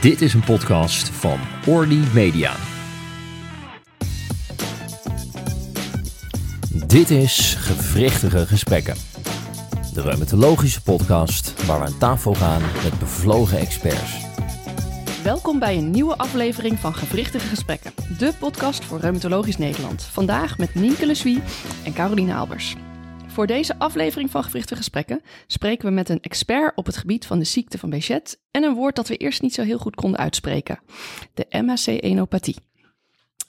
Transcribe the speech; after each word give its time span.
Dit 0.00 0.20
is 0.20 0.34
een 0.34 0.44
podcast 0.44 1.08
van 1.08 1.38
Orly 1.66 2.02
Media. 2.14 2.52
Dit 6.86 7.10
is 7.10 7.54
Gewrichtige 7.58 8.46
Gesprekken. 8.46 8.94
De 9.94 10.02
reumatologische 10.02 10.82
podcast 10.82 11.66
waar 11.66 11.78
we 11.78 11.86
aan 11.86 11.98
tafel 11.98 12.34
gaan 12.34 12.62
met 12.82 12.98
bevlogen 12.98 13.58
experts. 13.58 14.16
Welkom 15.22 15.58
bij 15.58 15.76
een 15.76 15.90
nieuwe 15.90 16.16
aflevering 16.16 16.78
van 16.78 16.94
Gewrichtige 16.94 17.46
Gesprekken, 17.46 17.92
de 18.18 18.32
podcast 18.38 18.84
voor 18.84 19.00
Reumatologisch 19.00 19.58
Nederland. 19.58 20.02
Vandaag 20.02 20.58
met 20.58 20.74
Nienke 20.74 21.06
Leswie 21.06 21.42
en 21.84 21.92
Caroline 21.92 22.34
Albers. 22.34 22.76
Voor 23.30 23.46
deze 23.46 23.78
aflevering 23.78 24.30
van 24.30 24.44
Gewrichtige 24.44 24.76
Gesprekken 24.76 25.22
spreken 25.46 25.88
we 25.88 25.94
met 25.94 26.08
een 26.08 26.20
expert 26.20 26.76
op 26.76 26.86
het 26.86 26.96
gebied 26.96 27.26
van 27.26 27.38
de 27.38 27.44
ziekte 27.44 27.78
van 27.78 27.90
Bechet 27.90 28.40
en 28.50 28.62
een 28.62 28.74
woord 28.74 28.96
dat 28.96 29.08
we 29.08 29.16
eerst 29.16 29.42
niet 29.42 29.54
zo 29.54 29.62
heel 29.62 29.78
goed 29.78 29.94
konden 29.94 30.20
uitspreken: 30.20 30.78
de 31.34 31.46
MHC-enopathie. 31.50 32.56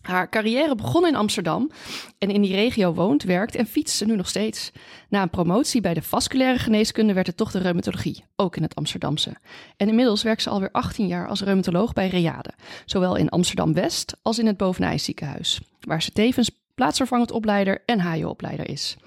Haar 0.01 0.29
carrière 0.29 0.75
begon 0.75 1.07
in 1.07 1.15
Amsterdam 1.15 1.71
en 2.17 2.29
in 2.29 2.41
die 2.41 2.55
regio 2.55 2.93
woont, 2.93 3.23
werkt 3.23 3.55
en 3.55 3.67
fietst 3.67 3.97
ze 3.97 4.05
nu 4.05 4.15
nog 4.15 4.27
steeds. 4.27 4.71
Na 5.09 5.21
een 5.21 5.29
promotie 5.29 5.81
bij 5.81 5.93
de 5.93 6.01
vasculaire 6.01 6.59
geneeskunde 6.59 7.13
werd 7.13 7.27
het 7.27 7.37
toch 7.37 7.51
de 7.51 7.59
reumatologie, 7.59 8.25
ook 8.35 8.55
in 8.55 8.63
het 8.63 8.75
Amsterdamse. 8.75 9.35
En 9.77 9.87
inmiddels 9.87 10.23
werkt 10.23 10.41
ze 10.41 10.49
alweer 10.49 10.71
18 10.71 11.07
jaar 11.07 11.27
als 11.27 11.41
reumatoloog 11.41 11.93
bij 11.93 12.07
Reade, 12.07 12.53
zowel 12.85 13.15
in 13.15 13.29
Amsterdam-West 13.29 14.17
als 14.21 14.39
in 14.39 14.45
het 14.45 14.57
Bovenij 14.57 14.98
ziekenhuis, 14.98 15.61
waar 15.79 16.01
ze 16.01 16.11
tevens 16.11 16.51
plaatsvervangend 16.75 17.31
opleider 17.31 17.84
en 17.85 18.01
HO-opleider 18.01 18.70
is. 18.70 18.98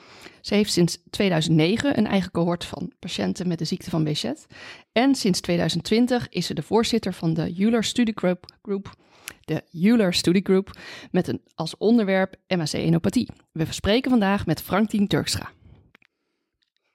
Ze 0.45 0.55
heeft 0.55 0.73
sinds 0.73 0.99
2009 1.11 1.99
een 1.99 2.07
eigen 2.07 2.31
cohort 2.31 2.65
van 2.65 2.93
patiënten 2.99 3.49
met 3.49 3.59
de 3.59 3.65
ziekte 3.65 3.91
van 3.91 4.05
Bechet. 4.05 4.47
En 4.93 5.15
sinds 5.15 5.41
2020 5.41 6.29
is 6.29 6.47
ze 6.47 6.55
de 6.55 6.63
voorzitter 6.63 7.13
van 7.13 7.35
de 7.35 7.61
Euler 7.61 7.85
Study 7.85 8.13
Group, 8.15 8.45
Group 8.63 8.95
de 9.41 9.65
Euler 9.73 10.15
Study 10.15 10.41
Group, 10.43 10.79
met 11.11 11.29
een, 11.29 11.41
als 11.55 11.77
onderwerp 11.77 12.35
MAC-enopathie. 12.57 13.29
We 13.53 13.67
spreken 13.71 14.11
vandaag 14.11 14.47
met 14.47 14.63
Franktien 14.63 15.07
Turkstra. 15.07 15.51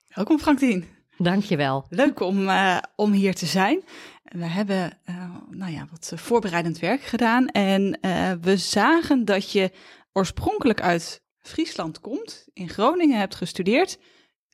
Welkom 0.08 0.40
Franktien. 0.40 0.86
Dankjewel. 1.18 1.86
Leuk 1.90 2.20
om, 2.20 2.40
uh, 2.40 2.78
om 2.96 3.12
hier 3.12 3.36
te 3.36 3.46
zijn. 3.46 3.84
We 4.24 4.46
hebben 4.46 4.98
uh, 5.10 5.36
nou 5.50 5.72
ja, 5.72 5.88
wat 5.92 6.14
voorbereidend 6.16 6.80
werk 6.80 7.02
gedaan 7.02 7.48
en 7.48 8.00
uh, 8.02 8.32
we 8.42 8.58
zagen 8.58 9.26
dat 9.26 9.52
je 9.52 9.72
oorspronkelijk 10.14 10.82
uit 10.82 11.22
Friesland 11.42 12.00
komt, 12.00 12.48
in 12.54 12.70
Groningen 12.70 13.20
hebt 13.20 13.36
gestudeerd 13.36 14.00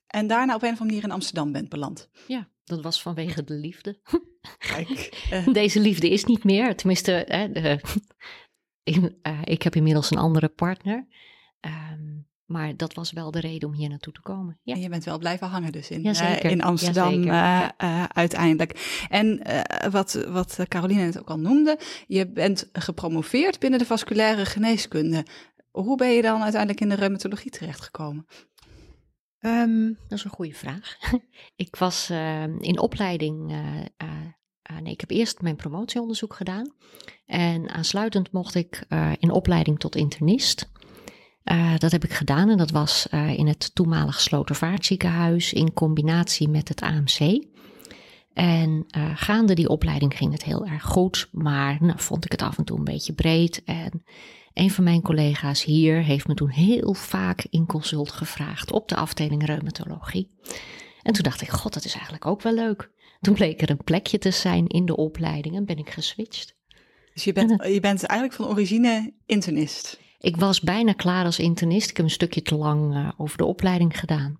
en 0.08 0.28
daarna 0.28 0.56
op 0.56 0.62
een 0.62 0.74
of 0.74 0.80
andere 0.80 0.86
manier 0.86 1.04
in 1.04 1.12
Amsterdam 1.12 1.52
bent 1.52 1.70
beland. 1.70 2.10
Ja, 2.28 2.50
dat 2.64 2.82
was 2.82 3.02
vanwege 3.02 3.44
de 3.44 3.54
liefde. 3.54 4.00
Kijk, 4.58 5.28
uh. 5.32 5.48
Deze 5.54 5.80
liefde 5.80 6.10
is 6.10 6.26
niet 6.26 6.44
meer, 6.44 6.76
tenminste, 6.76 7.26
de, 7.54 7.80
in, 8.94 9.18
uh, 9.24 9.40
ik 9.44 9.62
heb 9.62 9.76
inmiddels 9.76 10.12
een 10.12 10.18
andere 10.18 10.48
partner. 10.48 11.08
Um, 11.62 12.28
maar 12.46 12.78
dat 12.78 12.94
was 12.94 13.12
wel 13.12 13.32
de 13.32 13.40
reden 13.40 13.70
om 13.70 13.76
hier 13.76 13.90
naartoe 13.90 14.14
te 14.14 14.22
komen. 14.22 14.60
Ja. 14.64 14.74
En 14.74 14.82
je 14.82 14.90
bent 14.90 15.04
wel 15.04 15.18
blijven 15.18 15.48
hangen 15.48 15.72
dus 15.72 15.90
in, 15.90 16.04
ja, 16.04 16.42
in 16.42 16.62
Amsterdam 16.62 17.30
uiteindelijk. 18.14 19.06
En 19.10 19.42
wat, 19.92 20.26
wat 20.28 20.60
Caroline 20.68 21.02
het 21.02 21.20
ook 21.20 21.30
al 21.30 21.40
noemde, 21.40 21.80
je 22.08 22.28
bent 22.28 22.70
gepromoveerd 22.74 23.60
binnen 23.60 23.80
de 23.80 23.86
vasculaire 23.86 24.46
geneeskunde. 24.46 25.26
Hoe 25.76 25.98
ben 25.98 26.10
je 26.10 26.22
dan 26.22 26.42
uiteindelijk 26.42 26.82
in 26.82 26.90
de 26.90 26.96
reumatologie 26.96 27.52
terechtgekomen? 27.52 28.26
Um, 29.40 29.98
dat 30.08 30.18
is 30.18 30.24
een 30.24 30.30
goede 30.30 30.54
vraag. 30.54 30.98
ik 31.66 31.76
was 31.76 32.10
uh, 32.12 32.44
in 32.44 32.80
opleiding. 32.80 33.52
Uh, 33.52 33.58
uh, 34.04 34.78
nee, 34.82 34.94
ik 34.94 35.00
heb 35.00 35.12
eerst 35.12 35.42
mijn 35.42 35.56
promotieonderzoek 35.56 36.34
gedaan. 36.34 36.74
En 37.26 37.70
aansluitend 37.70 38.32
mocht 38.32 38.56
ik 38.56 38.86
in 39.20 39.32
opleiding 39.32 39.80
tot 39.80 39.96
internist. 39.96 40.72
dat 41.78 41.92
heb 41.92 42.04
ik 42.04 42.14
gedaan 42.14 42.50
en 42.50 42.58
dat 42.58 42.72
was 42.72 43.08
in 43.12 43.48
het 43.48 43.76
toenmalig 43.76 44.20
Slotervaartziekenhuis 44.20 45.54
in 45.54 45.74
combinatie 45.74 46.50
met 46.50 46.68
het 46.68 46.82
AMC. 46.82 47.44
En 48.34 48.86
gaande 49.16 49.54
die 49.54 49.70
opleiding 49.70 50.18
ging 50.18 50.32
het 50.32 50.44
heel 50.44 50.66
erg 50.66 50.84
goed, 50.84 51.30
maar 51.32 51.78
nou, 51.80 52.00
vond 52.00 52.26
ik 52.26 52.32
het 52.32 52.42
af 52.42 52.58
en 52.58 52.64
toe 52.64 52.78
een 52.78 52.84
beetje 52.84 53.14
breed. 53.14 53.64
En 53.64 54.04
een 54.56 54.72
van 54.72 54.84
mijn 54.84 55.02
collega's 55.02 55.64
hier 55.64 56.04
heeft 56.04 56.28
me 56.28 56.34
toen 56.34 56.50
heel 56.50 56.94
vaak 56.94 57.46
in 57.50 57.66
consult 57.66 58.12
gevraagd 58.12 58.72
op 58.72 58.90
de 58.90 58.96
afdeling 58.96 59.46
reumatologie. 59.46 60.30
En 61.02 61.14
toen 61.14 61.24
dacht 61.24 61.42
ik, 61.42 61.50
god, 61.50 61.74
dat 61.74 61.86
is 61.86 61.94
eigenlijk 61.94 62.26
ook 62.26 62.42
wel 62.42 62.54
leuk. 62.54 62.92
Toen 63.22 63.34
bleek 63.34 63.62
er 63.62 63.70
een 63.70 63.84
plekje 63.84 64.18
te 64.18 64.32
zijn 64.32 64.68
in 64.68 64.86
de 64.86 64.96
opleiding 64.96 65.56
en 65.56 65.66
ben 65.66 65.78
ik 65.78 65.90
geswitcht. 65.90 66.56
Dus 67.14 67.24
je 67.24 67.34
bent, 67.34 67.64
je 67.64 67.80
bent 67.80 68.04
eigenlijk 68.04 68.40
van 68.40 68.48
origine 68.48 69.14
internist? 69.26 70.00
Ik 70.20 70.38
was 70.38 70.62
bijna 70.62 70.94
klaar 70.94 71.26
als 71.26 71.40
internist. 71.40 71.90
Ik 71.90 71.98
heb 71.98 72.06
een 72.06 72.12
stukje 72.12 72.42
te 72.42 72.56
lang 72.56 72.96
uh, 72.96 73.10
over 73.18 73.38
de 73.38 73.46
opleiding 73.46 74.00
gedaan. 74.00 74.40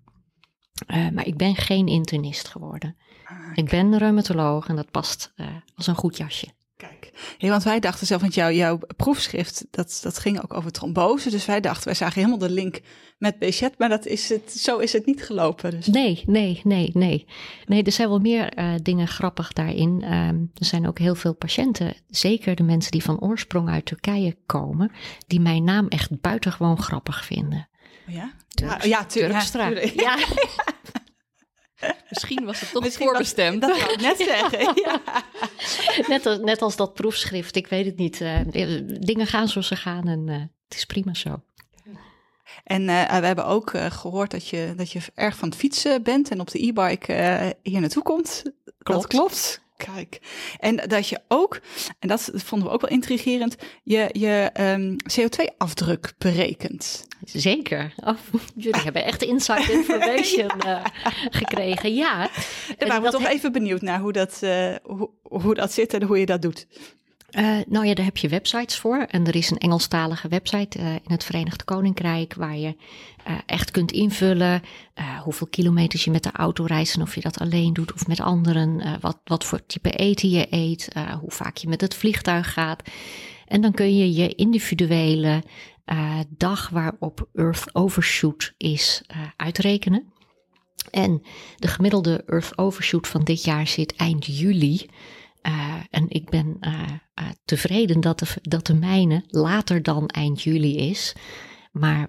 Uh, 0.86 1.08
maar 1.08 1.26
ik 1.26 1.36
ben 1.36 1.56
geen 1.56 1.86
internist 1.86 2.48
geworden. 2.48 2.96
Ah, 3.24 3.36
ik 3.54 3.68
ben 3.68 3.98
reumatoloog 3.98 4.68
en 4.68 4.76
dat 4.76 4.90
past 4.90 5.32
uh, 5.36 5.46
als 5.74 5.86
een 5.86 5.94
goed 5.94 6.16
jasje. 6.16 6.46
Kijk, 6.76 7.10
hey, 7.38 7.50
want 7.50 7.62
wij 7.62 7.80
dachten 7.80 8.06
zelf, 8.06 8.20
want 8.20 8.34
jou, 8.34 8.52
jouw 8.52 8.78
proefschrift, 8.96 9.66
dat, 9.70 9.98
dat 10.02 10.18
ging 10.18 10.42
ook 10.42 10.54
over 10.54 10.72
trombose. 10.72 11.30
Dus 11.30 11.46
wij 11.46 11.60
dachten, 11.60 11.84
wij 11.84 11.94
zagen 11.94 12.14
helemaal 12.14 12.48
de 12.48 12.50
link 12.50 12.80
met 13.18 13.38
Bechet, 13.38 13.78
maar 13.78 13.88
dat 13.88 14.06
is 14.06 14.28
het, 14.28 14.52
zo 14.52 14.78
is 14.78 14.92
het 14.92 15.06
niet 15.06 15.22
gelopen. 15.22 15.70
Dus. 15.70 15.86
Nee, 15.86 16.22
nee, 16.26 16.60
nee, 16.64 16.90
nee. 16.94 17.26
Nee, 17.66 17.82
er 17.82 17.92
zijn 17.92 18.08
wel 18.08 18.18
meer 18.18 18.58
uh, 18.58 18.74
dingen 18.82 19.08
grappig 19.08 19.52
daarin. 19.52 20.12
Um, 20.12 20.50
er 20.54 20.64
zijn 20.64 20.88
ook 20.88 20.98
heel 20.98 21.14
veel 21.14 21.34
patiënten, 21.34 21.94
zeker 22.08 22.54
de 22.54 22.62
mensen 22.62 22.90
die 22.90 23.02
van 23.02 23.20
oorsprong 23.20 23.68
uit 23.68 23.84
Turkije 23.84 24.36
komen, 24.46 24.92
die 25.26 25.40
mijn 25.40 25.64
naam 25.64 25.88
echt 25.88 26.20
buitengewoon 26.20 26.82
grappig 26.82 27.24
vinden. 27.24 27.68
Oh 28.08 28.14
ja? 28.14 28.32
Turks, 28.48 28.84
ja, 28.84 29.04
tu 29.04 29.20
Turkstra. 29.20 29.68
Ja, 29.68 29.90
ja. 29.94 30.16
Misschien 32.08 32.44
was 32.44 32.60
het 32.60 32.72
toch 32.72 32.82
Misschien 32.82 33.06
voorbestemd. 33.06 33.60
Was, 33.64 33.70
dat 33.70 33.86
kan 33.86 33.94
ik 33.94 34.00
net 34.00 34.16
zeggen. 34.28 34.82
Ja. 34.84 35.00
net, 36.08 36.26
als, 36.26 36.38
net 36.38 36.62
als 36.62 36.76
dat 36.76 36.94
proefschrift, 36.94 37.56
ik 37.56 37.66
weet 37.66 37.86
het 37.86 37.96
niet. 37.96 38.20
Uh, 38.20 38.40
dingen 39.00 39.26
gaan 39.26 39.48
zoals 39.48 39.66
ze 39.66 39.76
gaan 39.76 40.08
en 40.08 40.26
uh, 40.28 40.36
het 40.68 40.76
is 40.76 40.84
prima 40.84 41.14
zo. 41.14 41.42
En 42.64 42.82
uh, 42.82 43.18
we 43.18 43.26
hebben 43.26 43.46
ook 43.46 43.72
gehoord 43.88 44.30
dat 44.30 44.48
je, 44.48 44.72
dat 44.76 44.90
je 44.90 45.00
erg 45.14 45.36
van 45.36 45.48
het 45.48 45.58
fietsen 45.58 46.02
bent 46.02 46.30
en 46.30 46.40
op 46.40 46.50
de 46.50 46.66
e-bike 46.66 47.56
hier 47.62 47.80
naartoe 47.80 48.02
komt. 48.02 48.42
Klopt. 48.78 49.00
Dat 49.00 49.06
klopt. 49.06 49.64
Kijk, 49.76 50.20
en 50.58 50.76
dat 50.76 51.08
je 51.08 51.20
ook, 51.28 51.60
en 51.98 52.08
dat 52.08 52.30
vonden 52.34 52.68
we 52.68 52.74
ook 52.74 52.80
wel 52.80 52.90
intrigerend, 52.90 53.56
je, 53.82 54.08
je 54.12 54.50
um, 54.60 54.96
CO2-afdruk 55.12 56.12
berekent. 56.18 57.06
Zeker. 57.24 57.94
Oh, 57.96 58.16
jullie 58.54 58.80
hebben 58.80 59.04
echt 59.04 59.22
inside 59.22 59.72
information 59.72 60.50
uh, 60.66 60.84
gekregen, 61.30 61.94
ja. 61.94 62.30
Daar 62.78 62.88
waren 62.88 63.02
we 63.02 63.10
toch 63.10 63.26
even 63.26 63.52
benieuwd 63.52 63.80
naar 63.80 64.00
hoe 64.00 64.12
dat, 64.12 64.40
uh, 64.44 64.74
hoe, 64.82 65.10
hoe 65.22 65.54
dat 65.54 65.72
zit 65.72 65.94
en 65.94 66.02
hoe 66.02 66.18
je 66.18 66.26
dat 66.26 66.42
doet. 66.42 66.66
Uh, 67.30 67.58
nou 67.66 67.86
ja, 67.86 67.94
daar 67.94 68.04
heb 68.04 68.16
je 68.16 68.28
websites 68.28 68.78
voor. 68.78 69.06
En 69.10 69.26
er 69.26 69.36
is 69.36 69.50
een 69.50 69.58
Engelstalige 69.58 70.28
website 70.28 70.78
uh, 70.78 70.92
in 70.92 71.10
het 71.10 71.24
Verenigd 71.24 71.64
Koninkrijk 71.64 72.34
waar 72.34 72.56
je 72.56 72.76
uh, 73.28 73.34
echt 73.46 73.70
kunt 73.70 73.92
invullen 73.92 74.62
hoeveel 75.22 75.46
kilometers 75.46 76.04
je 76.04 76.10
met 76.10 76.22
de 76.22 76.32
auto 76.32 76.64
reist 76.64 76.94
en 76.94 77.02
of 77.02 77.14
je 77.14 77.20
dat 77.20 77.38
alleen 77.38 77.72
doet 77.72 77.92
of 77.92 78.06
met 78.06 78.20
anderen. 78.20 78.98
wat, 79.00 79.18
wat 79.24 79.44
voor 79.44 79.66
type 79.66 79.90
eten 79.90 80.30
je 80.30 80.46
eet, 80.50 80.88
hoe 81.20 81.30
vaak 81.30 81.56
je 81.56 81.68
met 81.68 81.80
het 81.80 81.94
vliegtuig 81.94 82.52
gaat. 82.52 82.82
En 83.46 83.60
dan 83.60 83.72
kun 83.72 83.96
je 83.96 84.12
je 84.12 84.34
individuele 84.34 85.42
dag 86.28 86.68
waarop 86.68 87.28
Earth 87.34 87.74
Overshoot 87.74 88.54
is 88.56 89.02
uitrekenen. 89.36 90.12
En 90.90 91.22
de 91.56 91.68
gemiddelde 91.68 92.24
Earth 92.26 92.58
Overshoot 92.58 93.08
van 93.08 93.24
dit 93.24 93.44
jaar 93.44 93.66
zit 93.66 93.96
eind 93.96 94.26
juli. 94.26 94.86
Uh, 95.46 95.74
en 95.90 96.06
ik 96.08 96.30
ben 96.30 96.56
uh, 96.60 96.72
uh, 96.72 97.26
tevreden 97.44 98.00
dat 98.00 98.18
de, 98.18 98.26
dat 98.42 98.66
de 98.66 98.74
mijne 98.74 99.24
later 99.26 99.82
dan 99.82 100.08
eind 100.08 100.42
juli 100.42 100.76
is. 100.76 101.14
Maar 101.72 102.08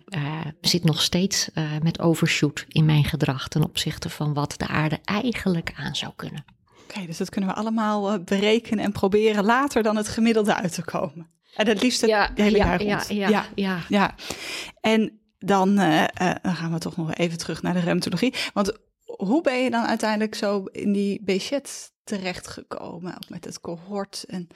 zit 0.62 0.84
nog 0.84 1.02
steeds 1.02 1.50
met 1.82 2.00
overshoot 2.00 2.66
in 2.68 2.86
mijn 2.86 3.04
gedrag 3.04 3.48
ten 3.48 3.64
opzichte 3.64 4.10
van 4.10 4.34
wat 4.34 4.54
de 4.58 4.68
aarde 4.68 5.00
eigenlijk 5.04 5.74
aan 5.76 5.96
zou 5.96 6.12
kunnen. 6.16 6.46
Oké, 6.70 6.82
okay, 6.82 7.06
dus 7.06 7.18
dat 7.18 7.30
kunnen 7.30 7.50
we 7.50 7.56
allemaal 7.56 8.24
berekenen 8.24 8.84
en 8.84 8.92
proberen 8.92 9.46
later 9.46 9.84
dan 9.84 9.96
het 9.96 10.08
gemiddelde 10.08 10.56
uit 10.56 10.74
te 10.74 10.84
komen. 10.84 11.28
En 11.56 11.68
het 11.68 11.82
liefst 11.82 12.02
het 12.02 12.10
ja, 12.10 12.32
hele 12.36 12.58
ja, 12.58 12.66
jaar 12.66 12.84
ja, 12.84 12.96
rond. 12.96 13.08
Ja, 13.10 13.30
ja, 13.30 13.46
ja. 13.56 13.80
ja. 13.90 14.16
En 14.82 15.20
dan, 15.38 15.78
gaan 16.44 16.72
we 16.72 16.80
toch 16.80 16.98
nog 16.98 17.14
even 17.14 17.38
terug 17.38 17.62
naar 17.62 17.74
de 17.74 17.80
reumatologie. 17.80 18.34
Want 18.54 18.78
hoe 19.16 19.42
ben 19.42 19.64
je 19.64 19.70
dan 19.70 19.86
uiteindelijk 19.86 20.36
zo 20.36 20.64
in 20.64 20.92
die 20.92 21.22
Bechet 21.24 21.92
terechtgekomen? 22.04 23.16
Ook 23.16 23.30
met 23.30 23.46
het 23.46 23.60
cohort 23.60 24.24
en 24.28 24.48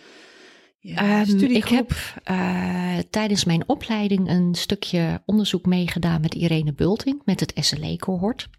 ja, 0.83 1.21
um, 1.21 1.39
Ik 1.39 1.67
heb 1.67 1.91
uh, 2.31 2.97
tijdens 3.09 3.45
mijn 3.45 3.69
opleiding 3.69 4.29
een 4.29 4.55
stukje 4.55 5.21
onderzoek 5.25 5.65
meegedaan 5.65 6.21
met 6.21 6.33
Irene 6.33 6.73
Bulting 6.73 7.21
met 7.25 7.39
het 7.39 7.53
SLE-cohort. 7.55 8.49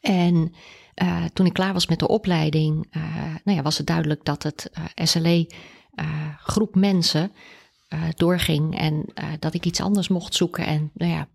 En 0.00 0.54
uh, 1.02 1.24
toen 1.32 1.46
ik 1.46 1.52
klaar 1.52 1.72
was 1.72 1.86
met 1.86 1.98
de 1.98 2.08
opleiding, 2.08 2.86
uh, 2.96 3.04
nou 3.44 3.56
ja, 3.56 3.62
was 3.62 3.78
het 3.78 3.86
duidelijk 3.86 4.24
dat 4.24 4.42
het 4.42 4.70
uh, 4.78 5.06
SLE 5.06 5.50
groep 6.38 6.74
mensen 6.74 7.32
doorging 8.16 8.78
en 8.78 9.04
dat 9.38 9.54
ik 9.54 9.66
iets 9.66 9.80
anders 9.80 10.08
mocht 10.08 10.34
zoeken. 10.34 10.66
En 10.66 10.90
nou 10.94 11.12
ja, 11.12 11.28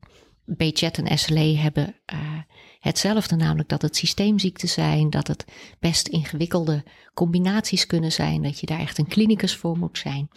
BChat 0.45 0.97
en 0.97 1.17
SLE 1.17 1.57
hebben 1.57 1.95
hetzelfde, 2.79 3.35
namelijk 3.35 3.69
dat 3.69 3.81
het 3.81 3.95
systeemziekten 3.95 4.69
zijn, 4.69 5.09
dat 5.09 5.27
het 5.27 5.45
best 5.79 6.07
ingewikkelde 6.07 6.83
combinaties 7.13 7.85
kunnen 7.85 8.11
zijn, 8.11 8.41
dat 8.41 8.59
je 8.59 8.65
daar 8.65 8.79
echt 8.79 8.97
een 8.97 9.07
klinicus 9.07 9.55
voor 9.55 9.77
moet 9.77 9.97
zijn. 9.97 10.29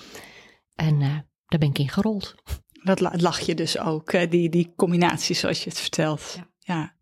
En 0.74 0.98
daar 1.46 1.58
ben 1.58 1.68
ik 1.68 1.78
in 1.78 1.88
gerold. 1.88 2.34
Dat 2.82 3.20
lag 3.20 3.40
je 3.40 3.54
dus 3.54 3.78
ook, 3.78 4.30
die, 4.30 4.48
die 4.48 4.72
combinaties 4.76 5.38
zoals 5.38 5.64
je 5.64 5.68
het 5.70 5.80
vertelt. 5.80 6.34
ja. 6.34 6.48
ja. 6.74 6.95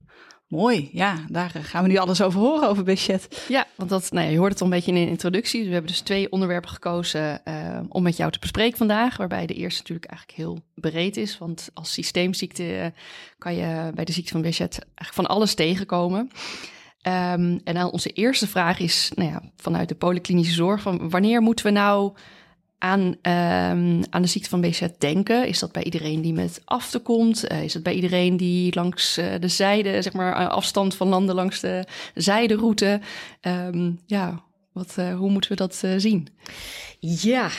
Mooi, 0.54 0.88
ja, 0.92 1.24
daar 1.28 1.50
gaan 1.50 1.82
we 1.82 1.88
nu 1.88 1.96
alles 1.96 2.22
over 2.22 2.40
horen, 2.40 2.68
over 2.68 2.84
budget. 2.84 3.44
Ja, 3.48 3.66
want 3.74 3.90
dat, 3.90 4.12
nou 4.12 4.26
ja, 4.26 4.32
je 4.32 4.38
hoort 4.38 4.52
het 4.52 4.60
al 4.60 4.66
een 4.66 4.72
beetje 4.72 4.92
in 4.92 5.04
de 5.04 5.10
introductie. 5.10 5.58
Dus 5.58 5.66
we 5.66 5.72
hebben 5.72 5.90
dus 5.90 6.00
twee 6.00 6.30
onderwerpen 6.32 6.70
gekozen 6.70 7.40
uh, 7.44 7.80
om 7.88 8.02
met 8.02 8.16
jou 8.16 8.30
te 8.30 8.38
bespreken 8.38 8.78
vandaag. 8.78 9.16
Waarbij 9.16 9.46
de 9.46 9.54
eerste 9.54 9.80
natuurlijk 9.80 10.10
eigenlijk 10.10 10.38
heel 10.38 10.58
breed 10.74 11.16
is. 11.16 11.38
Want 11.38 11.70
als 11.72 11.92
systeemziekte 11.92 12.62
uh, 12.62 12.86
kan 13.38 13.54
je 13.54 13.90
bij 13.94 14.04
de 14.04 14.12
ziekte 14.12 14.32
van 14.32 14.42
budget 14.42 14.78
eigenlijk 14.78 15.14
van 15.14 15.26
alles 15.26 15.54
tegenkomen. 15.54 16.18
Um, 16.18 17.60
en 17.64 17.74
dan 17.74 17.90
onze 17.90 18.10
eerste 18.10 18.46
vraag 18.46 18.78
is, 18.78 19.10
nou 19.14 19.30
ja, 19.30 19.42
vanuit 19.56 19.88
de 19.88 19.94
polyklinische 19.94 20.54
zorg, 20.54 20.82
van 20.82 21.10
wanneer 21.10 21.40
moeten 21.40 21.66
we 21.66 21.72
nou 21.72 22.12
aan, 22.84 23.00
um, 23.00 24.02
aan 24.10 24.22
de 24.22 24.28
ziekte 24.28 24.48
van 24.48 24.60
BZ 24.60 24.86
denken? 24.98 25.46
Is 25.48 25.58
dat 25.58 25.72
bij 25.72 25.84
iedereen 25.84 26.22
die 26.22 26.32
met 26.32 26.60
afte 26.64 26.98
komt? 26.98 27.50
Uh, 27.50 27.62
is 27.62 27.74
het 27.74 27.82
bij 27.82 27.94
iedereen 27.94 28.36
die 28.36 28.74
langs 28.74 29.18
uh, 29.18 29.26
de 29.40 29.48
zijde, 29.48 30.02
zeg 30.02 30.12
maar, 30.12 30.48
afstand 30.48 30.94
van 30.94 31.08
landen 31.08 31.34
langs 31.34 31.60
de 31.60 31.84
zijderoute? 32.14 33.00
Um, 33.42 34.00
ja, 34.06 34.42
wat, 34.72 34.94
uh, 34.98 35.16
hoe 35.16 35.30
moeten 35.30 35.50
we 35.50 35.56
dat 35.56 35.82
zien? 35.96 36.28
Ja, 37.00 37.50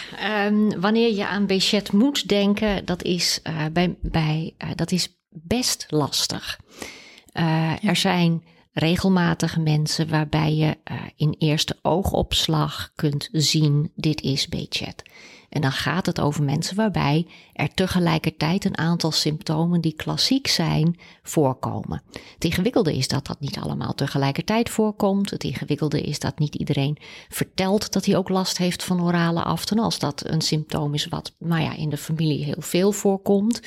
um, 0.46 0.80
wanneer 0.82 1.16
je 1.16 1.28
aan 1.28 1.46
BZ 1.46 1.80
moet 1.92 2.28
denken, 2.28 2.86
dat 2.86 3.04
is, 3.04 3.42
bij, 3.74 3.96
bij, 4.02 4.54
dat 4.76 4.92
is 4.92 5.16
best 5.30 5.86
lastig. 5.90 6.60
Ja. 7.34 7.82
Er 7.82 7.96
zijn 7.96 8.44
regelmatige 8.76 9.60
mensen 9.60 10.10
waarbij 10.10 10.56
je 10.56 10.78
uh, 10.92 11.02
in 11.16 11.36
eerste 11.40 11.78
oogopslag 11.82 12.92
kunt 12.96 13.30
zien, 13.32 13.92
dit 13.96 14.22
is 14.22 14.48
B-chat. 14.48 15.04
En 15.50 15.62
dan 15.62 15.72
gaat 15.72 16.06
het 16.06 16.20
over 16.20 16.44
mensen 16.44 16.76
waarbij 16.76 17.28
er 17.54 17.74
tegelijkertijd 17.74 18.66
een 18.66 18.78
aantal 18.78 19.12
symptomen 19.12 19.82
die 19.82 19.94
klassiek 19.94 20.48
zijn 20.48 21.00
voorkomen. 21.24 22.02
Het 22.34 22.44
ingewikkelde 22.44 22.96
is 22.98 23.08
dat 23.08 23.26
dat 23.26 23.40
niet 23.40 23.58
allemaal 23.58 23.94
tegelijkertijd 23.94 24.70
voorkomt. 24.70 25.30
Het 25.30 25.44
ingewikkelde 25.44 26.02
is 26.02 26.20
dat 26.20 26.40
niet 26.40 26.56
iedereen 26.56 26.98
vertelt 27.30 27.94
dat 27.94 28.06
hij 28.06 28.18
ook 28.18 28.30
last 28.30 28.58
heeft 28.58 28.84
van 28.84 29.04
orale 29.04 29.44
aften. 29.44 29.80
Als 29.80 30.00
dat 30.00 30.24
een 30.26 30.42
symptoom 30.42 30.94
is 30.94 31.06
wat 31.06 31.36
nou 31.40 31.62
ja, 31.62 31.76
in 31.76 31.90
de 31.90 31.98
familie 31.98 32.44
heel 32.44 32.62
veel 32.62 32.92
voorkomt. 32.92 33.62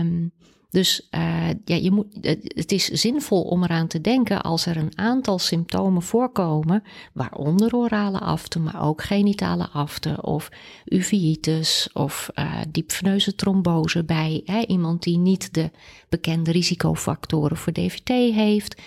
Um, 0.00 0.32
dus 0.70 1.08
uh, 1.10 1.48
ja, 1.64 1.76
je 1.76 1.90
moet, 1.90 2.06
het 2.54 2.72
is 2.72 2.88
zinvol 2.88 3.42
om 3.42 3.62
eraan 3.62 3.86
te 3.86 4.00
denken 4.00 4.40
als 4.42 4.66
er 4.66 4.76
een 4.76 4.98
aantal 4.98 5.38
symptomen 5.38 6.02
voorkomen, 6.02 6.82
waaronder 7.12 7.76
orale 7.76 8.18
aften, 8.18 8.62
maar 8.62 8.82
ook 8.82 9.02
genitale 9.02 9.68
aften 9.68 10.24
of 10.24 10.48
uveitis 10.84 11.88
of 11.92 12.30
uh, 12.34 12.60
diepveneuze 12.68 13.34
trombose 13.34 14.04
bij 14.04 14.42
hè, 14.44 14.60
iemand 14.66 15.02
die 15.02 15.18
niet 15.18 15.54
de 15.54 15.70
bekende 16.08 16.50
risicofactoren 16.50 17.56
voor 17.56 17.72
DVT 17.72 18.08
heeft. 18.34 18.80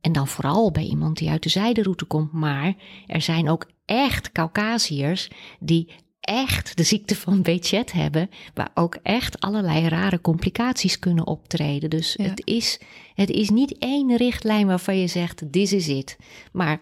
En 0.00 0.12
dan 0.12 0.28
vooral 0.28 0.70
bij 0.70 0.84
iemand 0.84 1.18
die 1.18 1.30
uit 1.30 1.42
de 1.42 1.48
zijderoute 1.48 2.04
komt. 2.04 2.32
Maar 2.32 2.74
er 3.06 3.22
zijn 3.22 3.48
ook 3.48 3.66
echt 3.84 4.32
Caucasiërs 4.32 5.30
die 5.60 5.88
echt 6.24 6.76
de 6.76 6.82
ziekte 6.82 7.16
van 7.16 7.42
Bechet 7.42 7.92
hebben, 7.92 8.30
waar 8.54 8.70
ook 8.74 8.98
echt 9.02 9.40
allerlei 9.40 9.88
rare 9.88 10.20
complicaties 10.20 10.98
kunnen 10.98 11.26
optreden. 11.26 11.90
Dus 11.90 12.14
het, 12.22 12.42
is, 12.44 12.80
het 13.14 13.30
is 13.30 13.50
niet 13.50 13.78
één 13.78 14.16
richtlijn 14.16 14.66
waarvan 14.66 14.98
je 14.98 15.06
zegt, 15.06 15.52
this 15.52 15.72
is 15.72 15.88
it. 15.88 16.16
Maar 16.52 16.80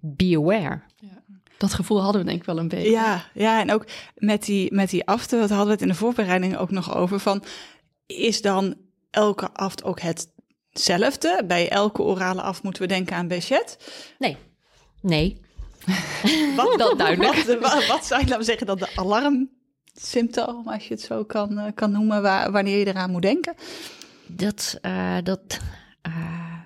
be 0.00 0.36
aware. 0.36 0.80
Ja. 1.00 1.22
Dat 1.58 1.74
gevoel 1.74 2.02
hadden 2.02 2.20
we 2.20 2.26
denk 2.26 2.40
ik 2.40 2.46
wel 2.46 2.58
een 2.58 2.68
beetje. 2.68 2.90
Ja, 2.90 3.24
ja 3.34 3.60
en 3.60 3.72
ook 3.72 3.86
met 4.14 4.44
die, 4.44 4.74
met 4.74 4.90
die 4.90 5.06
afte, 5.06 5.38
wat 5.38 5.48
hadden 5.48 5.66
we 5.66 5.72
het 5.72 5.82
in 5.82 5.88
de 5.88 5.94
voorbereiding 5.94 6.56
ook 6.56 6.70
nog 6.70 6.94
over, 6.94 7.20
van 7.20 7.44
is 8.06 8.42
dan 8.42 8.74
elke 9.10 9.52
aft 9.52 9.84
ook 9.84 10.00
hetzelfde? 10.00 11.42
Bij 11.46 11.68
elke 11.68 12.02
orale 12.02 12.42
aft 12.42 12.62
moeten 12.62 12.82
we 12.82 12.88
denken 12.88 13.16
aan 13.16 13.28
Bechet? 13.28 13.78
Nee, 14.18 14.36
nee. 15.00 15.42
wat, 16.56 16.78
dat 16.78 16.98
duidelijk. 16.98 17.60
Wat, 17.60 17.86
wat, 17.86 18.06
zou 18.06 18.20
je 18.20 18.26
nou 18.26 18.44
zeggen 18.44 18.66
dat 18.66 18.78
de 18.78 18.96
alarmsymptoom, 18.96 20.68
als 20.68 20.88
je 20.88 20.94
het 20.94 21.02
zo 21.02 21.24
kan, 21.24 21.52
uh, 21.52 21.64
kan 21.74 21.90
noemen, 21.90 22.22
waar, 22.22 22.52
wanneer 22.52 22.78
je 22.78 22.86
eraan 22.86 23.10
moet 23.10 23.22
denken? 23.22 23.54
Dat, 24.26 24.78
uh, 24.82 25.16
dat 25.22 25.60
uh, 26.06 26.62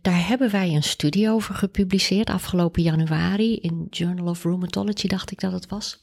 daar 0.00 0.26
hebben 0.28 0.50
wij 0.50 0.74
een 0.74 0.82
studie 0.82 1.30
over 1.30 1.54
gepubliceerd 1.54 2.30
afgelopen 2.30 2.82
januari 2.82 3.56
in 3.56 3.86
Journal 3.90 4.26
of 4.26 4.44
Rheumatology, 4.44 5.06
dacht 5.06 5.30
ik 5.30 5.40
dat 5.40 5.52
het 5.52 5.68
was. 5.68 6.02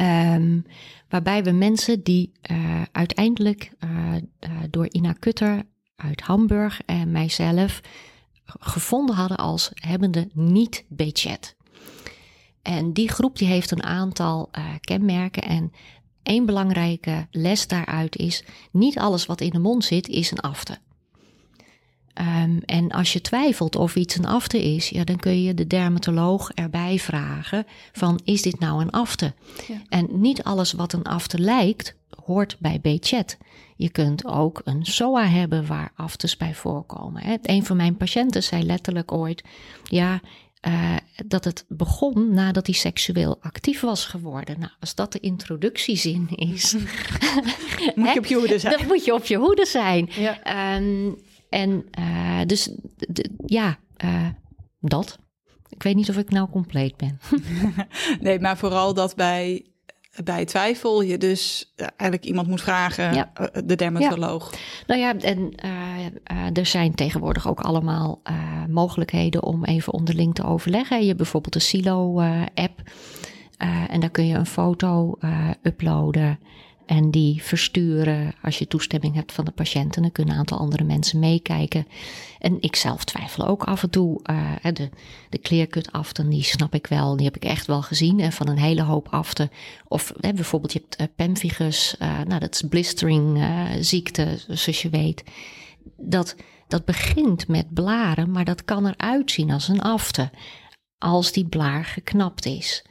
Um, 0.00 0.64
waarbij 1.08 1.44
we 1.44 1.50
mensen 1.50 2.02
die 2.02 2.32
uiteindelijk 2.92 3.72
door 4.70 4.88
Ina 4.90 5.12
Kutter 5.12 5.62
uit 5.96 6.20
Hamburg 6.20 6.80
en 6.86 7.10
mijzelf 7.10 7.80
gevonden 8.46 9.16
hadden 9.16 9.36
als 9.36 9.70
hebbende 9.74 10.28
niet 10.32 10.84
Bechet. 10.88 11.56
En 12.62 12.92
die 12.92 13.08
groep 13.08 13.38
die 13.38 13.48
heeft 13.48 13.70
een 13.70 13.82
aantal 13.82 14.48
uh, 14.58 14.64
kenmerken 14.80 15.42
en 15.42 15.72
één 16.22 16.46
belangrijke 16.46 17.26
les 17.30 17.66
daaruit 17.66 18.16
is, 18.16 18.44
niet 18.70 18.98
alles 18.98 19.26
wat 19.26 19.40
in 19.40 19.50
de 19.50 19.58
mond 19.58 19.84
zit 19.84 20.08
is 20.08 20.30
een 20.30 20.40
afte. 20.40 20.78
Um, 22.20 22.60
en 22.64 22.90
als 22.90 23.12
je 23.12 23.20
twijfelt 23.20 23.76
of 23.76 23.96
iets 23.96 24.16
een 24.16 24.26
afte 24.26 24.62
is, 24.74 24.88
ja, 24.88 25.04
dan 25.04 25.16
kun 25.16 25.42
je 25.42 25.54
de 25.54 25.66
dermatoloog 25.66 26.50
erbij 26.50 26.98
vragen 26.98 27.66
van 27.92 28.20
is 28.24 28.42
dit 28.42 28.58
nou 28.58 28.80
een 28.80 28.90
afte? 28.90 29.34
Ja. 29.66 29.82
En 29.88 30.08
niet 30.10 30.42
alles 30.42 30.72
wat 30.72 30.92
een 30.92 31.04
afte 31.04 31.38
lijkt, 31.38 31.95
hoort 32.26 32.56
bij 32.58 32.80
Bechet. 32.82 33.38
Je 33.76 33.90
kunt 33.90 34.24
ook 34.24 34.60
een 34.64 34.84
SOA 34.84 35.26
hebben 35.26 35.66
waar 35.66 35.92
aftes 35.96 36.36
bij 36.36 36.54
voorkomen. 36.54 37.38
Een 37.42 37.64
van 37.64 37.76
mijn 37.76 37.96
patiënten 37.96 38.42
zei 38.42 38.62
letterlijk 38.62 39.12
ooit: 39.12 39.44
ja, 39.84 40.20
uh, 40.68 40.96
dat 41.26 41.44
het 41.44 41.64
begon 41.68 42.34
nadat 42.34 42.66
hij 42.66 42.74
seksueel 42.74 43.36
actief 43.40 43.80
was 43.80 44.06
geworden. 44.06 44.58
Nou, 44.58 44.72
als 44.80 44.94
dat 44.94 45.12
de 45.12 45.20
introductiezin 45.20 46.28
is. 46.28 46.76
moet 47.94 48.12
je 48.12 48.18
op 48.18 48.26
je 48.26 48.34
hoede 48.34 48.58
zijn. 48.58 48.78
Dan 48.78 48.86
moet 48.86 49.04
je 49.04 49.14
op 49.14 49.24
je 49.24 49.36
hoede 49.36 49.66
zijn. 49.66 50.08
Ja. 50.10 50.76
Um, 50.76 51.16
en 51.48 51.86
uh, 51.98 52.40
dus 52.46 52.70
ja, 53.46 53.78
uh, 54.04 54.28
dat. 54.80 55.18
Ik 55.68 55.82
weet 55.82 55.94
niet 55.94 56.08
of 56.08 56.16
ik 56.16 56.30
nou 56.30 56.50
compleet 56.50 56.96
ben. 56.96 57.20
nee, 58.20 58.40
maar 58.40 58.56
vooral 58.56 58.94
dat 58.94 59.16
bij 59.16 59.66
bij 60.24 60.44
twijfel 60.44 61.02
je 61.02 61.18
dus 61.18 61.72
eigenlijk 61.76 62.24
iemand 62.24 62.48
moet 62.48 62.62
vragen, 62.62 63.14
ja. 63.14 63.30
Eh, 63.34 63.46
de 63.64 63.74
dermatoloog. 63.74 64.50
Ja. 64.52 64.58
Nou 64.86 65.00
ja, 65.00 65.16
en 65.18 65.38
uh, 65.38 65.70
uh, 66.32 66.56
er 66.56 66.66
zijn 66.66 66.94
tegenwoordig 66.94 67.48
ook 67.48 67.60
allemaal 67.60 68.20
uh, 68.30 68.64
mogelijkheden 68.68 69.42
om 69.42 69.64
even 69.64 69.92
onderling 69.92 70.34
te 70.34 70.44
overleggen. 70.44 71.00
Je 71.00 71.06
hebt 71.06 71.16
bijvoorbeeld 71.16 71.52
de 71.52 71.58
Silo-app 71.58 72.82
en 73.88 74.00
daar 74.00 74.10
kun 74.10 74.26
je 74.26 74.34
een 74.34 74.46
foto 74.46 75.18
uploaden 75.62 76.38
en 76.86 77.10
die 77.10 77.42
versturen 77.42 78.34
als 78.42 78.58
je 78.58 78.66
toestemming 78.66 79.14
hebt 79.14 79.32
van 79.32 79.44
de 79.44 79.50
patiënt. 79.50 79.96
En 79.96 80.02
dan 80.02 80.12
kunnen 80.12 80.32
een 80.34 80.40
aantal 80.40 80.58
andere 80.58 80.84
mensen 80.84 81.18
meekijken. 81.18 81.86
En 82.38 82.56
ik 82.60 82.76
zelf 82.76 83.04
twijfel 83.04 83.46
ook 83.46 83.64
af 83.64 83.82
en 83.82 83.90
toe. 83.90 84.20
Uh, 84.30 84.72
de, 84.72 84.90
de 85.30 85.38
clearcut 85.38 85.92
aften, 85.92 86.28
die 86.28 86.42
snap 86.42 86.74
ik 86.74 86.86
wel. 86.86 87.16
Die 87.16 87.26
heb 87.26 87.36
ik 87.36 87.44
echt 87.44 87.66
wel 87.66 87.82
gezien. 87.82 88.20
En 88.20 88.32
van 88.32 88.48
een 88.48 88.58
hele 88.58 88.82
hoop 88.82 89.08
aften. 89.08 89.50
Of 89.88 90.12
hè, 90.20 90.32
bijvoorbeeld 90.32 90.72
je 90.72 90.78
hebt 90.78 91.00
uh, 91.00 91.06
pemphigus. 91.16 91.96
Uh, 91.98 92.20
nou, 92.20 92.40
dat 92.40 92.54
is 92.54 92.62
blistering 92.68 93.44
ziekte, 93.80 94.38
zoals 94.48 94.82
je 94.82 94.88
weet. 94.88 95.24
Dat, 95.96 96.36
dat 96.68 96.84
begint 96.84 97.48
met 97.48 97.74
blaren, 97.74 98.30
maar 98.30 98.44
dat 98.44 98.64
kan 98.64 98.86
eruit 98.86 99.30
zien 99.30 99.50
als 99.50 99.68
een 99.68 99.80
afte. 99.80 100.30
Als 100.98 101.32
die 101.32 101.48
blaar 101.48 101.84
geknapt 101.84 102.46
is. 102.46 102.84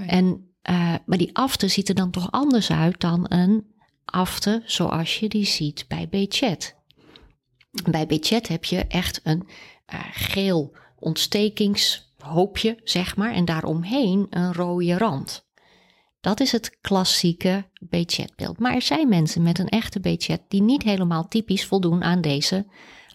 Oh 0.00 0.12
en 0.12 0.49
uh, 0.70 0.94
maar 1.06 1.18
die 1.18 1.36
afte 1.36 1.68
ziet 1.68 1.88
er 1.88 1.94
dan 1.94 2.10
toch 2.10 2.30
anders 2.30 2.70
uit 2.70 3.00
dan 3.00 3.26
een 3.28 3.66
afte 4.04 4.62
zoals 4.64 5.18
je 5.18 5.28
die 5.28 5.44
ziet 5.44 5.84
bij 5.88 6.08
Bechet. 6.08 6.76
Bij 7.90 8.06
Bechet 8.06 8.48
heb 8.48 8.64
je 8.64 8.86
echt 8.86 9.20
een 9.22 9.48
uh, 9.92 10.00
geel 10.12 10.76
ontstekingshoopje, 10.98 12.80
zeg 12.84 13.16
maar, 13.16 13.32
en 13.32 13.44
daaromheen 13.44 14.26
een 14.30 14.52
rode 14.52 14.98
rand. 14.98 15.48
Dat 16.20 16.40
is 16.40 16.52
het 16.52 16.78
klassieke 16.80 17.64
budgetbeeld. 17.80 18.58
Maar 18.58 18.74
er 18.74 18.82
zijn 18.82 19.08
mensen 19.08 19.42
met 19.42 19.58
een 19.58 19.68
echte 19.68 20.00
budget 20.00 20.42
die 20.48 20.62
niet 20.62 20.82
helemaal 20.82 21.28
typisch 21.28 21.64
voldoen 21.64 22.02
aan 22.02 22.20
deze 22.20 22.66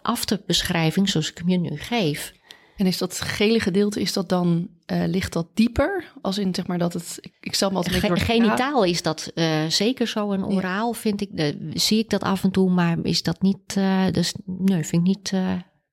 aftebeschrijving 0.02 1.10
zoals 1.10 1.30
ik 1.30 1.38
hem 1.38 1.50
je 1.50 1.58
nu 1.58 1.78
geef. 1.78 2.34
En 2.75 2.86
is 2.86 2.98
dat 2.98 3.22
gele 3.22 3.60
gedeelte, 3.60 4.01
is 4.01 4.13
dat 4.13 4.29
dan, 4.29 4.67
uh, 4.91 5.03
ligt 5.05 5.34
dat 5.34 5.48
dieper? 5.53 6.12
Als 6.22 6.38
in 6.38 6.55
zeg 6.55 6.67
maar 6.67 6.77
dat 6.77 6.94
het, 6.94 7.17
ik, 7.22 7.34
ik 7.39 7.53
stel 7.53 7.70
me 7.70 7.75
altijd 7.75 7.96
Ge 7.96 8.15
Genitaal 8.15 8.84
is 8.84 9.01
dat 9.01 9.32
uh, 9.36 9.65
zeker 9.65 10.08
zo. 10.08 10.32
En 10.32 10.46
oraal 10.46 10.94
vind 10.94 11.22
ik, 11.22 11.29
uh, 11.34 11.55
zie 11.74 12.00
ik 12.00 12.10
dat 12.10 12.24
af 12.24 12.44
en 12.44 12.51
toe, 12.51 12.70
maar 12.70 12.98
is 13.03 13.24
dat 13.24 13.41
niet, 13.41 13.74
dus 14.12 14.34
nee, 14.46 14.84
vind 14.84 15.08
ik 15.08 15.08
niet 15.08 15.32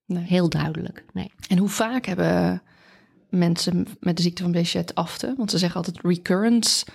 nee. 0.06 0.24
heel 0.24 0.48
duidelijk. 0.48 1.04
Nee. 1.12 1.32
En 1.48 1.58
hoe 1.58 1.68
vaak 1.68 2.06
hebben 2.06 2.62
mensen 3.28 3.86
met 4.00 4.16
de 4.16 4.22
ziekte 4.22 4.42
van 4.42 4.52
Behçet 4.56 4.94
afte? 4.94 5.34
Want 5.36 5.50
ze 5.50 5.58
zeggen 5.58 5.76
altijd 5.76 6.04
recurrence 6.04 6.86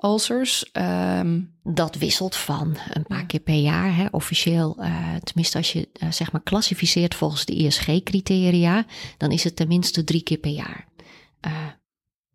ulcers. 0.00 0.70
Um... 0.72 1.54
Dat 1.68 1.96
wisselt 1.96 2.36
van 2.36 2.76
een 2.92 3.06
paar 3.06 3.26
keer 3.26 3.40
per 3.40 3.54
jaar. 3.54 3.96
Hè. 3.96 4.06
Officieel, 4.10 4.76
uh, 4.78 5.14
tenminste 5.14 5.56
als 5.56 5.72
je 5.72 5.88
uh, 6.02 6.12
zeg 6.12 6.32
maar 6.32 6.42
klassificeert 6.42 7.14
volgens 7.14 7.44
de 7.44 7.54
ISG-criteria, 7.54 8.84
dan 9.16 9.30
is 9.30 9.44
het 9.44 9.56
tenminste 9.56 10.04
drie 10.04 10.22
keer 10.22 10.38
per 10.38 10.50
jaar. 10.50 10.86
Uh, 11.46 11.52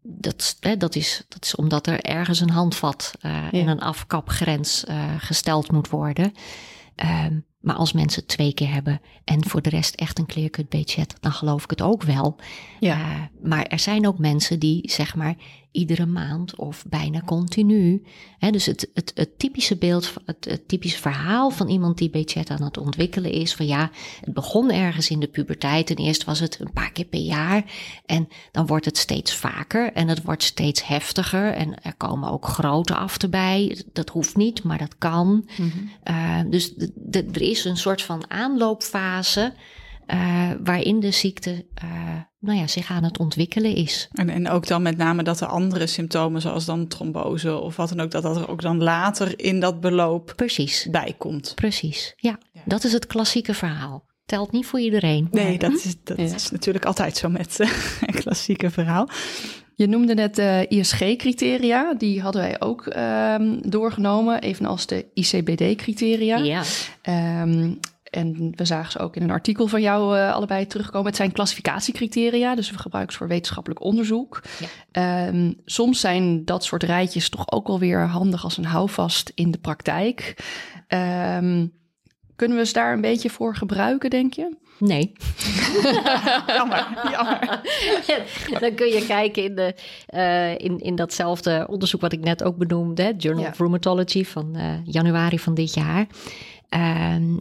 dat, 0.02 0.58
hè, 0.60 0.78
dat, 0.78 0.96
is, 0.96 1.26
dat 1.28 1.46
is 1.46 1.56
omdat 1.56 1.88
er 1.88 2.02
ergens 2.02 2.40
een 2.40 2.50
handvat 2.50 3.14
ja. 3.20 3.52
en 3.52 3.68
een 3.68 3.82
afkapgrens 3.82 4.84
gesteld 5.18 5.72
moet 5.72 5.90
worden. 5.90 6.34
Um, 6.96 7.46
maar 7.62 7.76
als 7.76 7.94
mensen 7.94 8.20
het 8.20 8.30
twee 8.30 8.54
keer 8.54 8.72
hebben 8.74 9.02
en 9.24 9.48
voor 9.48 9.62
de 9.62 9.70
rest 9.70 9.96
echt 9.96 10.20
een 10.20 10.26
clear-cut 10.26 10.70
budget, 10.70 11.16
dan 11.20 11.32
geloof 11.32 11.64
ik 11.64 11.70
het 11.70 11.82
ook 11.82 12.04
wel. 12.04 12.36
Ja. 12.80 12.98
Uh, 13.00 13.22
maar 13.42 13.66
er 13.66 13.80
zijn 13.80 14.08
ook 14.08 14.18
mensen 14.18 14.60
die 14.60 14.92
zeg 14.92 15.16
maar 15.16 15.36
iedere 15.72 16.06
maand 16.06 16.56
of 16.56 16.86
bijna 16.90 17.22
continu. 17.26 18.04
Dus 18.40 18.66
het, 18.66 18.90
het, 18.94 19.12
het 19.16 19.40
typische 19.40 19.78
beeld, 19.78 20.14
het, 20.26 20.46
het 20.46 20.68
typische 20.68 21.02
verhaal 21.02 21.50
van 21.50 21.70
iemand 21.70 21.98
die 21.98 22.10
budget 22.10 22.50
aan 22.50 22.64
het 22.64 22.78
ontwikkelen 22.78 23.32
is 23.32 23.54
van 23.54 23.66
ja, 23.66 23.92
het 24.20 24.34
begon 24.34 24.72
ergens 24.72 25.10
in 25.10 25.20
de 25.20 25.28
puberteit 25.28 25.90
en 25.90 25.96
eerst 25.96 26.24
was 26.24 26.40
het 26.40 26.60
een 26.60 26.74
paar 26.74 26.92
keer 26.92 27.06
per 27.06 27.20
jaar 27.20 27.64
en 28.06 28.28
dan 28.52 28.66
wordt 28.66 28.86
het 28.86 28.98
steeds 28.98 29.36
vaker 29.36 29.94
en 29.94 30.08
het 30.08 30.24
wordt 30.24 30.44
steeds 30.44 30.88
heftiger 30.88 31.54
en 31.54 31.84
er 31.84 31.96
komen 31.96 32.32
ook 32.32 32.46
grote 32.46 32.96
aften 32.96 33.30
bij. 33.30 33.84
Dat 33.94 34.10
hoeft 34.10 34.36
niet, 34.36 34.64
maar 34.64 34.78
dat 34.78 34.98
kan. 34.98 35.28
Mm 35.28 35.72
-hmm. 35.72 35.90
uh, 36.16 36.52
dus 36.52 36.74
er 37.12 37.42
is 37.42 37.66
een 37.66 37.78
soort 37.78 38.02
van 38.02 38.30
aanloopfase 38.30 39.54
uh, 40.14 40.52
waarin 40.64 41.00
de 41.00 41.12
ziekte 41.12 41.66
uh, 41.84 41.90
nou 42.40 42.60
ja, 42.60 42.68
zich 42.68 42.92
aan 42.92 43.04
het 43.04 43.20
ontwikkelen 43.20 43.76
is. 43.76 44.08
En, 44.12 44.30
en 44.30 44.50
ook 44.50 44.68
dan 44.68 44.82
met 44.82 44.98
name 44.98 45.24
dat 45.24 45.42
er 45.42 45.48
andere 45.48 45.88
symptomen, 45.88 46.42
zoals 46.42 46.66
dan 46.66 46.88
trombose 46.88 47.58
of 47.58 47.76
wat 47.76 47.90
dan 47.90 48.00
ook, 48.00 48.12
dat 48.12 48.24
dat 48.24 48.38
er 48.38 48.50
ook 48.50 48.62
dan 48.62 48.84
later 48.84 49.40
in 49.40 49.60
dat 49.60 49.80
beloop 49.80 50.34
Precies. 50.36 50.88
bij 50.92 51.16
komt. 51.18 51.56
Precies, 51.56 52.14
ja. 52.16 52.38
ja. 52.52 52.62
Dat 52.66 52.84
is 52.84 52.94
het 52.94 53.08
klassieke 53.08 53.54
verhaal. 53.54 54.10
Telt 54.26 54.52
niet 54.52 54.66
voor 54.66 54.80
iedereen. 54.80 55.28
Nee, 55.32 55.58
dat, 55.58 55.74
is, 55.74 55.96
dat 56.04 56.18
ja. 56.18 56.24
is 56.24 56.52
natuurlijk 56.52 56.86
altijd 56.86 57.18
zo 57.18 57.30
met 57.30 57.58
uh, 57.60 57.72
een 58.02 58.14
klassieke 58.14 58.70
verhaal. 58.70 59.10
Je 59.76 59.88
noemde 59.88 60.14
net 60.14 60.36
de 60.36 60.66
ISG-criteria, 60.70 61.94
die 61.94 62.22
hadden 62.22 62.42
wij 62.42 62.62
ook 62.62 62.94
um, 62.96 63.70
doorgenomen, 63.70 64.42
evenals 64.42 64.86
de 64.86 65.06
ICBD-criteria. 65.14 66.38
Ja. 66.38 66.64
Um, 67.42 67.80
en 68.12 68.54
we 68.56 68.66
zagen 68.66 68.92
ze 68.92 69.00
ook 69.00 69.16
in 69.16 69.22
een 69.22 69.32
artikel 69.32 69.68
van 69.68 69.82
jou 69.82 70.18
uh, 70.18 70.34
allebei 70.34 70.68
terugkomen. 70.68 71.08
Het 71.08 71.16
zijn 71.16 71.32
klassificatiecriteria, 71.32 72.56
dus 72.56 72.72
we 72.72 72.78
gebruiken 72.78 73.14
ze 73.14 73.20
voor 73.20 73.28
wetenschappelijk 73.28 73.82
onderzoek. 73.82 74.42
Ja. 74.92 75.28
Um, 75.28 75.56
soms 75.66 76.00
zijn 76.00 76.46
dat 76.46 76.64
soort 76.64 76.84
rijtjes 76.84 77.30
toch 77.30 77.52
ook 77.52 77.68
wel 77.68 77.80
weer 77.80 78.08
handig 78.08 78.44
als 78.44 78.58
een 78.58 78.66
houvast 78.66 79.32
in 79.36 79.52
de 79.52 79.58
praktijk. 79.58 80.36
Um, 80.88 81.74
kunnen 82.36 82.58
we 82.58 82.66
ze 82.66 82.74
daar 82.74 82.94
een 82.94 83.02
beetje 83.02 83.30
voor 83.30 83.56
gebruiken, 83.56 84.10
denk 84.10 84.34
je? 84.34 84.56
Nee. 84.78 85.12
jammer, 86.58 86.88
jammer. 87.12 87.62
Dan 88.62 88.76
kun 88.76 88.88
je 88.88 89.06
kijken 89.08 89.44
in, 89.44 89.56
de, 89.56 89.76
uh, 90.10 90.52
in, 90.52 90.80
in 90.80 90.96
datzelfde 90.96 91.68
onderzoek 91.70 92.02
wat 92.02 92.14
ik 92.14 92.20
net 92.20 92.44
ook 92.44 92.58
benoemde, 92.58 93.14
Journal 93.18 93.44
ja. 93.44 93.50
of 93.50 93.58
Rheumatology 93.58 94.26
van 94.26 94.58
uh, 94.58 94.74
januari 94.84 95.40
van 95.40 95.54
dit 95.54 95.74
jaar. 95.74 96.08
Uh, 96.76 97.16
uh, 97.16 97.38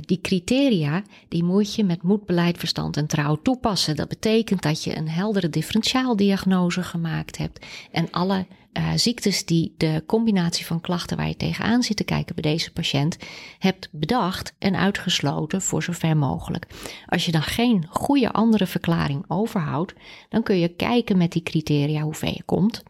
die 0.00 0.20
criteria, 0.20 1.02
die 1.28 1.44
moet 1.44 1.74
je 1.74 1.84
met 1.84 2.02
moed, 2.02 2.26
beleid, 2.26 2.58
verstand 2.58 2.96
en 2.96 3.06
trouw 3.06 3.36
toepassen. 3.42 3.96
Dat 3.96 4.08
betekent 4.08 4.62
dat 4.62 4.84
je 4.84 4.96
een 4.96 5.08
heldere 5.08 5.50
differentiaaldiagnose 5.50 6.82
gemaakt 6.82 7.38
hebt 7.38 7.66
en 7.92 8.10
alle 8.10 8.46
uh, 8.78 8.90
ziektes 8.94 9.44
die 9.44 9.74
de 9.76 10.02
combinatie 10.06 10.66
van 10.66 10.80
klachten 10.80 11.16
waar 11.16 11.28
je 11.28 11.36
tegenaan 11.36 11.82
zit 11.82 11.96
te 11.96 12.04
kijken 12.04 12.34
bij 12.34 12.52
deze 12.52 12.72
patiënt 12.72 13.16
hebt 13.58 13.88
bedacht 13.92 14.54
en 14.58 14.76
uitgesloten 14.76 15.62
voor 15.62 15.82
zover 15.82 16.16
mogelijk. 16.16 16.66
Als 17.06 17.26
je 17.26 17.32
dan 17.32 17.42
geen 17.42 17.86
goede 17.90 18.32
andere 18.32 18.66
verklaring 18.66 19.24
overhoudt, 19.28 19.94
dan 20.28 20.42
kun 20.42 20.58
je 20.58 20.68
kijken 20.68 21.16
met 21.16 21.32
die 21.32 21.42
criteria 21.42 22.00
hoe 22.00 22.14
ver 22.14 22.28
je 22.28 22.42
komt. 22.44 22.82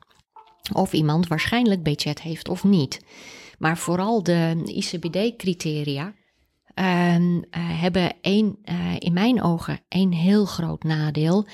Of 0.72 0.92
iemand 0.92 1.26
waarschijnlijk 1.26 1.82
budget 1.82 2.22
heeft 2.22 2.48
of 2.48 2.64
niet. 2.64 3.00
Maar 3.58 3.78
vooral 3.78 4.22
de 4.22 4.62
ICBD-criteria 4.64 6.14
uh, 6.74 7.18
uh, 7.18 7.40
hebben 7.52 8.12
een, 8.20 8.58
uh, 8.64 8.94
in 8.98 9.12
mijn 9.12 9.42
ogen 9.42 9.80
een 9.88 10.12
heel 10.12 10.44
groot 10.44 10.82
nadeel. 10.82 11.46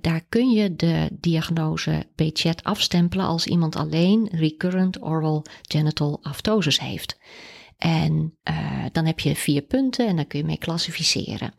daar 0.00 0.20
kun 0.28 0.50
je 0.50 0.76
de 0.76 1.08
diagnose 1.20 2.06
BChat 2.14 2.64
afstempelen 2.64 3.26
als 3.26 3.46
iemand 3.46 3.76
alleen 3.76 4.28
recurrent 4.32 5.02
oral 5.02 5.44
genital 5.62 6.18
aftosis 6.22 6.80
heeft. 6.80 7.18
En 7.78 8.38
dan 8.92 9.06
heb 9.06 9.20
je 9.20 9.36
vier 9.36 9.62
punten 9.62 10.06
en 10.06 10.16
daar 10.16 10.24
kun 10.24 10.38
je 10.38 10.44
mee 10.44 10.58
klassificeren. 10.58 11.54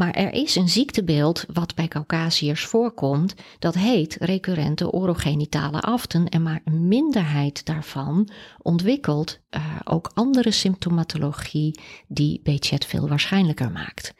Maar 0.00 0.12
er 0.12 0.32
is 0.32 0.56
een 0.56 0.68
ziektebeeld 0.68 1.44
wat 1.52 1.74
bij 1.74 1.88
Caucasiërs 1.88 2.64
voorkomt, 2.64 3.34
dat 3.58 3.74
heet 3.74 4.16
recurrente 4.20 4.92
orogenitale 4.92 5.80
aften 5.80 6.28
en 6.28 6.42
maar 6.42 6.60
een 6.64 6.88
minderheid 6.88 7.64
daarvan 7.64 8.28
ontwikkelt 8.62 9.40
uh, 9.50 9.76
ook 9.84 10.10
andere 10.14 10.50
symptomatologie 10.50 11.80
die 12.08 12.40
BChat 12.42 12.84
veel 12.84 13.08
waarschijnlijker 13.08 13.70
maakt. 13.70 14.14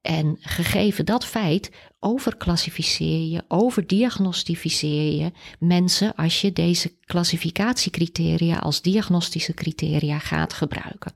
En 0.00 0.36
gegeven 0.40 1.06
dat 1.06 1.24
feit 1.24 1.70
overklassificeer 2.04 3.28
je, 3.28 3.44
overdiagnostificeer 3.48 5.22
je 5.22 5.32
mensen 5.58 6.14
als 6.14 6.40
je 6.40 6.52
deze 6.52 6.92
klassificatiecriteria 7.04 8.56
als 8.56 8.82
diagnostische 8.82 9.54
criteria 9.54 10.18
gaat 10.18 10.52
gebruiken. 10.52 11.12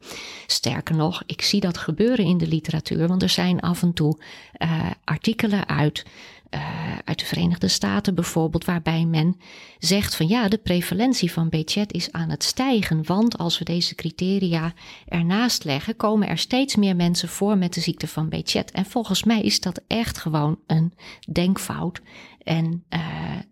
Sterker 0.46 0.96
nog, 0.96 1.22
ik 1.26 1.42
zie 1.42 1.60
dat 1.60 1.78
gebeuren 1.78 2.24
in 2.24 2.38
de 2.38 2.46
literatuur, 2.46 3.08
want 3.08 3.22
er 3.22 3.28
zijn 3.28 3.60
af 3.60 3.82
en 3.82 3.92
toe 3.92 4.18
uh, 4.58 4.90
artikelen 5.04 5.68
uit 5.68 6.04
uh, 6.50 6.98
uit 7.04 7.18
de 7.18 7.24
Verenigde 7.24 7.68
Staten 7.68 8.14
bijvoorbeeld, 8.14 8.64
waarbij 8.64 9.04
men 9.04 9.36
zegt 9.78 10.16
van 10.16 10.28
ja, 10.28 10.48
de 10.48 10.58
prevalentie 10.58 11.32
van 11.32 11.48
BChat 11.48 11.92
is 11.92 12.12
aan 12.12 12.30
het 12.30 12.44
stijgen, 12.44 13.06
want 13.06 13.38
als 13.38 13.58
we 13.58 13.64
deze 13.64 13.94
criteria 13.94 14.72
ernaast 15.08 15.64
leggen, 15.64 15.96
komen 15.96 16.28
er 16.28 16.38
steeds 16.38 16.76
meer 16.76 16.96
mensen 16.96 17.28
voor 17.28 17.58
met 17.58 17.74
de 17.74 17.80
ziekte 17.80 18.08
van 18.08 18.28
BChat. 18.28 18.70
En 18.70 18.84
volgens 18.84 19.24
mij 19.24 19.40
is 19.40 19.60
dat 19.60 19.80
echt 19.86 20.18
gewoon 20.18 20.58
een 20.66 20.92
denkfout. 21.32 22.00
En 22.42 22.84
uh, 22.90 23.00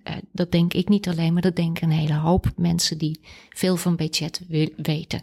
uh, 0.05 0.15
dat 0.33 0.53
denk 0.53 0.75
ik 0.75 0.89
niet 0.89 1.09
alleen, 1.09 1.33
maar 1.33 1.43
dat 1.43 1.57
denken 1.57 1.91
een 1.91 1.99
hele 1.99 2.15
hoop 2.15 2.53
mensen 2.57 2.99
die 2.99 3.21
veel 3.49 3.77
van 3.77 3.97
BChat 3.97 4.41
weten. 4.77 5.23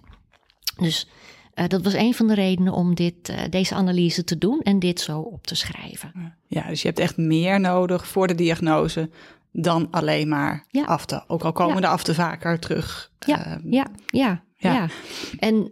Dus 0.77 1.07
uh, 1.61 1.67
dat 1.67 1.83
was 1.83 1.93
een 1.93 2.13
van 2.13 2.27
de 2.27 2.33
redenen 2.33 2.73
om 2.73 2.95
dit, 2.95 3.29
uh, 3.29 3.37
deze 3.49 3.75
analyse 3.75 4.23
te 4.23 4.37
doen 4.37 4.59
en 4.61 4.79
dit 4.79 4.99
zo 4.99 5.19
op 5.19 5.47
te 5.47 5.55
schrijven. 5.55 6.35
Ja, 6.47 6.67
dus 6.67 6.81
je 6.81 6.87
hebt 6.87 6.99
echt 6.99 7.17
meer 7.17 7.59
nodig 7.59 8.07
voor 8.07 8.27
de 8.27 8.35
diagnose 8.35 9.09
dan 9.51 9.87
alleen 9.91 10.27
maar 10.27 10.65
ja. 10.69 10.83
afte. 10.83 11.23
Ook 11.27 11.43
al 11.43 11.51
komen 11.51 11.75
ja. 11.75 11.81
de 11.81 11.87
afte 11.87 12.13
vaker 12.13 12.59
terug. 12.59 13.11
Ja, 13.19 13.47
uh, 13.47 13.71
ja, 13.71 13.87
ja. 14.05 14.43
Ja. 14.55 14.73
ja. 14.73 14.87
en 15.39 15.71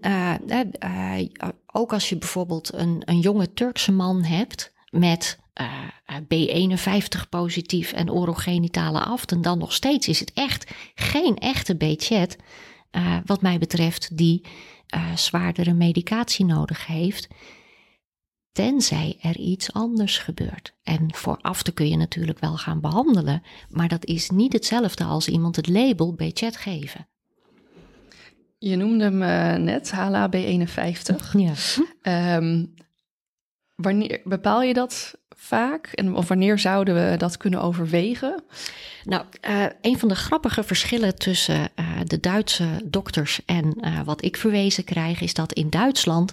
ook 1.72 1.94
als 1.94 2.10
je 2.10 2.18
bijvoorbeeld 2.18 2.74
een, 2.74 3.02
een 3.06 3.20
jonge 3.20 3.54
Turkse 3.54 3.92
man 3.92 4.24
hebt 4.24 4.74
met 4.90 5.40
B51 6.24 7.30
positief 7.30 7.92
en 7.92 8.12
orogenitale 8.12 9.00
aften, 9.00 9.42
dan 9.42 9.58
nog 9.58 9.74
steeds 9.74 10.08
is 10.08 10.20
het 10.20 10.32
echt 10.34 10.72
geen 10.96 11.38
echte 11.38 11.76
B-chat, 11.76 12.36
wat 13.26 13.42
mij 13.42 13.58
betreft, 13.58 14.18
die 14.18 14.42
uh, 14.96 15.16
zwaardere 15.16 15.74
medicatie 15.74 16.46
nodig 16.46 16.88
heeft, 16.88 17.28
tenzij 18.52 19.18
er 19.22 19.38
iets 19.38 19.74
anders 19.74 20.18
gebeurt. 20.18 20.74
En 20.84 21.14
vooraf 21.14 21.64
kun 21.74 21.90
je 21.90 21.98
natuurlijk 21.98 22.40
wel 22.40 22.58
gaan 22.58 22.82
behandelen, 22.82 23.44
maar 23.70 23.88
dat 23.88 24.06
is 24.06 24.30
niet 24.30 24.54
hetzelfde 24.54 25.04
als 25.04 25.28
iemand 25.28 25.56
het 25.56 25.68
label 25.68 26.14
B-chat 26.14 26.58
geven. 26.58 27.08
Je 28.58 28.76
noemde 28.76 29.04
hem 29.04 29.22
uh, 29.22 29.64
net, 29.64 29.92
HLA 29.92 30.30
B51. 30.36 31.16
Ja. 31.32 32.36
Um, 32.36 32.74
wanneer 33.76 34.22
bepaal 34.24 34.62
je 34.62 34.74
dat 34.74 35.20
vaak? 35.42 35.88
En 35.88 36.28
wanneer 36.28 36.60
zouden 36.60 36.96
we 36.96 37.18
dat 37.18 37.38
kunnen 37.38 37.62
overwegen? 37.62 38.44
Nou, 39.04 39.26
uh, 39.50 39.66
een 39.82 40.00
van 40.00 40.10
de 40.10 40.16
grappige 40.16 40.64
verschillen 40.64 41.16
tussen 41.16 41.60
uh, 41.60 41.86
de 42.04 42.20
Duitse 42.20 42.68
dokters 42.86 43.42
en 43.46 43.78
uh, 43.82 44.02
wat 44.02 44.24
ik 44.24 44.38
verwezen 44.38 44.84
krijg, 44.84 45.22
is 45.22 45.34
dat 45.34 45.54
in 45.54 45.70
Duitsland 45.70 46.32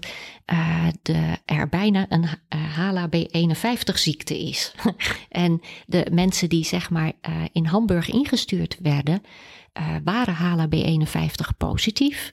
de, 1.03 1.37
er 1.45 1.69
bijna 1.69 2.07
een 2.09 2.29
HLA-B51-ziekte 2.49 4.39
is. 4.39 4.75
en 5.29 5.61
de 5.87 6.07
mensen 6.13 6.49
die 6.49 6.65
zeg 6.65 6.91
maar 6.91 7.13
in 7.53 7.67
Hamburg 7.67 8.11
ingestuurd 8.11 8.77
werden, 8.83 9.23
waren 10.05 10.35
HLA-B51 10.35 11.57
positief. 11.57 12.33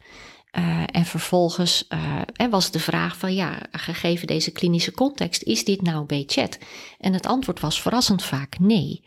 Uh, 0.58 0.84
en 0.86 1.06
vervolgens 1.06 1.88
er 2.34 2.50
was 2.50 2.72
de 2.72 2.80
vraag 2.80 3.18
van 3.18 3.34
ja, 3.34 3.58
gegeven 3.72 4.28
deze 4.28 4.52
klinische 4.52 4.92
context, 4.92 5.44
is 5.44 5.66
dit 5.66 5.82
nou 5.82 6.06
B-chat? 6.06 6.58
En 7.00 7.14
het 7.14 7.26
antwoord 7.26 7.60
was 7.60 7.82
verrassend 7.82 8.24
vaak 8.24 8.60
nee. 8.60 9.04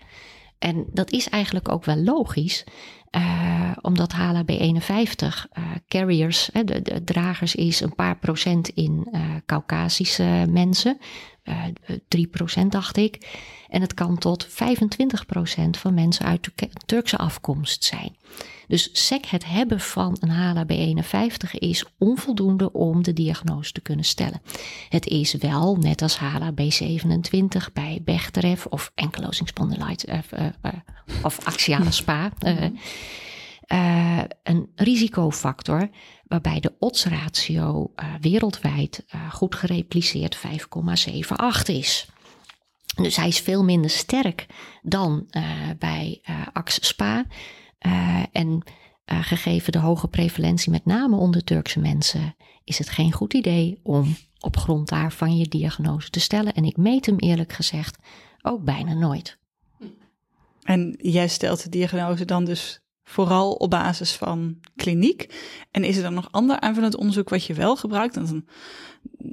En 0.58 0.86
dat 0.92 1.10
is 1.10 1.28
eigenlijk 1.28 1.68
ook 1.68 1.84
wel 1.84 1.96
logisch, 1.96 2.64
uh, 3.10 3.70
omdat 3.80 4.12
HLA-B51 4.12 5.26
carriers, 5.88 6.50
de, 6.52 6.82
de, 6.82 7.04
dragers 7.04 7.54
is 7.54 7.80
een 7.80 7.94
paar 7.94 8.18
procent 8.18 8.68
in 8.68 9.14
Caucasische 9.46 10.46
mensen, 10.48 10.98
3% 12.64 12.66
dacht 12.68 12.96
ik. 12.96 13.40
En 13.68 13.80
het 13.80 13.94
kan 13.94 14.18
tot 14.18 14.46
25% 14.48 14.50
van 15.70 15.94
mensen 15.94 16.24
uit 16.24 16.48
Turkse 16.86 17.16
afkomst 17.16 17.84
zijn. 17.84 18.16
Dus 18.66 18.88
SEC 18.92 19.24
het 19.24 19.44
hebben 19.46 19.80
van 19.80 20.16
een 20.20 20.30
HLA-B51 20.30 21.50
is 21.50 21.84
onvoldoende 21.98 22.72
om 22.72 23.02
de 23.02 23.12
diagnose 23.12 23.72
te 23.72 23.80
kunnen 23.80 24.04
stellen. 24.04 24.42
Het 24.88 25.06
is 25.06 25.34
wel, 25.34 25.76
net 25.76 26.02
als 26.02 26.18
HLA-B27 26.18 27.72
bij 27.72 28.00
Bechterew 28.04 28.58
of 28.68 28.92
ankylosing 28.94 29.48
spondylitis 29.48 30.04
uh, 30.04 30.18
uh, 30.38 30.46
uh, 30.62 30.72
of 31.22 31.46
axiale 31.46 31.90
spa, 31.90 32.30
een 34.42 34.70
risicofactor 34.74 35.88
waarbij 36.26 36.60
de 36.60 36.72
oddsratio 36.78 37.92
wereldwijd 38.20 39.04
goed 39.30 39.54
gerepliceerd 39.54 40.36
5,78 40.36 40.42
is. 41.66 42.08
Dus 42.96 43.16
hij 43.16 43.28
is 43.28 43.40
veel 43.40 43.64
minder 43.64 43.90
sterk 43.90 44.46
dan 44.82 45.26
bij 45.78 46.20
AX 46.52 46.78
SPA. 46.80 47.24
Uh, 47.86 48.22
en 48.32 48.62
uh, 49.12 49.22
gegeven 49.22 49.72
de 49.72 49.78
hoge 49.78 50.08
prevalentie, 50.08 50.70
met 50.70 50.84
name 50.84 51.16
onder 51.16 51.44
Turkse 51.44 51.80
mensen, 51.80 52.36
is 52.64 52.78
het 52.78 52.88
geen 52.88 53.12
goed 53.12 53.34
idee 53.34 53.80
om 53.82 54.16
op 54.40 54.56
grond 54.56 54.88
daarvan 54.88 55.36
je 55.36 55.48
diagnose 55.48 56.10
te 56.10 56.20
stellen. 56.20 56.54
En 56.54 56.64
ik 56.64 56.76
meet 56.76 57.06
hem 57.06 57.18
eerlijk 57.18 57.52
gezegd 57.52 57.98
ook 58.42 58.64
bijna 58.64 58.94
nooit. 58.94 59.38
En 60.62 60.96
jij 60.98 61.28
stelt 61.28 61.62
de 61.62 61.68
diagnose 61.68 62.24
dan 62.24 62.44
dus 62.44 62.80
vooral 63.08 63.52
op 63.52 63.70
basis 63.70 64.12
van 64.12 64.56
kliniek. 64.76 65.34
En 65.70 65.84
is 65.84 65.96
er 65.96 66.02
dan 66.02 66.14
nog 66.14 66.28
ander 66.30 66.60
aanvullend 66.60 66.96
onderzoek 66.96 67.28
wat 67.28 67.44
je 67.44 67.54
wel 67.54 67.76
gebruikt? 67.76 68.14
Dan 68.14 68.44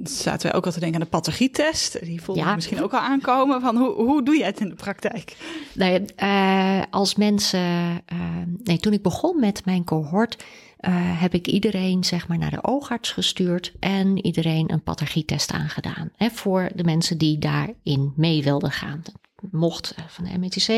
zaten 0.02 0.46
wij 0.46 0.56
ook 0.56 0.66
al 0.66 0.72
te 0.72 0.80
denken 0.80 0.98
aan 1.00 1.04
de 1.04 1.10
pathologietest. 1.10 2.04
Die 2.04 2.22
voelde 2.22 2.40
ja. 2.40 2.54
misschien 2.54 2.82
ook 2.82 2.92
al 2.92 3.00
aankomen. 3.00 3.60
Van 3.60 3.76
hoe, 3.76 3.92
hoe 3.92 4.22
doe 4.22 4.36
je 4.36 4.44
het 4.44 4.60
in 4.60 4.68
de 4.68 4.74
praktijk? 4.74 5.36
Nou 5.72 6.06
uh, 6.22 6.82
als 6.90 7.14
mensen. 7.14 7.60
Uh, 7.60 8.18
nee, 8.62 8.78
toen 8.78 8.92
ik 8.92 9.02
begon 9.02 9.40
met 9.40 9.64
mijn 9.64 9.84
cohort. 9.84 10.44
Uh, 10.80 11.20
heb 11.20 11.34
ik 11.34 11.46
iedereen 11.46 12.04
zeg 12.04 12.28
maar 12.28 12.38
naar 12.38 12.50
de 12.50 12.64
oogarts 12.64 13.12
gestuurd 13.12 13.72
en 13.80 14.24
iedereen 14.24 14.72
een 14.72 14.82
pathologietest 14.82 15.52
aangedaan. 15.52 16.10
Hè, 16.16 16.30
voor 16.30 16.70
de 16.74 16.84
mensen 16.84 17.18
die 17.18 17.38
daarin 17.38 18.12
mee 18.16 18.42
wilden 18.42 18.70
gaan. 18.70 19.00
Dat 19.02 19.14
mocht 19.50 19.94
van 20.08 20.24
de 20.24 20.38
MTC. 20.38 20.68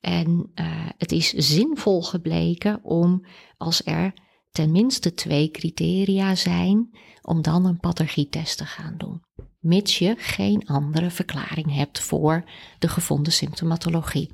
En 0.00 0.50
het 0.96 1.12
is 1.12 1.28
zinvol 1.32 2.02
gebleken 2.02 2.84
om 2.84 3.26
als 3.56 3.84
er 3.84 4.12
tenminste 4.50 5.14
twee 5.14 5.50
criteria 5.50 6.34
zijn 6.34 6.90
om 7.22 7.42
dan 7.42 7.66
een 7.66 7.80
pathologietest 7.80 8.58
te 8.58 8.64
gaan 8.64 8.94
doen. 8.96 9.22
Mits 9.60 9.98
je 9.98 10.14
geen 10.18 10.66
andere 10.66 11.10
verklaring 11.10 11.74
hebt 11.74 12.00
voor 12.00 12.44
de 12.78 12.88
gevonden 12.88 13.32
symptomatologie. 13.32 14.30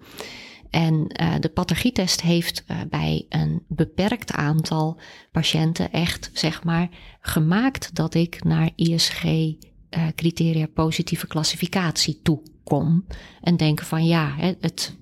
En 0.70 0.94
uh, 0.94 1.34
de 1.40 1.48
pathologietest 1.48 2.20
heeft 2.20 2.64
uh, 2.68 2.80
bij 2.90 3.26
een 3.28 3.62
beperkt 3.68 4.32
aantal 4.32 5.00
patiënten 5.32 5.92
echt, 5.92 6.30
zeg 6.32 6.64
maar, 6.64 6.88
gemaakt 7.20 7.94
dat 7.94 8.14
ik 8.14 8.44
naar 8.44 8.70
ISG-criteria 8.74 10.66
positieve 10.66 11.26
klassificatie 11.26 12.20
toe 12.22 12.42
kom. 12.64 13.06
En 13.40 13.56
denken 13.56 13.86
van 13.86 14.06
ja, 14.06 14.34
het, 14.38 14.96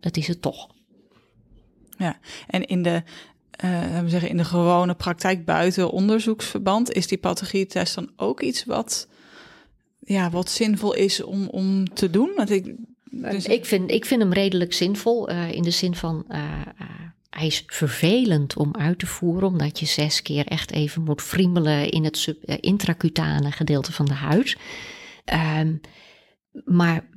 het 0.00 0.16
is 0.16 0.26
het 0.26 0.42
toch. 0.42 0.68
Ja, 1.96 2.18
en 2.46 2.66
in 2.66 2.82
de 2.82 3.02
uh, 3.64 4.00
we 4.00 4.08
zeggen 4.08 4.28
in 4.28 4.36
de 4.36 4.44
gewone 4.44 4.94
praktijk 4.94 5.44
buiten 5.44 5.90
onderzoeksverband, 5.90 6.92
is 6.92 7.06
die 7.06 7.18
pathologietest 7.18 7.94
dan 7.94 8.10
ook 8.16 8.40
iets 8.40 8.64
wat, 8.64 9.08
ja, 9.98 10.30
wat 10.30 10.50
zinvol 10.50 10.94
is 10.94 11.22
om, 11.22 11.48
om 11.48 11.94
te 11.94 12.10
doen? 12.10 12.32
Want 12.36 12.50
ik, 12.50 12.74
dus... 13.04 13.46
ik, 13.46 13.64
vind, 13.64 13.90
ik 13.90 14.04
vind 14.04 14.22
hem 14.22 14.32
redelijk 14.32 14.72
zinvol 14.72 15.30
uh, 15.30 15.52
in 15.52 15.62
de 15.62 15.70
zin 15.70 15.94
van. 15.94 16.26
Hij 17.30 17.46
is 17.46 17.62
vervelend 17.66 18.56
om 18.56 18.74
uit 18.76 18.98
te 18.98 19.06
voeren, 19.06 19.48
omdat 19.48 19.78
je 19.78 19.86
zes 19.86 20.22
keer 20.22 20.46
echt 20.46 20.70
even 20.70 21.02
moet 21.02 21.22
friemelen 21.22 21.90
in 21.90 22.04
het 22.04 22.18
sub, 22.18 22.44
intracutane 22.44 23.52
gedeelte 23.52 23.92
van 23.92 24.06
de 24.06 24.14
huid. 24.14 24.56
Um, 25.58 25.80
maar 26.64 27.08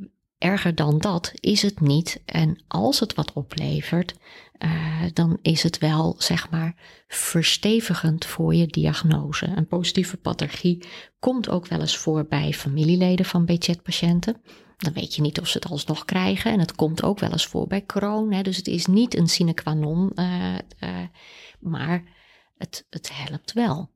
erger 0.42 0.76
dan 0.76 0.98
dat 0.98 1.32
is 1.40 1.62
het 1.62 1.80
niet. 1.80 2.22
En 2.26 2.64
als 2.68 3.00
het 3.00 3.14
wat 3.14 3.34
oplevert, 3.34 4.16
uh, 4.60 5.02
dan 5.14 5.38
is 5.42 5.64
het 5.64 5.78
wel, 5.78 6.16
zeg 6.18 6.50
maar, 6.50 6.76
verstevigend 7.08 8.26
voor 8.26 8.56
je 8.56 8.68
diagnose. 8.68 9.46
Een 9.56 9.68
positieve 9.68 10.18
pathologie 10.18 10.86
komt 11.20 11.50
ook 11.50 11.68
wel 11.68 11.80
eens 11.80 11.98
voor 11.98 12.26
bij 12.26 12.54
familieleden 12.54 13.26
van 13.26 13.46
BChet-patiënten. 13.46 14.42
Dan 14.78 14.94
weet 14.94 15.16
je 15.16 15.22
niet 15.22 15.40
of 15.40 15.48
ze 15.48 15.58
het 15.58 15.72
alsnog 15.72 16.06
krijgen. 16.06 16.52
En 16.52 16.60
het 16.60 16.76
komt 16.76 17.04
ook 17.04 17.20
wel 17.20 17.32
eens 17.32 17.48
voor 17.48 17.68
bij 17.68 17.86
Crohn. 17.86 18.34
Hè. 18.34 18.42
Dus 18.42 18.58
het 18.58 18.68
is 18.68 18.86
niet 18.86 19.18
een 19.18 19.28
sine 19.28 19.54
qua 19.54 19.74
non, 19.74 20.12
uh, 20.16 20.54
uh, 20.80 20.90
maar 21.60 22.04
het, 22.58 22.86
het 22.90 23.10
helpt 23.14 23.54
wel. 23.54 23.90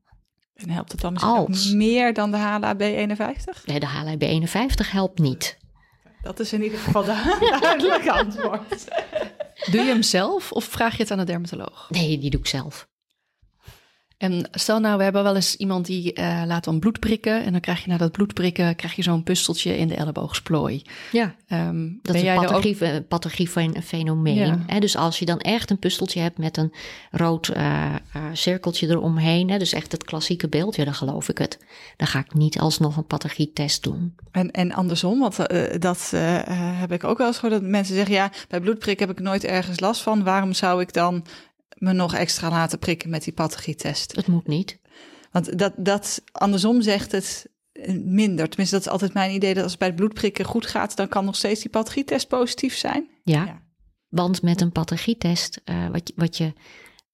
En 0.54 0.70
helpt 0.70 0.92
het 0.92 1.00
dan 1.00 1.12
misschien 1.12 1.34
Als, 1.34 1.72
meer 1.72 2.14
dan 2.14 2.30
de 2.30 2.36
HLA-B51? 2.36 3.64
Nee, 3.64 3.80
de 3.80 3.86
HLA-B51 3.86 4.90
helpt 4.90 5.18
niet. 5.18 5.58
Dat 6.26 6.40
is 6.40 6.52
in 6.52 6.62
ieder 6.62 6.78
geval 6.78 7.04
de 7.04 7.36
duidelijke 7.60 8.12
antwoord. 8.22 8.84
Doe 9.70 9.80
je 9.80 9.88
hem 9.88 10.02
zelf 10.02 10.52
of 10.52 10.64
vraag 10.64 10.96
je 10.96 11.02
het 11.02 11.10
aan 11.10 11.18
de 11.18 11.24
dermatoloog? 11.24 11.86
Nee, 11.90 12.18
die 12.18 12.30
doe 12.30 12.40
ik 12.40 12.46
zelf. 12.46 12.88
En 14.16 14.48
stel 14.50 14.80
nou, 14.80 14.96
we 14.96 15.02
hebben 15.02 15.22
wel 15.22 15.34
eens 15.34 15.56
iemand 15.56 15.86
die 15.86 16.18
uh, 16.18 16.42
laat 16.46 16.64
dan 16.64 16.78
bloed 16.78 17.00
prikken. 17.00 17.44
En 17.44 17.52
dan 17.52 17.60
krijg 17.60 17.84
je 17.84 17.90
na 17.90 17.96
dat 17.96 18.12
bloed 18.12 18.34
prikken 18.34 18.76
krijg 18.76 18.94
je 18.94 19.02
zo'n 19.02 19.22
pusteltje 19.22 19.78
in 19.78 19.88
de 19.88 19.94
elleboogsplooi. 19.94 20.82
Ja, 21.12 21.34
um, 21.48 21.98
dat 22.02 22.14
is 22.14 22.22
een 22.22 22.34
pathologie, 22.34 22.94
ook... 22.94 23.08
pathologie 23.08 23.50
van 23.50 23.76
een 23.76 23.82
fenomeen. 23.82 24.64
Ja. 24.66 24.80
Dus 24.80 24.96
als 24.96 25.18
je 25.18 25.24
dan 25.24 25.38
echt 25.38 25.70
een 25.70 25.78
pusteltje 25.78 26.20
hebt 26.20 26.38
met 26.38 26.56
een 26.56 26.72
rood 27.10 27.48
uh, 27.56 27.94
uh, 28.16 28.22
cirkeltje 28.32 28.88
eromheen. 28.88 29.50
Hè, 29.50 29.58
dus 29.58 29.72
echt 29.72 29.92
het 29.92 30.04
klassieke 30.04 30.48
beeld, 30.48 30.76
ja, 30.76 30.84
dan 30.84 30.94
geloof 30.94 31.28
ik 31.28 31.38
het. 31.38 31.58
Dan 31.96 32.06
ga 32.06 32.18
ik 32.18 32.34
niet 32.34 32.58
alsnog 32.58 32.96
een 32.96 33.06
pathologietest 33.06 33.82
doen. 33.82 34.14
En, 34.30 34.50
en 34.50 34.72
andersom, 34.72 35.18
want 35.18 35.36
dat 35.80 36.12
heb 36.54 36.92
ik 36.92 37.04
ook 37.04 37.18
wel 37.18 37.26
eens 37.26 37.38
gehoord. 37.38 37.60
Dat 37.60 37.70
mensen 37.70 37.94
zeggen, 37.94 38.14
ja, 38.14 38.30
bij 38.48 38.60
bloedprik 38.60 38.98
heb 38.98 39.10
ik 39.10 39.20
nooit 39.20 39.44
ergens 39.44 39.80
last 39.80 40.02
van. 40.02 40.24
Waarom 40.24 40.52
zou 40.52 40.80
ik 40.80 40.92
dan 40.92 41.24
me 41.76 41.92
nog 41.92 42.14
extra 42.14 42.50
laten 42.50 42.78
prikken 42.78 43.10
met 43.10 43.24
die 43.24 43.32
pathologietest. 43.32 44.16
Het 44.16 44.26
moet 44.26 44.46
niet. 44.46 44.78
Want 45.30 45.58
dat, 45.58 45.72
dat 45.76 46.22
andersom 46.32 46.82
zegt 46.82 47.12
het 47.12 47.46
minder. 48.04 48.48
Tenminste, 48.48 48.76
dat 48.76 48.86
is 48.86 48.92
altijd 48.92 49.12
mijn 49.12 49.34
idee 49.34 49.54
dat 49.54 49.62
als 49.62 49.70
het 49.70 49.80
bij 49.80 49.88
het 49.88 49.96
bloedprikken 49.96 50.44
goed 50.44 50.66
gaat, 50.66 50.96
dan 50.96 51.08
kan 51.08 51.24
nog 51.24 51.36
steeds 51.36 51.60
die 51.60 51.70
pathologietest 51.70 52.28
positief 52.28 52.76
zijn. 52.76 53.08
Ja, 53.22 53.44
ja. 53.44 53.62
want 54.08 54.42
met 54.42 54.60
een 54.60 54.72
pathologietest, 54.72 55.60
uh, 55.64 55.88
wat, 55.88 56.12
wat 56.14 56.36
je 56.36 56.52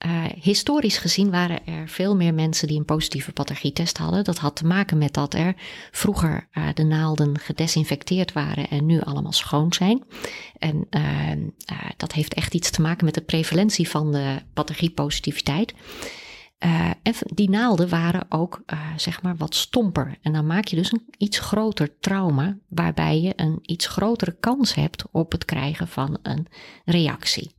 uh, 0.06 0.24
historisch 0.40 0.98
gezien 0.98 1.30
waren 1.30 1.66
er 1.66 1.88
veel 1.88 2.16
meer 2.16 2.34
mensen 2.34 2.68
die 2.68 2.78
een 2.78 2.84
positieve 2.84 3.32
pathologietest 3.32 3.98
hadden. 3.98 4.24
Dat 4.24 4.38
had 4.38 4.56
te 4.56 4.66
maken 4.66 4.98
met 4.98 5.14
dat 5.14 5.34
er 5.34 5.54
vroeger 5.90 6.48
uh, 6.52 6.68
de 6.74 6.82
naalden 6.82 7.38
gedesinfecteerd 7.38 8.32
waren 8.32 8.68
en 8.68 8.86
nu 8.86 9.00
allemaal 9.00 9.32
schoon 9.32 9.72
zijn. 9.72 10.04
En 10.58 10.86
uh, 10.90 11.30
dat 11.96 12.12
heeft 12.12 12.34
echt 12.34 12.54
iets 12.54 12.70
te 12.70 12.80
maken 12.80 13.04
met 13.04 13.14
de 13.14 13.20
prevalentie 13.20 13.88
van 13.88 14.12
de 14.12 14.38
pathologiepositiviteit. 14.54 15.74
en 17.02 17.14
die 17.34 17.50
naalden 17.50 17.88
waren 17.88 18.26
ook 18.28 18.62
zeg 18.96 19.22
maar 19.22 19.36
wat 19.36 19.54
stomper. 19.54 20.18
En 20.22 20.32
dan 20.32 20.46
maak 20.46 20.66
je 20.66 20.76
dus 20.76 20.92
een 20.92 21.06
iets 21.18 21.38
groter 21.38 21.98
trauma, 21.98 22.58
waarbij 22.68 23.20
je 23.20 23.32
een 23.36 23.58
iets 23.62 23.86
grotere 23.86 24.36
kans 24.40 24.74
hebt 24.74 25.04
op 25.10 25.32
het 25.32 25.44
krijgen 25.44 25.88
van 25.88 26.18
een 26.22 26.46
reactie. 26.84 27.54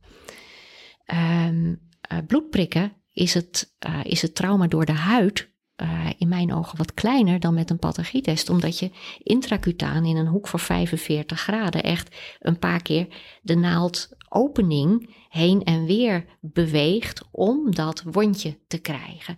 Um, 1.46 1.80
uh, 2.12 2.18
bloedprikken 2.26 2.92
is 3.12 3.34
het, 3.34 3.74
uh, 3.86 4.00
is 4.02 4.22
het 4.22 4.34
trauma 4.34 4.66
door 4.66 4.84
de 4.84 4.92
huid 4.92 5.52
uh, 5.82 6.10
in 6.18 6.28
mijn 6.28 6.54
ogen 6.54 6.78
wat 6.78 6.94
kleiner 6.94 7.40
dan 7.40 7.54
met 7.54 7.70
een 7.70 7.78
pathogietest. 7.78 8.50
Omdat 8.50 8.78
je 8.78 8.90
intracutaan 9.18 10.04
in 10.04 10.16
een 10.16 10.26
hoek 10.26 10.48
van 10.48 10.60
45 10.60 11.40
graden 11.40 11.82
echt 11.82 12.16
een 12.38 12.58
paar 12.58 12.82
keer 12.82 13.06
de 13.42 13.54
naaldopening 13.54 15.14
heen 15.28 15.64
en 15.64 15.84
weer 15.84 16.24
beweegt 16.40 17.24
om 17.30 17.74
dat 17.74 18.02
wondje 18.10 18.58
te 18.66 18.78
krijgen. 18.78 19.36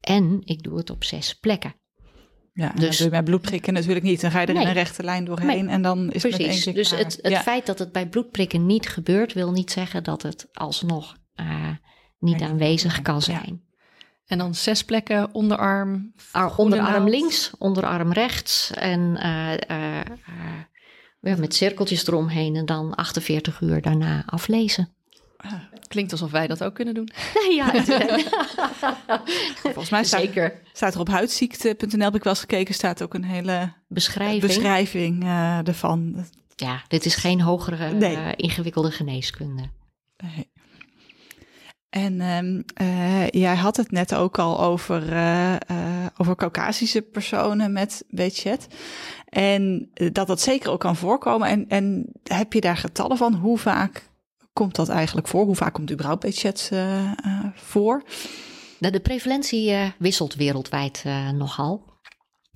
En 0.00 0.40
ik 0.44 0.62
doe 0.62 0.76
het 0.76 0.90
op 0.90 1.04
zes 1.04 1.34
plekken. 1.34 1.74
Ja, 2.54 2.72
dus, 2.72 3.08
bij 3.08 3.22
bloedprikken 3.22 3.72
natuurlijk 3.72 4.04
niet. 4.04 4.20
Dan 4.20 4.30
ga 4.30 4.40
je 4.40 4.46
er 4.46 4.54
in 4.54 4.66
een 4.66 4.72
rechte 4.72 5.02
lijn 5.02 5.24
doorheen 5.24 5.68
en 5.68 5.82
dan 5.82 6.12
is 6.12 6.22
precies. 6.22 6.38
het 6.38 6.46
met 6.46 6.64
één 6.66 6.74
Dus 6.74 6.90
het, 6.90 7.18
het 7.22 7.38
feit 7.38 7.66
dat 7.66 7.78
het 7.78 7.92
bij 7.92 8.08
bloedprikken 8.08 8.66
niet 8.66 8.88
gebeurt, 8.88 9.32
wil 9.32 9.52
niet 9.52 9.70
zeggen 9.70 10.04
dat 10.04 10.22
het 10.22 10.48
alsnog 10.52 11.16
uh, 11.40 11.68
niet 12.22 12.42
aanwezig 12.42 13.02
kan 13.02 13.22
zijn. 13.22 13.62
En 14.26 14.38
dan 14.38 14.54
zes 14.54 14.84
plekken, 14.84 15.34
onderarm. 15.34 16.12
Ar, 16.30 16.56
onderarm 16.56 17.08
links, 17.08 17.50
onderarm 17.58 18.12
rechts. 18.12 18.70
En 18.70 19.00
uh, 19.00 19.52
uh, 21.20 21.36
met 21.38 21.54
cirkeltjes 21.54 22.06
eromheen. 22.06 22.56
En 22.56 22.66
dan 22.66 22.94
48 22.94 23.60
uur 23.60 23.82
daarna 23.82 24.22
aflezen. 24.26 24.88
Ah, 25.36 25.52
klinkt 25.88 26.12
alsof 26.12 26.30
wij 26.30 26.46
dat 26.46 26.64
ook 26.64 26.74
kunnen 26.74 26.94
doen. 26.94 27.08
ja, 27.58 27.70
volgens 29.62 29.90
mij 29.90 30.04
staat, 30.04 30.20
Zeker. 30.20 30.60
staat 30.72 30.94
er 30.94 31.00
op 31.00 31.08
huidziekte.nl, 31.08 32.04
heb 32.04 32.14
ik 32.14 32.24
wel 32.24 32.32
eens 32.32 32.40
gekeken, 32.40 32.74
staat 32.74 33.02
ook 33.02 33.14
een 33.14 33.24
hele 33.24 33.72
beschrijving, 33.88 34.40
beschrijving 34.42 35.24
ervan. 35.64 36.26
Ja, 36.56 36.82
dit 36.88 37.04
is 37.04 37.14
geen 37.14 37.40
hogere 37.40 37.92
nee. 37.92 38.36
ingewikkelde 38.36 38.90
geneeskunde. 38.90 39.62
Nee. 40.16 40.51
En 41.92 42.20
um, 42.20 42.64
uh, 42.82 43.28
jij 43.28 43.54
had 43.54 43.76
het 43.76 43.90
net 43.90 44.14
ook 44.14 44.38
al 44.38 44.60
over, 44.60 45.12
uh, 45.12 45.56
over 46.16 46.36
Caucasische 46.36 47.02
personen 47.02 47.72
met 47.72 48.04
BChat. 48.08 48.66
En 49.28 49.90
dat 50.12 50.26
dat 50.26 50.40
zeker 50.40 50.70
ook 50.70 50.80
kan 50.80 50.96
voorkomen. 50.96 51.48
En, 51.48 51.68
en 51.68 52.06
heb 52.22 52.52
je 52.52 52.60
daar 52.60 52.76
getallen 52.76 53.16
van? 53.16 53.34
Hoe 53.34 53.58
vaak 53.58 54.08
komt 54.52 54.74
dat 54.74 54.88
eigenlijk 54.88 55.28
voor? 55.28 55.44
Hoe 55.44 55.56
vaak 55.56 55.72
komt 55.72 55.92
überhaupt 55.92 56.26
BChat 56.26 56.70
voor? 57.54 58.02
De 58.78 59.00
prevalentie 59.00 59.74
wisselt 59.98 60.34
wereldwijd 60.34 61.04
nogal. 61.34 61.91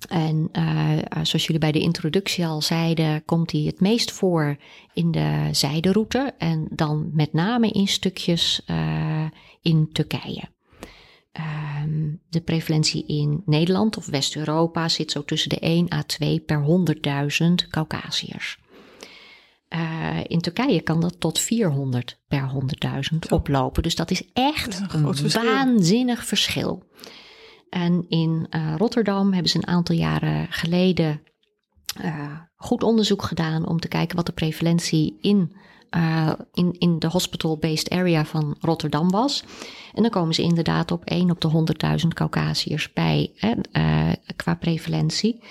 En 0.09 0.49
uh, 0.53 0.97
zoals 1.11 1.45
jullie 1.45 1.59
bij 1.59 1.71
de 1.71 1.79
introductie 1.79 2.45
al 2.45 2.61
zeiden, 2.61 3.25
komt 3.25 3.49
die 3.49 3.67
het 3.67 3.79
meest 3.79 4.11
voor 4.11 4.57
in 4.93 5.11
de 5.11 5.49
zijderoute 5.51 6.33
en 6.37 6.67
dan 6.69 7.09
met 7.13 7.33
name 7.33 7.69
in 7.69 7.87
stukjes 7.87 8.61
uh, 8.67 9.25
in 9.61 9.89
Turkije. 9.91 10.43
Um, 11.83 12.21
de 12.29 12.41
prevalentie 12.41 13.05
in 13.05 13.41
Nederland 13.45 13.97
of 13.97 14.05
West-Europa 14.05 14.89
zit 14.89 15.11
zo 15.11 15.23
tussen 15.23 15.49
de 15.49 15.59
1 15.59 15.91
à 15.93 16.03
2 16.03 16.39
per 16.39 16.65
100.000 17.63 17.69
Caucasiërs. 17.69 18.57
Uh, 19.69 20.19
in 20.27 20.41
Turkije 20.41 20.81
kan 20.81 21.01
dat 21.01 21.19
tot 21.19 21.39
400 21.39 22.19
per 22.27 22.51
100.000 23.13 23.17
oplopen. 23.29 23.83
Dus 23.83 23.95
dat 23.95 24.11
is 24.11 24.23
echt 24.33 24.79
dat 24.79 24.89
is 24.89 24.95
een, 24.95 25.05
een 25.05 25.15
verschil. 25.15 25.43
waanzinnig 25.43 26.25
verschil. 26.25 26.83
En 27.69 28.05
in 28.09 28.47
uh, 28.49 28.73
Rotterdam 28.77 29.33
hebben 29.33 29.51
ze 29.51 29.57
een 29.57 29.67
aantal 29.67 29.95
jaren 29.95 30.47
geleden 30.49 31.21
uh, 32.03 32.37
goed 32.55 32.83
onderzoek 32.83 33.23
gedaan 33.23 33.67
om 33.67 33.79
te 33.79 33.87
kijken 33.87 34.15
wat 34.15 34.25
de 34.25 34.31
prevalentie 34.31 35.17
in, 35.21 35.55
uh, 35.97 36.33
in, 36.53 36.75
in 36.79 36.99
de 36.99 37.07
hospital-based 37.07 37.89
area 37.89 38.25
van 38.25 38.55
Rotterdam 38.59 39.09
was. 39.09 39.43
En 39.93 40.01
dan 40.01 40.11
komen 40.11 40.33
ze 40.33 40.41
inderdaad 40.41 40.91
op 40.91 41.03
1 41.03 41.31
op 41.31 41.41
de 41.41 41.75
100.000 42.01 42.07
Caucasiërs 42.07 42.93
bij 42.93 43.31
qua 44.35 44.55
prevalentie. 44.55 45.41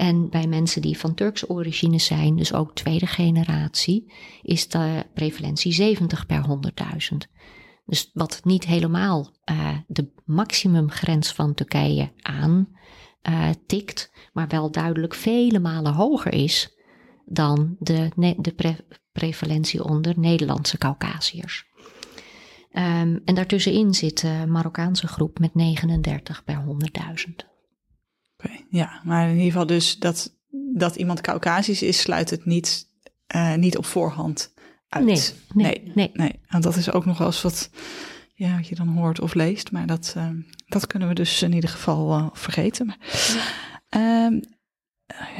En 0.00 0.28
bij 0.30 0.46
mensen 0.46 0.82
die 0.82 0.98
van 0.98 1.14
Turks 1.14 1.48
origine 1.48 1.98
zijn, 1.98 2.36
dus 2.36 2.52
ook 2.52 2.74
tweede 2.74 3.06
generatie, 3.06 4.12
is 4.42 4.68
de 4.68 5.06
prevalentie 5.14 5.72
70 5.72 6.26
per 6.26 6.44
100.000. 7.12 7.16
Dus 7.90 8.10
wat 8.14 8.40
niet 8.44 8.64
helemaal 8.64 9.30
uh, 9.50 9.76
de 9.86 10.12
maximumgrens 10.24 11.32
van 11.32 11.54
Turkije 11.54 12.12
aan 12.20 12.68
uh, 13.28 13.48
tikt, 13.66 14.12
maar 14.32 14.48
wel 14.48 14.70
duidelijk 14.70 15.14
vele 15.14 15.58
malen 15.58 15.92
hoger 15.92 16.32
is 16.32 16.76
dan 17.26 17.76
de, 17.78 18.10
de 18.36 18.52
pre 18.52 18.76
prevalentie 19.12 19.84
onder 19.84 20.18
Nederlandse 20.18 20.78
Caucasiërs. 20.78 21.66
Um, 22.72 23.20
en 23.24 23.34
daartussenin 23.34 23.94
zit 23.94 24.20
de 24.20 24.44
Marokkaanse 24.48 25.06
groep 25.06 25.38
met 25.38 25.54
39 25.54 26.44
per 26.44 26.64
100.000. 26.66 27.32
Oké, 28.36 28.50
ja, 28.70 29.00
maar 29.04 29.28
in 29.28 29.34
ieder 29.34 29.50
geval 29.50 29.66
dus 29.66 29.98
dat, 29.98 30.38
dat 30.74 30.96
iemand 30.96 31.20
Caucasisch 31.20 31.82
is, 31.82 32.00
sluit 32.00 32.30
het 32.30 32.44
niet, 32.44 32.86
uh, 33.34 33.54
niet 33.54 33.76
op 33.76 33.84
voorhand 33.84 34.52
uit. 34.90 35.04
Nee, 35.04 35.20
nee, 35.54 35.92
nee. 35.94 36.10
nee. 36.12 36.40
Want 36.48 36.62
dat 36.62 36.76
is 36.76 36.92
ook 36.92 37.04
nog 37.04 37.18
wel 37.18 37.26
eens 37.26 37.42
wat, 37.42 37.70
ja, 38.34 38.56
wat 38.56 38.68
je 38.68 38.74
dan 38.74 38.88
hoort 38.88 39.20
of 39.20 39.34
leest. 39.34 39.72
Maar 39.72 39.86
dat, 39.86 40.14
uh, 40.16 40.28
dat 40.66 40.86
kunnen 40.86 41.08
we 41.08 41.14
dus 41.14 41.42
in 41.42 41.52
ieder 41.52 41.70
geval 41.70 42.18
uh, 42.18 42.26
vergeten. 42.32 42.86
Maar, 42.86 42.98
um, 44.26 44.40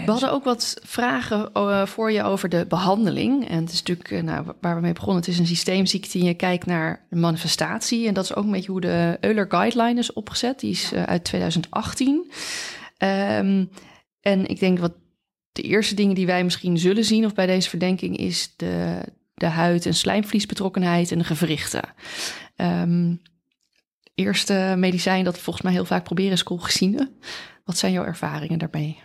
we 0.05 0.11
hadden 0.11 0.33
ook 0.33 0.45
wat 0.45 0.81
vragen 0.83 1.51
uh, 1.55 1.87
voor 1.87 2.13
je 2.13 2.23
over 2.23 2.49
de 2.49 2.67
behandeling. 2.69 3.49
En 3.49 3.61
het 3.61 3.73
is 3.73 3.83
natuurlijk, 3.83 4.25
nou, 4.25 4.47
waar 4.61 4.75
we 4.75 4.81
mee 4.81 4.93
begonnen, 4.93 5.17
het 5.17 5.29
is 5.29 5.39
een 5.39 5.47
systeemziekte 5.47 6.19
en 6.19 6.25
je 6.25 6.35
kijkt 6.35 6.67
naar 6.67 7.07
de 7.11 7.17
manifestatie. 7.17 8.07
En 8.07 8.15
dat 8.15 8.25
is 8.25 8.35
ook 8.35 8.45
een 8.45 8.51
beetje 8.51 8.71
hoe 8.71 8.81
de 8.81 9.17
Euler 9.21 9.47
Guideline 9.49 10.01
is 10.01 10.13
opgezet. 10.13 10.61
Die 10.61 10.71
is 10.71 10.95
uit 10.95 11.25
2018. 11.25 12.31
Um, 12.99 13.71
en 14.21 14.47
ik 14.47 14.61
denk 14.61 14.79
wat 14.79 14.93
de 15.53 15.63
eerste 15.63 15.95
dingen 15.95 16.15
die 16.15 16.27
wij 16.27 16.45
misschien 16.45 16.79
zullen 16.79 17.05
zien 17.05 17.25
of 17.25 17.35
bij 17.35 17.47
deze 17.47 17.69
verdenking 17.69 18.17
is 18.17 18.55
de, 18.57 19.03
de 19.41 19.47
huid- 19.47 19.87
en 19.87 19.95
slijmvliesbetrokkenheid 19.95 21.13
en 21.13 21.19
de 21.19 21.25
gewrichten. 21.25 21.83
Um, 22.57 23.23
eerste 24.15 24.75
medicijn 24.77 25.25
dat 25.25 25.35
we 25.35 25.41
volgens 25.41 25.65
mij 25.65 25.75
heel 25.75 25.85
vaak 25.85 26.05
proberen 26.05 26.33
is 26.33 26.43
colchicine. 26.43 27.13
Wat 27.65 27.77
zijn 27.79 27.93
jouw 27.93 28.05
ervaringen 28.05 28.59
daarmee? 28.59 28.99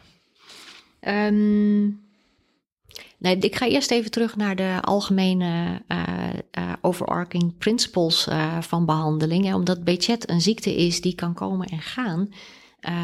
Um, 1.01 2.01
nee, 3.17 3.37
ik 3.37 3.55
ga 3.55 3.67
eerst 3.67 3.91
even 3.91 4.11
terug 4.11 4.35
naar 4.35 4.55
de 4.55 4.77
algemene 4.81 5.81
uh, 5.87 6.73
overarching 6.81 7.57
principles 7.57 8.27
uh, 8.27 8.61
van 8.61 8.85
behandeling. 8.85 9.53
Omdat 9.53 9.83
BChat 9.83 10.29
een 10.29 10.41
ziekte 10.41 10.75
is 10.75 11.01
die 11.01 11.15
kan 11.15 11.33
komen 11.33 11.67
en 11.67 11.81
gaan, 11.81 12.29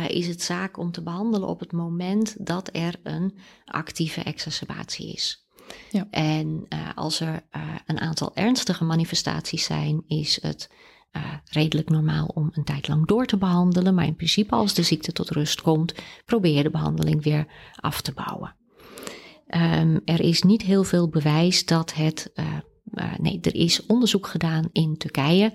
is 0.08 0.28
het 0.28 0.42
zaak 0.42 0.78
om 0.78 0.92
te 0.92 1.04
behandelen 1.04 1.48
op 1.48 1.60
het 1.60 1.72
moment 1.72 2.46
dat 2.46 2.70
er 2.72 2.96
een 3.04 3.38
actieve 3.66 4.22
exacerbatie 4.22 5.14
is. 5.14 5.46
Ja. 5.92 6.08
En 6.10 6.66
uh, 6.70 6.80
als 6.96 7.20
er 7.20 7.44
uh, 7.56 7.62
een 7.86 8.00
aantal 8.00 8.32
ernstige 8.36 8.84
manifestaties 8.84 9.64
zijn, 9.64 10.04
is 10.08 10.42
het 10.42 10.70
uh, 11.12 11.24
redelijk 11.46 11.90
normaal 11.90 12.26
om 12.26 12.50
een 12.54 12.64
tijd 12.64 12.88
lang 12.88 13.08
door 13.08 13.26
te 13.26 13.38
behandelen. 13.38 13.94
Maar 13.96 14.06
in 14.06 14.16
principe, 14.16 14.56
als 14.56 14.74
de 14.74 14.84
ziekte 14.84 15.12
tot 15.12 15.30
rust 15.30 15.62
komt, 15.62 15.94
probeer 16.26 16.64
de 16.64 16.70
behandeling 16.70 17.24
weer 17.24 17.48
af 17.76 18.02
te 18.02 18.14
bouwen. 18.14 18.56
Um, 19.48 20.02
er 20.06 20.22
is 20.22 20.42
niet 20.42 20.62
heel 20.62 20.84
veel 20.84 21.10
bewijs 21.10 21.66
dat 21.66 21.94
het. 21.94 22.32
nee, 23.18 23.40
er 23.42 23.56
is 23.56 23.86
onderzoek 23.86 24.28
gedaan 24.28 24.70
in 24.72 24.98
Turkije, 24.98 25.54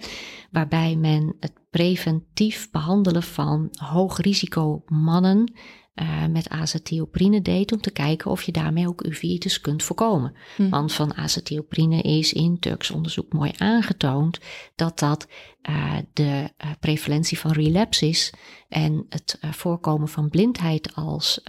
waarbij 0.51 0.97
men 0.97 1.37
het 1.41 1.53
preventief 1.71 2.71
behandelen 2.71 3.23
van 3.23 3.69
hoog 3.71 4.19
risico 4.19 4.83
mannen 4.87 5.53
uh, 5.97 6.27
met 6.27 6.49
azatioprine 6.49 7.43
deed 7.43 7.73
om 7.73 7.81
te 7.81 7.91
kijken 7.91 8.31
of 8.31 8.43
je 8.43 8.53
daarmee 8.53 8.89
ook 8.89 9.05
uveitis 9.05 9.61
kunt 9.61 9.83
voorkomen. 9.83 10.35
Hm. 10.57 10.69
Want 10.69 10.93
van 10.93 11.15
azatioprine 11.15 12.01
is 12.03 12.33
in 12.33 12.59
Turks 12.59 12.91
onderzoek 12.91 13.33
mooi 13.33 13.53
aangetoond 13.57 14.39
dat 14.75 14.99
dat 14.99 15.29
uh, 15.69 15.95
de 16.13 16.51
uh, 16.65 16.71
prevalentie 16.81 17.39
van 17.39 17.53
relapse 17.53 18.09
is 18.09 18.33
en 18.69 19.07
het 19.09 19.39
voorkomen 19.41 20.09
van 20.09 20.29
blindheid 20.29 20.95
als 20.95 21.43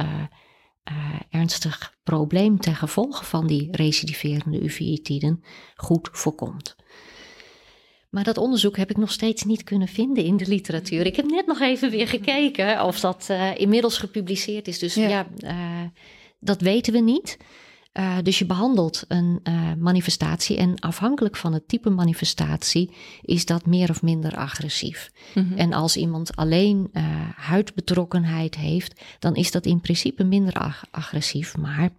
ernstig 1.30 1.96
probleem 2.04 2.60
ten 2.60 2.76
gevolge 2.76 3.26
van 3.26 3.48
die 3.48 3.68
recidiverende 3.72 4.64
uveïtiden 4.64 5.44
goed 5.76 6.10
voorkomt. 6.12 6.76
Maar 8.18 8.26
dat 8.26 8.38
onderzoek 8.38 8.78
heb 8.78 8.90
ik 8.90 8.98
nog 8.98 9.12
steeds 9.12 9.44
niet 9.44 9.64
kunnen 9.64 9.88
vinden 9.88 10.24
in 10.24 10.38
de 10.38 10.48
literatuur. 10.48 11.06
Ik 11.06 11.16
heb 11.16 11.26
net 11.26 11.48
nog 11.48 11.60
even 11.60 11.90
weer 11.90 12.08
gekeken 12.08 12.84
of 12.84 13.00
dat 13.00 13.28
uh, 13.32 13.58
inmiddels 13.58 13.98
gepubliceerd 13.98 14.68
is. 14.68 14.80
Dus 14.80 14.94
ja, 14.94 15.08
ja 15.08 15.28
uh, 15.40 15.90
dat 16.40 16.62
weten 16.62 16.94
we 16.94 17.00
niet. 17.00 17.38
Uh, 17.94 18.18
dus 18.24 18.40
je 18.40 18.46
behandelt 18.46 19.06
een 19.08 19.42
manifestatie 19.80 20.58
en 20.58 20.80
afhankelijk 20.80 21.36
van 21.36 21.54
het 21.54 21.68
type 21.68 21.90
manifestatie 21.90 22.92
is 23.22 23.46
dat 23.46 23.66
meer 23.66 23.90
of 23.90 24.02
minder 24.02 24.36
agressief. 24.36 25.12
Mm 25.34 25.48
-hmm. 25.48 25.58
En 25.58 25.74
als 25.74 25.98
iemand 25.98 26.36
alleen 26.36 26.92
huidbetrokkenheid 27.36 28.56
heeft, 28.56 29.02
dan 29.20 29.36
is 29.36 29.52
dat 29.52 29.66
in 29.66 29.82
principe 29.82 30.24
minder 30.24 30.54
ag 30.54 30.84
agressief. 30.92 31.58
Maar 31.58 31.90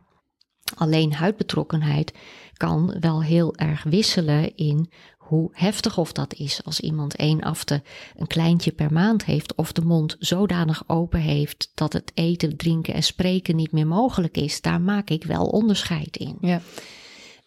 alleen 0.74 1.12
huidbetrokkenheid 1.12 2.12
kan 2.52 2.96
wel 3.00 3.22
heel 3.22 3.56
erg 3.56 3.82
wisselen 3.82 4.56
in 4.56 4.90
hoe 5.28 5.50
heftig 5.52 5.98
of 5.98 6.12
dat 6.12 6.34
is 6.34 6.64
als 6.64 6.80
iemand 6.80 7.16
één 7.16 7.40
afte 7.40 7.82
een 8.16 8.26
kleintje 8.26 8.72
per 8.72 8.92
maand 8.92 9.24
heeft 9.24 9.54
of 9.54 9.72
de 9.72 9.84
mond 9.84 10.16
zodanig 10.18 10.82
open 10.86 11.20
heeft 11.20 11.70
dat 11.74 11.92
het 11.92 12.10
eten, 12.14 12.56
drinken 12.56 12.94
en 12.94 13.02
spreken 13.02 13.56
niet 13.56 13.72
meer 13.72 13.86
mogelijk 13.86 14.36
is, 14.36 14.60
daar 14.60 14.80
maak 14.80 15.10
ik 15.10 15.24
wel 15.24 15.46
onderscheid 15.46 16.16
in. 16.16 16.36
Ja. 16.40 16.60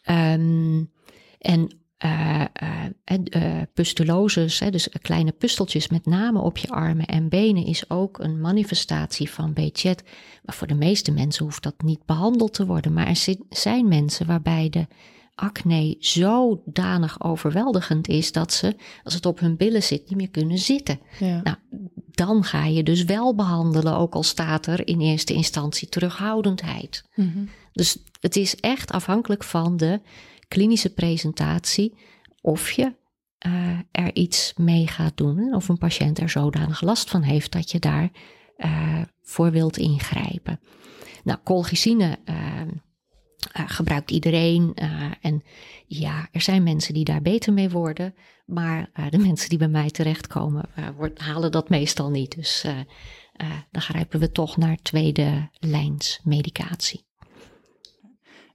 Ehm, 0.01 0.83
en 1.39 1.75
uh, 2.05 2.45
uh, 3.35 3.61
pustuloses, 3.73 4.59
hè, 4.59 4.69
dus 4.69 4.89
kleine 5.01 5.31
pusteltjes 5.31 5.87
met 5.87 6.05
name 6.05 6.39
op 6.39 6.57
je 6.57 6.69
armen 6.69 7.05
en 7.05 7.29
benen, 7.29 7.65
is 7.65 7.89
ook 7.89 8.19
een 8.19 8.41
manifestatie 8.41 9.29
van 9.29 9.53
Bechet. 9.53 10.03
Maar 10.43 10.55
voor 10.55 10.67
de 10.67 10.75
meeste 10.75 11.11
mensen 11.11 11.45
hoeft 11.45 11.63
dat 11.63 11.81
niet 11.83 12.05
behandeld 12.05 12.53
te 12.53 12.65
worden. 12.65 12.93
Maar 12.93 13.07
er 13.07 13.35
zijn 13.49 13.87
mensen 13.87 14.27
waarbij 14.27 14.69
de 14.69 14.87
acne 15.41 15.95
zodanig 15.99 17.23
overweldigend 17.23 18.07
is 18.07 18.31
dat 18.31 18.53
ze, 18.53 18.75
als 19.03 19.13
het 19.13 19.25
op 19.25 19.39
hun 19.39 19.57
billen 19.57 19.83
zit, 19.83 20.09
niet 20.09 20.17
meer 20.17 20.29
kunnen 20.29 20.57
zitten. 20.57 20.99
Ja. 21.19 21.41
Nou, 21.43 21.57
dan 22.11 22.43
ga 22.43 22.65
je 22.65 22.83
dus 22.83 23.03
wel 23.03 23.35
behandelen, 23.35 23.95
ook 23.95 24.13
al 24.13 24.23
staat 24.23 24.65
er 24.65 24.87
in 24.87 25.01
eerste 25.01 25.33
instantie 25.33 25.89
terughoudendheid. 25.89 27.03
Mm 27.15 27.49
Dus 27.71 27.97
het 28.19 28.35
is 28.35 28.55
echt 28.55 28.91
afhankelijk 28.91 29.43
van 29.43 29.77
de 29.77 30.01
klinische 30.47 30.93
presentatie 30.93 31.93
of 32.41 32.71
je 32.71 32.93
uh, 33.47 33.79
er 33.91 34.15
iets 34.15 34.53
mee 34.57 34.87
gaat 34.87 35.17
doen. 35.17 35.53
Of 35.53 35.69
een 35.69 35.77
patiënt 35.77 36.19
er 36.19 36.29
zodanig 36.29 36.81
last 36.81 37.09
van 37.09 37.21
heeft 37.21 37.51
dat 37.51 37.71
je 37.71 37.79
daar 37.79 38.11
uh, 38.57 39.01
voor 39.21 39.51
wilt 39.51 39.77
ingrijpen. 39.77 40.59
Nou, 41.23 41.39
colchicine 41.43 42.17
uh, 42.25 42.35
gebruikt 43.53 44.11
iedereen. 44.11 44.73
en 45.21 45.43
ja, 45.87 46.27
er 46.31 46.41
zijn 46.41 46.63
mensen 46.63 46.93
die 46.93 47.03
daar 47.03 47.21
beter 47.21 47.53
mee 47.53 47.69
worden. 47.69 48.15
Maar 48.45 48.89
de 49.09 49.17
mensen 49.27 49.49
die 49.49 49.57
bij 49.57 49.67
mij 49.67 49.89
terechtkomen, 49.89 50.69
halen 51.15 51.51
dat 51.51 51.69
meestal 51.69 52.09
niet. 52.09 52.35
Dus 52.35 52.65
dan 53.71 53.81
grijpen 53.81 54.19
we 54.19 54.31
toch 54.31 54.57
naar 54.57 54.77
tweede 54.81 55.49
lijns 55.59 56.19
medicatie. 56.23 57.05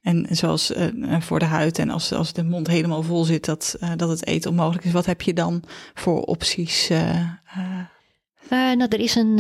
En 0.03 0.27
zoals 0.31 0.73
voor 1.19 1.39
de 1.39 1.45
huid 1.45 1.79
en 1.79 1.91
als, 1.91 2.13
als 2.13 2.33
de 2.33 2.45
mond 2.45 2.67
helemaal 2.67 3.03
vol 3.03 3.25
zit, 3.25 3.45
dat, 3.45 3.77
dat 3.97 4.09
het 4.09 4.27
eten 4.27 4.51
onmogelijk 4.51 4.85
is. 4.85 4.93
Wat 4.93 5.07
heb 5.07 5.23
je 5.23 5.33
dan 5.33 5.63
voor 5.95 6.23
opties? 6.23 6.89
Nou, 8.51 8.87
er 8.89 9.01
is 9.01 9.15
een. 9.15 9.37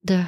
de, 0.00 0.24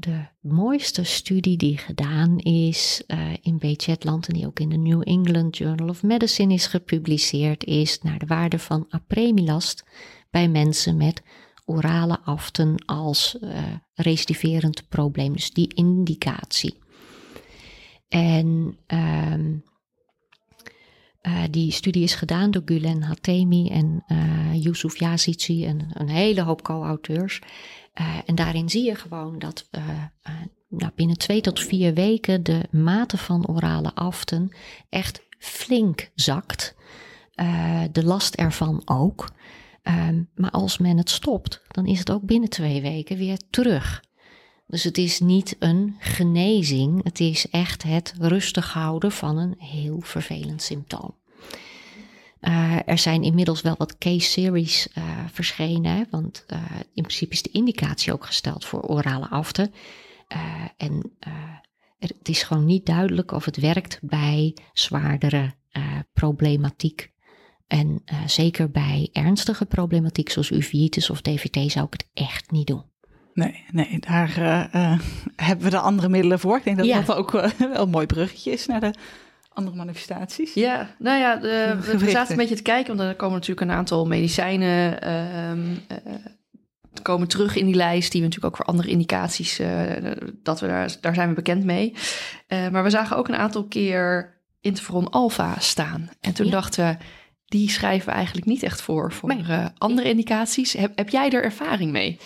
de 0.00 0.24
mooiste 0.40 1.04
studie 1.04 1.56
die 1.56 1.78
gedaan 1.78 2.38
is 2.38 3.02
in 3.42 3.58
Bechetland 3.58 4.28
en 4.28 4.34
die 4.34 4.46
ook 4.46 4.60
in 4.60 4.68
de 4.68 4.76
New 4.76 5.02
England 5.04 5.56
Journal 5.56 5.88
of 5.88 6.02
Medicine 6.02 6.54
is 6.54 6.66
gepubliceerd, 6.66 7.64
is 7.64 8.02
naar 8.02 8.18
de 8.18 8.26
waarde 8.26 8.58
van 8.58 8.86
apremilast 8.88 9.84
bij 10.30 10.48
mensen 10.48 10.96
met 10.96 11.22
orale 11.64 12.20
aften 12.20 12.84
als 12.84 13.38
recidiverend 13.94 14.88
probleem. 14.88 15.32
Dus 15.32 15.50
die 15.50 15.74
indicatie. 15.74 16.78
En 18.08 18.78
um, 18.86 19.62
uh, 21.22 21.42
die 21.50 21.72
studie 21.72 22.02
is 22.02 22.14
gedaan 22.14 22.50
door 22.50 22.62
Gulen 22.64 23.02
Hatemi 23.02 23.68
en 23.68 24.04
uh, 24.08 24.62
Yusuf 24.62 24.98
Yazici 24.98 25.64
en 25.64 25.88
een 25.92 26.08
hele 26.08 26.42
hoop 26.42 26.62
co-auteurs. 26.62 27.40
Uh, 28.00 28.18
en 28.26 28.34
daarin 28.34 28.70
zie 28.70 28.84
je 28.84 28.94
gewoon 28.94 29.38
dat 29.38 29.68
nou, 30.68 30.92
binnen 30.94 31.18
twee 31.18 31.40
tot 31.40 31.60
vier 31.60 31.94
weken 31.94 32.42
de 32.42 32.68
mate 32.70 33.16
van 33.16 33.46
orale 33.46 33.94
aften 33.94 34.56
echt 34.88 35.22
flink 35.38 36.10
zakt. 36.14 36.74
de 37.92 38.04
last 38.04 38.34
ervan 38.34 38.82
ook. 38.84 39.28
Um, 39.82 40.28
maar 40.34 40.50
als 40.50 40.78
men 40.78 40.96
het 40.96 41.10
stopt, 41.10 41.62
dan 41.68 41.86
is 41.86 41.98
het 41.98 42.10
ook 42.10 42.22
binnen 42.22 42.48
twee 42.48 42.80
weken 42.80 43.16
weer 43.16 43.38
terug. 43.50 44.02
Dus 44.66 44.84
het 44.84 44.98
is 44.98 45.20
niet 45.20 45.56
een 45.58 45.96
genezing, 45.98 47.04
het 47.04 47.20
is 47.20 47.50
echt 47.50 47.82
het 47.82 48.14
rustig 48.18 48.72
houden 48.72 49.12
van 49.12 49.38
een 49.38 49.54
heel 49.58 50.00
vervelend 50.00 50.62
symptoom. 50.62 51.14
Uh, 52.40 52.88
er 52.88 52.98
zijn 52.98 53.22
inmiddels 53.22 53.60
wel 53.60 53.74
wat 53.78 53.98
case 53.98 54.30
series 54.30 54.88
uh, 54.98 55.04
verschenen, 55.32 56.06
want 56.10 56.44
uh, 56.52 56.58
in 56.94 57.02
principe 57.02 57.32
is 57.32 57.42
de 57.42 57.50
indicatie 57.50 58.12
ook 58.12 58.24
gesteld 58.24 58.64
voor 58.64 58.82
orale 58.82 59.28
afte. 59.28 59.70
en 60.76 61.12
het 61.98 62.28
is 62.28 62.42
gewoon 62.42 62.64
niet 62.64 62.86
duidelijk 62.86 63.32
of 63.32 63.44
het 63.44 63.56
werkt 63.56 63.98
bij 64.02 64.56
zwaardere 64.72 65.56
problematiek. 66.12 67.12
En 67.66 68.02
zeker 68.26 68.70
bij 68.70 69.08
ernstige 69.12 69.66
problematiek 69.66 70.30
zoals 70.30 70.50
uveitis 70.50 71.10
of 71.10 71.20
DVT 71.20 71.72
zou 71.72 71.86
ik 71.86 71.92
het 71.92 72.08
echt 72.14 72.50
niet 72.50 72.66
doen. 72.66 72.82
Nee, 73.34 73.64
nee 73.70 73.98
daar 74.00 74.34
hebben 75.36 75.64
we 75.64 75.70
de 75.70 75.78
andere 75.78 76.08
middelen 76.08 76.38
voor. 76.38 76.56
Ik 76.56 76.64
denk 76.64 76.76
dat 76.76 77.06
dat 77.06 77.16
ook 77.16 77.30
wel 77.58 77.82
een 77.82 77.90
mooi 77.90 78.06
bruggetje 78.06 78.52
is 78.52 78.66
naar 78.66 78.80
de 78.80 78.94
andere 79.58 79.76
manifestaties. 79.76 80.54
Ja, 80.54 80.94
nou 80.98 81.18
ja, 81.18 81.36
de, 81.36 81.76
we 81.98 82.10
zaten 82.10 82.30
een 82.30 82.36
beetje 82.36 82.54
te 82.54 82.62
kijken, 82.62 82.96
want 82.96 83.08
er 83.08 83.16
komen 83.16 83.34
natuurlijk 83.34 83.70
een 83.70 83.76
aantal 83.76 84.06
medicijnen 84.06 84.98
uh, 85.04 85.98
komen 87.02 87.28
terug 87.28 87.56
in 87.56 87.66
die 87.66 87.74
lijst, 87.74 88.12
die 88.12 88.20
we 88.20 88.26
natuurlijk 88.26 88.54
ook 88.54 88.64
voor 88.64 88.74
andere 88.74 88.88
indicaties, 88.88 89.60
dat 90.42 90.60
we 90.60 90.66
daar, 90.66 90.96
daar 91.00 91.14
zijn 91.14 91.28
we 91.28 91.34
bekend 91.34 91.64
mee. 91.64 91.94
maar 92.48 92.82
we 92.82 92.90
zagen 92.90 93.16
ook 93.16 93.28
een 93.28 93.36
aantal 93.36 93.64
keer 93.64 94.36
interferon 94.60 95.10
alfa 95.10 95.54
staan. 95.58 96.10
En 96.20 96.32
toen 96.32 96.50
dachten 96.50 96.86
we, 96.86 96.96
die 97.48 97.70
schrijven 97.70 98.06
we 98.06 98.12
eigenlijk 98.12 98.46
niet 98.46 98.62
echt 98.62 98.82
voor 98.82 99.12
voor 99.12 99.34
nee. 99.34 99.66
andere 99.78 100.08
indicaties. 100.08 100.72
Heb, 100.72 100.92
heb 100.96 101.08
jij 101.08 101.30
er 101.30 101.42
ervaring 101.42 101.92
mee? 101.92 102.18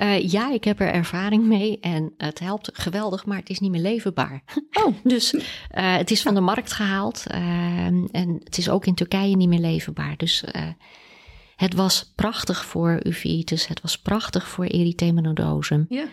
Uh, 0.00 0.28
ja, 0.28 0.52
ik 0.52 0.64
heb 0.64 0.80
er 0.80 0.92
ervaring 0.92 1.44
mee 1.44 1.78
en 1.80 2.12
het 2.16 2.38
helpt 2.38 2.70
geweldig, 2.72 3.26
maar 3.26 3.38
het 3.38 3.50
is 3.50 3.58
niet 3.58 3.70
meer 3.70 3.80
leverbaar. 3.80 4.42
Oh. 4.72 4.94
dus 5.04 5.32
uh, 5.34 5.40
het 5.96 6.10
is 6.10 6.22
van 6.22 6.34
de 6.34 6.40
markt 6.40 6.72
gehaald 6.72 7.26
en 8.12 8.40
het 8.44 8.58
is 8.58 8.68
ook 8.68 8.86
in 8.86 8.94
Turkije 8.94 9.36
niet 9.36 9.48
meer 9.48 9.58
leverbaar. 9.58 10.16
Dus 10.16 10.44
het 11.56 11.74
was 11.74 12.12
prachtig 12.14 12.64
voor 12.64 13.00
uveitis, 13.02 13.66
het 13.66 13.80
was 13.80 13.98
prachtig 13.98 14.48
voor 14.48 14.64
erythema 14.64 15.20
nodosum. 15.20 15.86
Ja. 15.88 16.04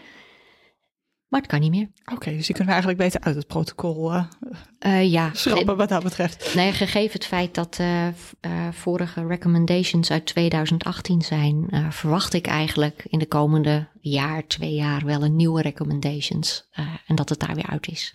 Maar 1.35 1.43
het 1.43 1.53
kan 1.53 1.61
niet 1.61 1.71
meer. 1.71 2.15
Oké, 2.15 2.29
dus 2.29 2.45
die 2.45 2.55
kunnen 2.55 2.65
we 2.65 2.81
eigenlijk 2.81 2.97
beter 2.97 3.21
uit 3.21 3.35
het 3.35 3.47
protocol 3.47 4.13
uh, 4.13 4.23
uh, 4.79 5.11
ja. 5.11 5.29
schrappen 5.33 5.77
wat 5.77 5.89
dat 5.89 6.03
betreft. 6.03 6.55
Nee, 6.55 6.71
gegeven 6.71 7.13
het 7.13 7.25
feit 7.25 7.53
dat 7.53 7.77
uh, 7.81 8.07
vorige 8.71 9.27
recommendations 9.27 10.11
uit 10.11 10.25
2018 10.25 11.21
zijn, 11.21 11.67
verwacht 11.89 12.33
ik 12.33 12.47
eigenlijk 12.47 13.05
in 13.09 13.19
de 13.19 13.25
komende 13.25 13.87
jaar, 14.01 14.47
twee 14.47 14.73
jaar 14.73 15.05
wel 15.05 15.23
een 15.23 15.35
nieuwe 15.35 15.61
recommendations. 15.61 16.69
en 17.07 17.15
dat 17.15 17.29
het 17.29 17.39
daar 17.39 17.55
weer 17.55 17.69
uit 17.69 17.87
is. 17.87 18.13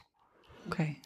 Oké. 0.66 0.96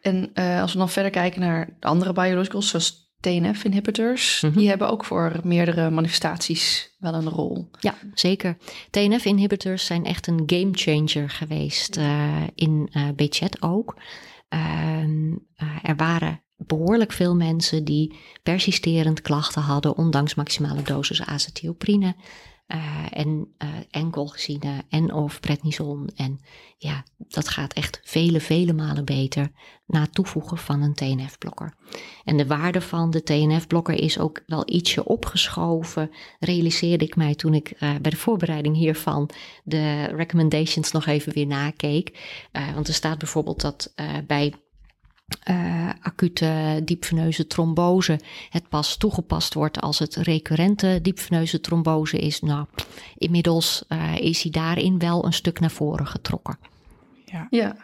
En 0.00 0.32
als 0.34 0.72
we 0.72 0.78
dan 0.78 0.88
verder 0.88 1.10
kijken 1.10 1.40
naar 1.40 1.68
de 1.80 1.86
andere 1.86 2.12
biologicals, 2.12 2.68
zoals 2.68 3.01
TNF-inhibitors, 3.22 4.40
die 4.40 4.50
mhm. 4.50 4.66
hebben 4.66 4.90
ook 4.90 5.04
voor 5.04 5.40
meerdere 5.42 5.90
manifestaties 5.90 6.94
wel 6.98 7.14
een 7.14 7.28
rol. 7.28 7.70
Ja, 7.80 7.94
zeker. 8.14 8.56
TNF-inhibitors 8.90 9.86
zijn 9.86 10.04
echt 10.04 10.26
een 10.26 10.42
game 10.46 10.70
changer 10.72 11.30
geweest 11.30 11.96
uh, 11.96 12.42
in 12.54 12.90
uh, 12.92 13.08
eh, 13.08 13.48
ook. 13.60 13.96
Uh, 14.54 15.04
er 15.82 15.96
waren 15.96 16.42
behoorlijk 16.56 17.12
veel 17.12 17.34
mensen 17.34 17.84
die 17.84 18.16
persisterend 18.42 19.22
klachten 19.22 19.62
hadden, 19.62 19.96
ondanks 19.96 20.34
maximale 20.34 20.82
dosis 20.82 21.22
acetylprine. 21.22 22.14
Uh, 22.74 23.06
en 23.10 23.48
uh, 23.94 24.28
gezien 24.28 24.62
en 24.88 25.12
of 25.14 25.40
prednison. 25.40 26.10
En 26.16 26.40
ja, 26.78 27.04
dat 27.18 27.48
gaat 27.48 27.72
echt 27.72 28.00
vele, 28.04 28.40
vele 28.40 28.72
malen 28.72 29.04
beter 29.04 29.50
na 29.86 30.06
toevoegen 30.06 30.58
van 30.58 30.82
een 30.82 30.94
TNF-blokker. 30.94 31.74
En 32.24 32.36
de 32.36 32.46
waarde 32.46 32.80
van 32.80 33.10
de 33.10 33.22
TNF-blokker 33.22 33.94
is 33.94 34.18
ook 34.18 34.42
wel 34.46 34.62
ietsje 34.66 35.04
opgeschoven, 35.04 36.10
realiseerde 36.40 37.04
ik 37.04 37.16
mij 37.16 37.34
toen 37.34 37.54
ik 37.54 37.70
uh, 37.70 37.78
bij 37.78 38.10
de 38.10 38.16
voorbereiding 38.16 38.76
hiervan 38.76 39.30
de 39.64 40.04
recommendations 40.04 40.92
nog 40.92 41.06
even 41.06 41.32
weer 41.32 41.46
nakeek. 41.46 42.18
want 42.74 42.88
er 42.88 42.94
staat 42.94 43.18
bijvoorbeeld 43.18 43.60
dat 43.60 43.94
bij 44.26 44.54
uh, 45.50 45.90
acute 46.00 46.80
diepveneuze 46.84 47.46
trombose 47.46 48.20
het 48.50 48.68
pas 48.68 48.96
toegepast 48.96 49.54
wordt 49.54 49.80
als 49.80 49.98
het 49.98 50.16
recurrente 50.16 50.98
diepveneuze 51.02 51.60
trombose 51.60 52.18
is. 52.18 52.40
Nou, 52.40 52.66
inmiddels 53.18 53.84
uh, 53.88 54.16
is 54.16 54.42
hij 54.42 54.50
daarin 54.50 54.98
wel 54.98 55.24
een 55.24 55.32
stuk 55.32 55.60
naar 55.60 55.70
voren 55.70 56.06
getrokken. 56.06 56.58
Ja. 57.24 57.46
ja. 57.50 57.76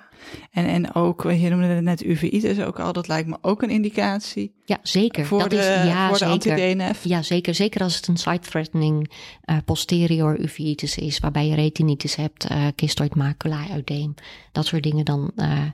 En, 0.50 0.66
en 0.66 0.94
ook, 0.94 1.22
je 1.22 1.48
noemde 1.48 1.66
het 1.66 1.82
net 1.82 2.04
uveitis 2.04 2.61
ook 2.61 2.80
al, 2.80 2.92
dat 2.92 3.08
lijkt 3.08 3.28
me 3.28 3.38
ook 3.40 3.62
een 3.62 3.70
indicatie. 3.70 4.52
Ja, 4.64 4.78
zeker. 4.82 5.26
Voor 5.26 5.38
dat 5.38 5.50
de, 5.50 5.56
is, 5.56 5.64
ja, 5.64 6.08
voor 6.08 6.18
de 6.18 6.24
anti-DNF. 6.24 7.04
Ja, 7.04 7.22
zeker. 7.22 7.54
Zeker 7.54 7.80
als 7.80 7.96
het 7.96 8.06
een 8.06 8.16
side-threatening 8.16 9.11
uh, 9.44 9.56
posterior 9.64 10.40
uveitis 10.40 10.98
is, 10.98 11.18
waarbij 11.18 11.46
je 11.46 11.54
retinitis 11.54 12.14
hebt, 12.14 12.50
uh, 12.50 12.66
cystoid 12.76 13.14
macula, 13.14 13.76
udeem, 13.76 14.14
dat 14.52 14.66
soort 14.66 14.82
dingen, 14.82 15.04
dan, 15.04 15.30
uh, 15.37 15.64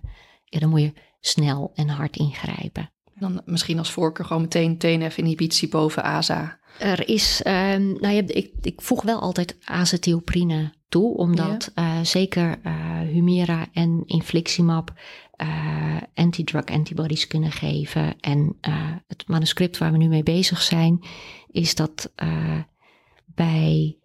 ja, 0.44 0.58
dan 0.58 0.68
moet 0.68 0.80
je 0.80 0.92
snel 1.26 1.72
en 1.74 1.88
hard 1.88 2.16
ingrijpen. 2.16 2.90
Dan 3.14 3.42
misschien 3.44 3.78
als 3.78 3.90
voorkeur 3.90 4.26
gewoon 4.26 4.42
meteen 4.42 4.78
TNF-inhibitie 4.78 5.68
boven 5.68 6.02
ASA. 6.02 6.58
Er 6.78 7.08
is, 7.08 7.42
ehm, 7.42 7.86
nou 7.86 8.14
ja, 8.14 8.22
ik, 8.26 8.52
ik 8.60 8.80
voeg 8.80 9.02
wel 9.02 9.20
altijd 9.20 9.56
azethioprine 9.64 10.72
toe, 10.88 11.16
omdat 11.16 11.70
eh, 11.74 12.00
zeker 12.02 12.60
uh, 12.64 13.00
Humira 13.00 13.66
en 13.72 14.02
Infliximab 14.06 14.92
uh, 15.42 15.96
antidrug 16.14 16.64
antibodies 16.64 17.26
kunnen 17.26 17.52
geven. 17.52 18.20
En 18.20 18.56
het 19.06 19.24
manuscript 19.26 19.78
waar 19.78 19.92
we 19.92 19.98
nu 19.98 20.08
mee 20.08 20.22
bezig 20.22 20.62
zijn, 20.62 21.04
is 21.50 21.74
dat 21.74 22.12
bij, 23.24 23.96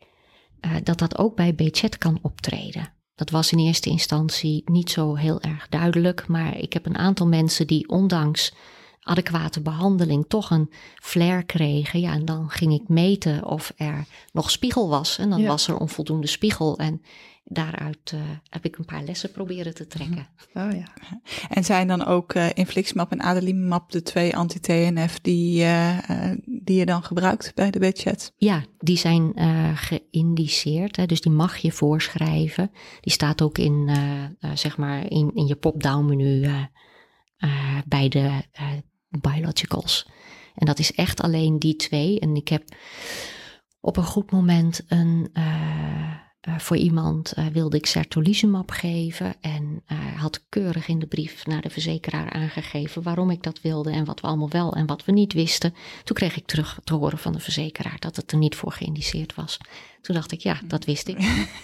dat, 0.83 0.99
dat 0.99 1.17
ook 1.17 1.35
bij 1.35 1.55
BChat 1.55 1.97
kan 1.97 2.19
optreden. 2.21 2.93
Dat 3.19 3.29
was 3.29 3.51
in 3.51 3.59
eerste 3.59 3.89
instantie 3.89 4.61
niet 4.65 4.89
zo 4.89 5.15
heel 5.15 5.41
erg 5.41 5.67
duidelijk, 5.69 6.27
maar 6.27 6.57
ik 6.57 6.73
heb 6.73 6.85
een 6.85 6.97
aantal 6.97 7.27
mensen 7.27 7.67
die 7.67 7.89
ondanks 7.89 8.53
adequate 9.01 9.61
behandeling 9.61 10.25
toch 10.27 10.49
een 10.49 10.71
flare 11.01 11.43
kregen. 11.43 11.99
Ja, 11.99 12.13
en 12.13 12.25
dan 12.25 12.49
ging 12.49 12.73
ik 12.73 12.87
meten 12.87 13.45
of 13.45 13.73
er 13.77 14.05
nog 14.31 14.51
spiegel 14.51 14.89
was. 14.89 15.17
En 15.17 15.29
dan 15.29 15.45
was 15.45 15.67
er 15.67 15.77
onvoldoende 15.77 16.27
spiegel. 16.27 16.77
En 16.77 17.01
daaruit 17.49 18.11
uh, 18.13 18.21
heb 18.49 18.65
ik 18.65 18.77
een 18.77 18.85
paar 18.85 19.03
lessen 19.03 19.31
proberen 19.31 19.73
te 19.73 19.87
trekken. 19.87 20.27
Oh 20.53 20.71
ja. 20.71 20.87
En 21.49 21.63
zijn 21.63 21.87
dan 21.87 22.05
ook 22.05 22.33
uh, 22.33 22.47
infliximab 22.53 23.11
en 23.11 23.21
adalimumab 23.21 23.91
de 23.91 24.01
twee 24.01 24.35
anti-TNF 24.35 25.19
die, 25.19 25.63
uh, 25.63 25.97
die 26.45 26.77
je 26.77 26.85
dan 26.85 27.03
gebruikt 27.03 27.55
bij 27.55 27.71
de 27.71 27.79
bedchat? 27.79 28.33
Ja, 28.37 28.63
die 28.77 28.97
zijn 28.97 29.33
geïndiceerd. 29.75 30.95
Hè, 30.95 31.05
dus 31.05 31.21
die 31.21 31.31
mag 31.31 31.57
je 31.57 31.71
voorschrijven. 31.71 32.71
Die 33.01 33.13
staat 33.13 33.41
ook 33.41 33.57
in, 33.57 33.89
zeg 34.53 34.77
maar 34.77 35.11
in, 35.11 35.31
in 35.33 35.47
je 35.47 35.55
pop-down 35.55 36.05
menu 36.05 36.49
bij 37.85 38.09
de 38.09 38.31
biologicals. 39.19 40.09
En 40.55 40.65
dat 40.65 40.79
is 40.79 40.93
echt 40.93 41.21
alleen 41.21 41.59
die 41.59 41.75
twee. 41.75 42.19
En 42.19 42.35
ik 42.35 42.47
heb 42.47 42.63
op 43.79 43.97
een 43.97 44.03
goed 44.03 44.31
moment 44.31 44.81
een, 44.87 45.31
uh, 46.47 46.53
uh, 46.53 46.59
voor 46.59 46.77
iemand 46.77 47.33
uh, 47.37 47.45
wilde 47.47 47.77
ik 47.77 47.85
sertolizumab 47.85 48.71
geven. 48.71 49.35
En 49.41 49.83
had 50.15 50.45
keurig 50.49 50.87
in 50.87 50.99
de 50.99 51.07
brief 51.07 51.45
naar 51.45 51.61
de 51.61 51.69
verzekeraar 51.69 52.31
aangegeven 52.31 53.03
waarom 53.03 53.29
ik 53.29 53.43
dat 53.43 53.61
wilde. 53.61 53.91
En 53.91 54.05
wat 54.05 54.21
we 54.21 54.27
allemaal 54.27 54.49
wel 54.49 54.73
en 54.73 54.85
wat 54.85 55.05
we 55.05 55.11
niet 55.11 55.33
wisten. 55.33 55.73
Toen 56.03 56.15
kreeg 56.15 56.37
ik 56.37 56.45
terug 56.45 56.79
te 56.83 56.93
horen 56.93 57.17
van 57.17 57.33
de 57.33 57.39
verzekeraar 57.39 57.99
dat 57.99 58.15
het 58.15 58.31
er 58.31 58.37
niet 58.37 58.55
voor 58.55 58.71
geïndiceerd 58.71 59.35
was. 59.35 59.57
Toen 60.01 60.15
dacht 60.15 60.31
ik, 60.31 60.39
ja, 60.39 60.59
dat 60.65 60.85
wist 60.85 61.07
ik. 61.07 61.17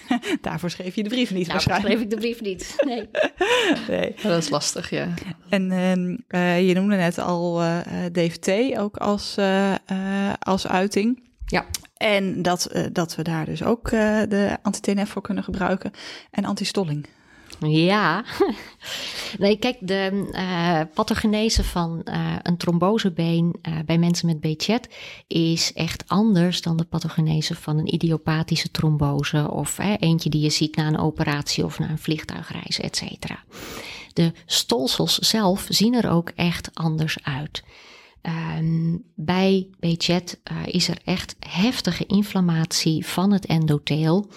Daarvoor 0.41 0.69
schreef 0.69 0.95
je 0.95 1.03
de 1.03 1.09
brief 1.09 1.31
niet 1.31 1.47
Daarvoor 1.47 1.75
schreef 1.75 2.01
ik 2.01 2.09
de 2.09 2.15
brief 2.15 2.41
niet, 2.41 2.75
nee. 2.85 3.09
nee. 3.97 4.15
Dat 4.23 4.43
is 4.43 4.49
lastig, 4.49 4.89
ja. 4.89 5.13
En 5.49 5.71
uh, 6.27 6.67
je 6.67 6.73
noemde 6.73 6.95
net 6.95 7.17
al 7.17 7.63
uh, 7.63 7.79
DVT 8.11 8.77
ook 8.77 8.97
als, 8.97 9.35
uh, 9.39 9.75
als 10.39 10.67
uiting. 10.67 11.24
Ja. 11.55 11.65
En 11.97 12.41
dat, 12.41 12.69
dat 12.91 13.15
we 13.15 13.21
daar 13.21 13.45
dus 13.45 13.63
ook 13.63 13.89
de 14.29 14.57
anti-TNF 14.61 15.09
voor 15.09 15.21
kunnen 15.21 15.43
gebruiken. 15.43 15.91
En 16.31 16.45
antistolling. 16.45 17.07
Ja, 17.59 18.23
nee, 19.39 19.57
kijk, 19.57 19.77
de 19.79 20.29
uh, 20.31 20.81
pathogenese 20.93 21.63
van 21.63 22.01
uh, 22.05 22.35
een 22.41 22.57
trombosebeen 22.57 23.55
uh, 23.61 23.77
bij 23.85 23.97
mensen 23.97 24.27
met 24.27 24.39
BChat 24.39 24.87
is 25.27 25.73
echt 25.73 26.03
anders 26.07 26.61
dan 26.61 26.77
de 26.77 26.83
pathogenese 26.83 27.55
van 27.55 27.77
een 27.77 27.93
idiopathische 27.93 28.71
trombose 28.71 29.51
of 29.51 29.77
eentje 29.99 30.29
die 30.29 30.41
je 30.41 30.49
ziet 30.49 30.75
na 30.75 30.87
een 30.87 30.99
operatie 30.99 31.65
of 31.65 31.79
na 31.79 31.89
een 31.89 31.97
vliegtuigreis, 31.97 32.79
et 32.79 32.95
cetera. 32.95 33.43
De 34.13 34.31
stolsels 34.45 35.17
zelf 35.17 35.65
zien 35.69 35.93
er 35.93 36.09
ook 36.09 36.31
echt 36.35 36.69
anders 36.73 37.17
uit. 37.23 37.63
Um, 38.57 39.03
bij 39.15 39.69
BChat 39.79 40.39
is 40.65 40.87
er 40.87 40.97
echt 41.03 41.35
heftige 41.39 42.05
inflammatie 42.05 43.05
van 43.05 43.31
het 43.31 43.45
endotheel 43.45 44.29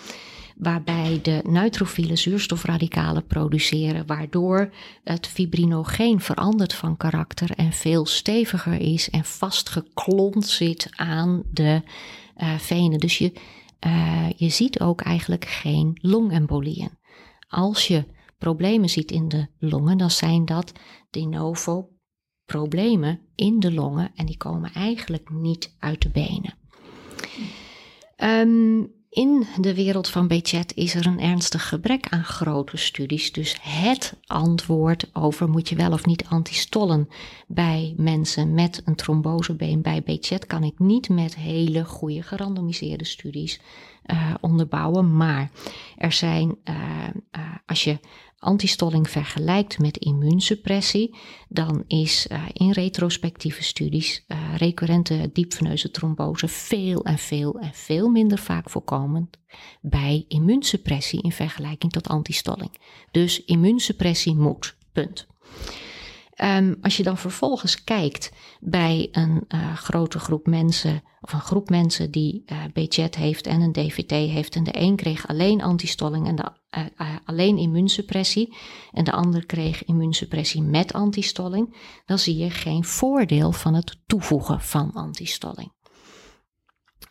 waarbij 0.59 1.18
de 1.22 1.40
neutrofiele 1.46 2.16
zuurstofradicalen 2.16 3.27
produceren, 3.27 4.07
waardoor 4.07 4.74
het 5.05 5.27
fibrinogeen 5.27 6.20
verandert 6.20 6.74
van 6.74 6.96
karakter 6.96 7.51
en 7.51 7.72
veel 7.72 8.07
steviger 8.07 8.81
is 8.81 9.11
en 9.11 9.24
vastgeklont 9.24 10.46
zit 10.46 10.88
aan 10.96 11.42
de 11.51 11.83
uh, 12.37 12.59
venen. 12.59 12.98
Dus 12.98 13.18
je, 13.18 13.33
uh, 13.87 14.31
je 14.37 14.48
ziet 14.48 14.81
ook 14.81 15.01
eigenlijk 15.01 15.44
geen 15.44 15.98
longembolieën. 16.01 16.90
Als 17.48 17.87
je 17.87 18.05
problemen 18.38 18.88
ziet 18.88 19.11
in 19.11 19.29
de 19.29 19.46
longen, 19.59 19.98
dan 19.98 20.11
zijn 20.11 20.44
dat 20.44 20.72
de 21.11 21.27
novo 21.27 21.88
problemen 22.48 23.20
in 23.34 23.61
de 23.61 23.72
longen 23.72 24.11
en 24.14 24.26
die 24.26 24.37
komen 24.37 24.72
eigenlijk 24.72 25.30
niet 25.30 25.72
uit 25.78 26.02
de 26.02 26.08
benen. 26.08 26.54
Um, 28.16 28.92
in 29.11 29.46
de 29.61 29.74
wereld 29.74 30.08
van 30.08 30.28
BChat 30.28 30.72
is 30.74 30.94
er 30.94 31.06
een 31.06 31.20
ernstig 31.20 31.68
gebrek 31.68 32.08
aan 32.08 32.24
grote 32.24 32.76
studies. 32.76 33.32
Dus 33.32 33.56
het 33.61 34.16
antwoord 34.26 35.11
over 35.12 35.48
moet 35.48 35.68
je 35.68 35.76
wel 35.76 35.92
of 35.92 36.06
niet 36.06 36.24
antistollen 36.28 37.08
bij 37.46 37.94
mensen 37.96 38.54
met 38.54 38.82
een 38.84 38.94
trombosebeen 38.94 39.82
bij 39.82 40.02
BChat 40.02 40.46
kan 40.46 40.64
ik 40.64 40.78
niet 40.78 41.08
met 41.08 41.37
hele 41.37 41.84
goede 41.84 42.22
gerandomiseerde 42.22 43.04
studies 43.04 43.61
uh, 44.06 44.34
onderbouwen. 44.40 45.16
Maar 45.16 45.50
er 45.96 46.12
zijn, 46.12 46.56
uh, 46.64 46.74
uh, 47.37 47.42
als 47.66 47.84
je 47.84 47.98
antistolling 48.38 49.11
vergelijkt 49.11 49.79
met 49.79 49.96
immuunsuppressie, 49.96 51.16
dan 51.48 51.85
is 51.87 52.27
uh, 52.33 52.44
in 52.53 52.70
retrospectieve 52.70 53.62
studies 53.62 54.24
uh, 54.29 54.57
recurrente 54.57 55.31
diepveneuze 55.33 55.90
trombose 55.90 56.48
veel 56.48 57.05
en 57.05 57.18
veel 57.18 57.59
en 57.59 57.74
veel 57.74 58.09
minder 58.09 58.38
vaak 58.38 58.70
voorkomend 58.70 59.37
bij 59.81 60.24
immuunsuppressie 60.29 61.22
in 61.22 61.33
vergelijking 61.33 61.92
tot 61.92 62.09
antistolling. 62.09 62.81
Dus 63.11 63.44
immuunsuppressie 63.44 64.35
moet. 64.35 64.77
Punt. 64.92 65.27
Um, 66.44 66.77
als 66.81 66.96
je 66.96 67.03
dan 67.03 67.18
vervolgens 67.18 67.85
kijkt 67.85 68.33
bij 68.61 69.09
een 69.12 69.44
uh, 69.48 69.77
grote 69.77 70.18
groep 70.18 70.46
mensen, 70.46 71.03
of 71.20 71.33
een 71.33 71.40
groep 71.40 71.70
mensen 71.70 72.11
die 72.11 72.42
uh, 72.46 72.64
BChat 72.72 73.14
heeft 73.14 73.46
en 73.46 73.61
een 73.61 73.72
DVT 73.72 74.11
heeft, 74.11 74.57
en 74.57 74.64
de 74.64 74.81
een 74.81 74.96
kreeg 74.96 75.29
alleen 75.29 75.62
antistolling 75.62 76.27
en 76.27 76.37
de, 76.37 76.51
uh, 76.79 77.16
alleen 77.24 77.59
immuunsuppressie, 77.59 78.57
en 78.92 79.05
de 79.05 79.12
ander 79.12 79.46
kreeg 79.46 79.85
immuunsuppressie 79.85 80.62
met 80.62 80.92
antistolling, 80.92 81.77
dan 82.07 82.18
zie 82.18 82.37
je 82.37 82.51
geen 82.51 82.85
voordeel 82.85 83.53
van 83.53 83.74
het 83.74 83.98
toevoegen 84.07 84.61
van 84.61 84.92
antistolling. 84.92 85.72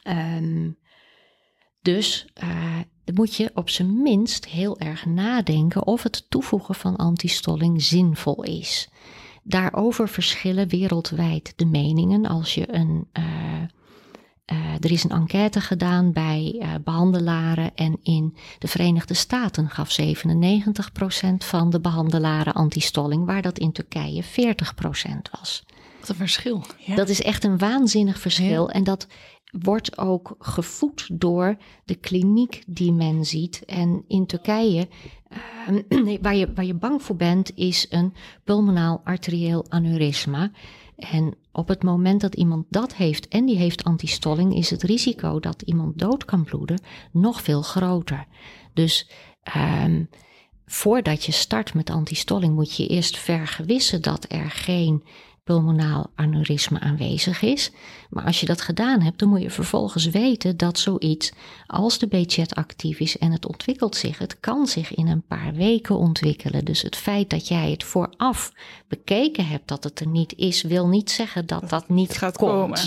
Um, 0.07 0.77
dus 1.81 2.27
dan 3.07 3.15
moet 3.15 3.35
je 3.35 3.51
op 3.53 3.69
zijn 3.69 4.01
minst 4.01 4.45
heel 4.45 4.79
erg 4.79 5.05
nadenken 5.05 5.85
of 5.85 6.03
het 6.03 6.25
toevoegen 6.29 6.75
van 6.75 6.95
antistolling 6.95 7.83
zinvol 7.83 8.43
is. 8.43 8.89
Daarover 9.43 10.09
verschillen 10.09 10.67
wereldwijd 10.67 11.53
de 11.55 11.65
meningen. 11.65 12.25
Als 12.25 12.53
je 12.53 12.75
een. 12.75 13.07
Uh, 13.13 13.23
uh, 14.51 14.73
er 14.79 14.91
is 14.91 15.03
een 15.03 15.09
enquête 15.09 15.61
gedaan 15.61 16.11
bij 16.11 16.55
uh, 16.59 16.69
behandelaren 16.83 17.75
en 17.75 17.97
in 18.03 18.35
de 18.59 18.67
Verenigde 18.67 19.13
Staten 19.13 19.69
gaf 19.69 19.97
97% 20.01 20.03
van 21.37 21.69
de 21.69 21.79
behandelaren 21.79 22.53
antistolling, 22.53 23.25
waar 23.25 23.41
dat 23.41 23.59
in 23.59 23.71
Turkije 23.71 24.23
40% 24.23 24.27
was. 25.31 25.63
Wat 25.99 26.09
een 26.09 26.15
verschil. 26.15 26.63
Ja. 26.77 26.95
Dat 26.95 27.09
is 27.09 27.21
echt 27.21 27.43
een 27.43 27.57
waanzinnig 27.57 28.19
verschil. 28.19 28.67
Ja. 28.67 28.73
En 28.73 28.83
dat 28.83 29.07
wordt 29.51 29.97
ook 29.97 30.35
gevoed 30.39 31.09
door 31.11 31.57
de 31.85 31.95
kliniek 31.95 32.63
die 32.67 32.91
men 32.91 33.25
ziet. 33.25 33.63
En 33.65 34.03
in 34.07 34.25
Turkije, 34.25 34.87
uh, 35.89 36.17
waar, 36.21 36.35
je, 36.35 36.53
waar 36.53 36.65
je 36.65 36.73
bang 36.73 37.03
voor 37.03 37.15
bent, 37.15 37.51
is 37.55 37.85
een 37.89 38.13
pulmonaal 38.43 39.01
arterieel 39.03 39.65
aneurysma. 39.69 40.51
En 40.95 41.35
op 41.51 41.67
het 41.67 41.83
moment 41.83 42.21
dat 42.21 42.35
iemand 42.35 42.65
dat 42.69 42.95
heeft 42.95 43.27
en 43.27 43.45
die 43.45 43.57
heeft 43.57 43.83
antistolling, 43.83 44.55
is 44.55 44.69
het 44.69 44.83
risico 44.83 45.39
dat 45.39 45.61
iemand 45.61 45.99
dood 45.99 46.25
kan 46.25 46.43
bloeden 46.43 46.81
nog 47.11 47.41
veel 47.41 47.61
groter. 47.61 48.25
Dus 48.73 49.09
um, 49.55 50.09
voordat 50.65 51.23
je 51.23 51.31
start 51.31 51.73
met 51.73 51.89
antistolling 51.89 52.55
moet 52.55 52.75
je 52.75 52.87
eerst 52.87 53.17
vergewissen 53.17 54.01
dat 54.01 54.25
er 54.27 54.51
geen 54.51 55.03
pulmonaal 55.47 56.09
aneurysme 56.15 56.79
aanwezig 56.79 57.41
is. 57.41 57.71
Maar 58.09 58.25
als 58.25 58.39
je 58.39 58.45
dat 58.45 58.61
gedaan 58.61 59.01
hebt, 59.01 59.19
dan 59.19 59.29
moet 59.29 59.41
je 59.41 59.49
vervolgens 59.49 60.05
weten 60.05 60.57
dat 60.57 60.79
zoiets 60.79 61.31
als 61.67 61.99
de 61.99 62.07
BChat 62.07 62.55
actief 62.55 62.99
is 62.99 63.17
en 63.17 63.31
het 63.31 63.45
ontwikkelt 63.45 63.95
zich, 63.95 64.17
het 64.17 64.39
kan 64.39 64.67
zich 64.67 64.95
in 64.95 65.07
een 65.07 65.21
paar 65.27 65.53
weken 65.53 65.97
ontwikkelen. 65.97 66.65
Dus 66.65 66.81
het 66.81 66.95
feit 66.95 67.29
dat 67.29 67.47
jij 67.47 67.71
het 67.71 67.83
vooraf 67.83 68.53
bekeken 68.87 69.47
hebt 69.47 69.67
dat 69.67 69.83
het 69.83 69.99
er 69.99 70.07
niet 70.07 70.33
is, 70.35 70.61
wil 70.61 70.87
niet 70.87 71.11
zeggen 71.11 71.45
dat 71.45 71.69
dat 71.69 71.89
niet 71.89 72.17
gaat 72.17 72.37
komt. 72.37 72.51
komen. 72.51 72.79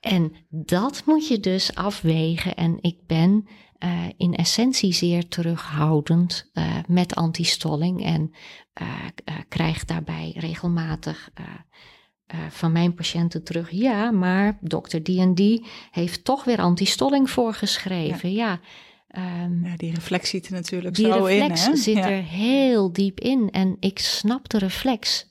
En 0.00 0.32
dat 0.48 1.02
moet 1.06 1.28
je 1.28 1.40
dus 1.40 1.74
afwegen. 1.74 2.54
En 2.54 2.78
ik 2.80 2.96
ben 3.06 3.46
uh, 3.84 4.04
in 4.16 4.34
essentie 4.34 4.92
zeer 4.92 5.28
terughoudend 5.28 6.50
uh, 6.54 6.76
met 6.88 7.14
antistolling 7.14 8.04
en 8.04 8.34
uh, 8.82 9.34
krijg 9.48 9.84
daarbij 9.84 10.32
regelmatig 10.36 11.30
eh, 12.34 12.38
van 12.50 12.72
mijn 12.72 12.94
patiënten 12.94 13.44
terug. 13.44 13.70
Ja, 13.70 14.10
maar 14.10 14.58
dokter 14.60 15.02
die 15.02 15.20
en 15.20 15.34
die 15.34 15.66
heeft 15.90 16.24
toch 16.24 16.44
weer 16.44 16.58
antistolling 16.58 17.30
voorgeschreven. 17.30 18.32
Ja. 18.32 18.60
Ehm, 19.08 19.64
ja, 19.64 19.76
die 19.76 19.94
reflex 19.94 20.30
zit 20.30 20.46
er 20.46 20.52
natuurlijk 20.52 20.96
zo 20.96 21.02
in. 21.02 21.12
Die 21.14 21.48
reflex 21.48 21.82
zit 21.82 21.96
er 21.96 22.22
heel 22.22 22.92
diep 22.92 23.20
in. 23.20 23.50
En 23.50 23.76
ik 23.80 23.98
snap 23.98 24.48
de 24.48 24.58
reflex. 24.58 25.30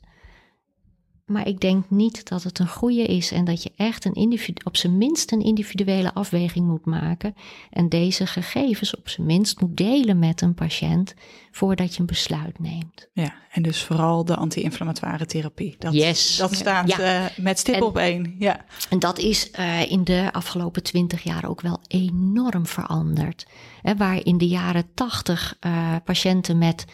Maar 1.26 1.48
ik 1.48 1.60
denk 1.60 1.90
niet 1.90 2.30
dat 2.30 2.44
het 2.44 2.60
een 2.60 2.68
goede 2.68 3.04
is 3.04 3.32
en 3.32 3.46
dat 3.46 3.64
je 3.64 3.72
echt 3.76 4.06
een 4.06 4.14
individu 4.14 4.62
op 4.64 4.78
zijn 4.78 4.98
minst 4.98 5.32
een 5.32 5.42
individuele 5.42 6.14
afweging 6.14 6.68
moet 6.68 6.86
maken. 6.86 7.36
En 7.70 7.90
deze 7.90 8.26
gegevens 8.28 8.96
op 8.96 9.10
zijn 9.10 9.28
minst 9.28 9.62
moet 9.62 9.78
delen 9.78 10.20
met 10.20 10.42
een 10.42 10.54
patiënt 10.54 11.14
voordat 11.52 11.94
je 11.94 12.00
een 12.00 12.06
besluit 12.06 12.60
neemt. 12.60 13.08
Ja, 13.14 13.34
en 13.52 13.62
dus 13.62 13.84
vooral 13.84 14.26
de 14.26 14.36
anti-inflammatoire 14.36 15.26
therapie. 15.26 15.76
Dat, 15.80 15.94
yes. 15.94 16.38
dat 16.38 16.56
staat 16.56 16.88
ja. 16.90 17.24
uh, 17.24 17.38
met 17.38 17.60
stip 17.60 17.82
op 17.82 17.98
één. 17.98 18.36
Ja. 18.40 18.66
En 18.90 19.00
dat 19.00 19.20
is 19.20 19.52
uh, 19.60 19.92
in 19.92 20.04
de 20.04 20.30
afgelopen 20.32 20.84
twintig 20.84 21.24
jaar 21.24 21.50
ook 21.50 21.62
wel 21.62 21.80
enorm 21.88 22.66
veranderd. 22.66 23.46
He, 23.82 23.96
waar 23.96 24.26
in 24.26 24.38
de 24.38 24.48
jaren 24.48 24.94
tachtig 24.94 25.58
uh, 25.66 25.96
patiënten 26.04 26.58
met 26.58 26.86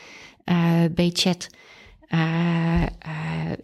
uh, 0.46 0.84
uh, 2.14 2.84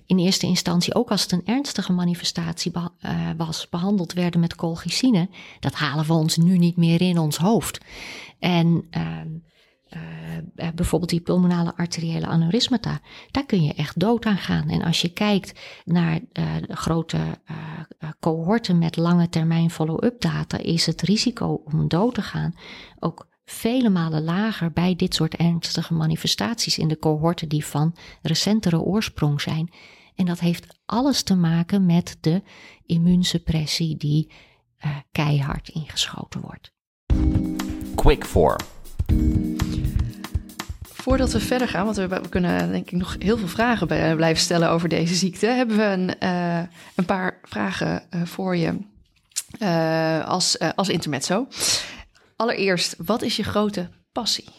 in 0.05 0.19
eerste 0.19 0.45
instantie, 0.45 0.95
ook 0.95 1.11
als 1.11 1.21
het 1.21 1.31
een 1.31 1.45
ernstige 1.45 1.91
manifestatie 1.91 2.71
be 2.71 2.89
uh, 3.01 3.29
was, 3.37 3.69
behandeld 3.69 4.13
werden 4.13 4.39
met 4.39 4.55
colchicine, 4.55 5.29
dat 5.59 5.73
halen 5.73 6.05
we 6.05 6.13
ons 6.13 6.37
nu 6.37 6.57
niet 6.57 6.77
meer 6.77 7.01
in 7.01 7.17
ons 7.17 7.37
hoofd. 7.37 7.79
En 8.39 8.87
ehm, 8.89 9.27
bijvoorbeeld 10.75 11.11
die 11.11 11.19
pulmonale 11.19 11.75
arteriële 11.75 12.25
aneurysmata, 12.25 12.99
daar 13.31 13.45
kun 13.45 13.63
je 13.63 13.73
echt 13.73 13.99
dood 13.99 14.25
aan 14.25 14.37
gaan. 14.37 14.69
En 14.69 14.81
als 14.81 15.01
je 15.01 15.13
kijkt 15.13 15.59
naar 15.85 16.19
grote 16.67 17.17
cohorten 18.19 18.77
met 18.77 18.97
lange 18.97 19.29
termijn 19.29 19.69
follow-up 19.69 20.21
data, 20.21 20.57
is 20.57 20.85
het 20.85 21.01
risico 21.01 21.61
om 21.65 21.87
dood 21.87 22.13
te 22.13 22.21
gaan 22.21 22.55
ook 22.99 23.27
vele 23.45 23.89
malen 23.89 24.23
lager 24.23 24.71
bij 24.71 24.95
dit 24.95 25.15
soort 25.15 25.35
ernstige 25.35 25.93
manifestaties 25.93 26.77
in 26.77 26.87
de 26.87 26.99
cohorten 26.99 27.49
die 27.49 27.65
van 27.65 27.95
recentere 28.21 28.79
oorsprong 28.79 29.41
zijn. 29.41 29.71
En 30.15 30.25
dat 30.25 30.39
heeft 30.39 30.79
alles 30.85 31.23
te 31.23 31.35
maken 31.35 31.85
met 31.85 32.17
de 32.21 32.41
immuunsuppressie 32.85 33.97
die 33.97 34.31
uh, 34.85 34.95
keihard 35.11 35.69
ingeschoten 35.69 36.41
wordt. 36.41 36.71
Quick 37.95 38.25
for. 38.25 38.59
Voordat 40.81 41.31
we 41.31 41.39
verder 41.39 41.67
gaan, 41.67 41.85
want 41.85 41.97
we, 41.97 42.07
we, 42.07 42.29
kunnen 42.29 42.71
denk 42.71 42.91
ik 42.91 42.97
nog 42.97 43.15
heel 43.19 43.37
veel 43.37 43.47
vragen 43.47 43.87
blijven 43.87 44.43
stellen 44.43 44.69
over 44.69 44.89
deze 44.89 45.15
ziekte, 45.15 45.45
hebben 45.45 45.77
we 45.77 45.83
een, 45.83 46.15
uh, 46.23 46.67
een 46.95 47.05
paar 47.05 47.39
vragen 47.43 48.03
uh, 48.15 48.21
voor 48.25 48.55
je 48.55 48.73
als, 50.25 50.59
als 50.75 50.89
intermezzo. 50.89 51.47
Allereerst, 52.35 52.95
wat 53.05 53.21
is 53.21 53.35
je 53.35 53.43
grote 53.43 53.89
passie? 54.11 54.49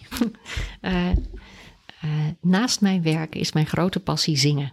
Uh, 0.82 1.08
uh, 2.04 2.10
naast 2.40 2.80
mijn 2.80 3.02
werk 3.02 3.34
is 3.34 3.52
mijn 3.52 3.66
grote 3.66 4.00
passie 4.00 4.36
zingen. 4.36 4.72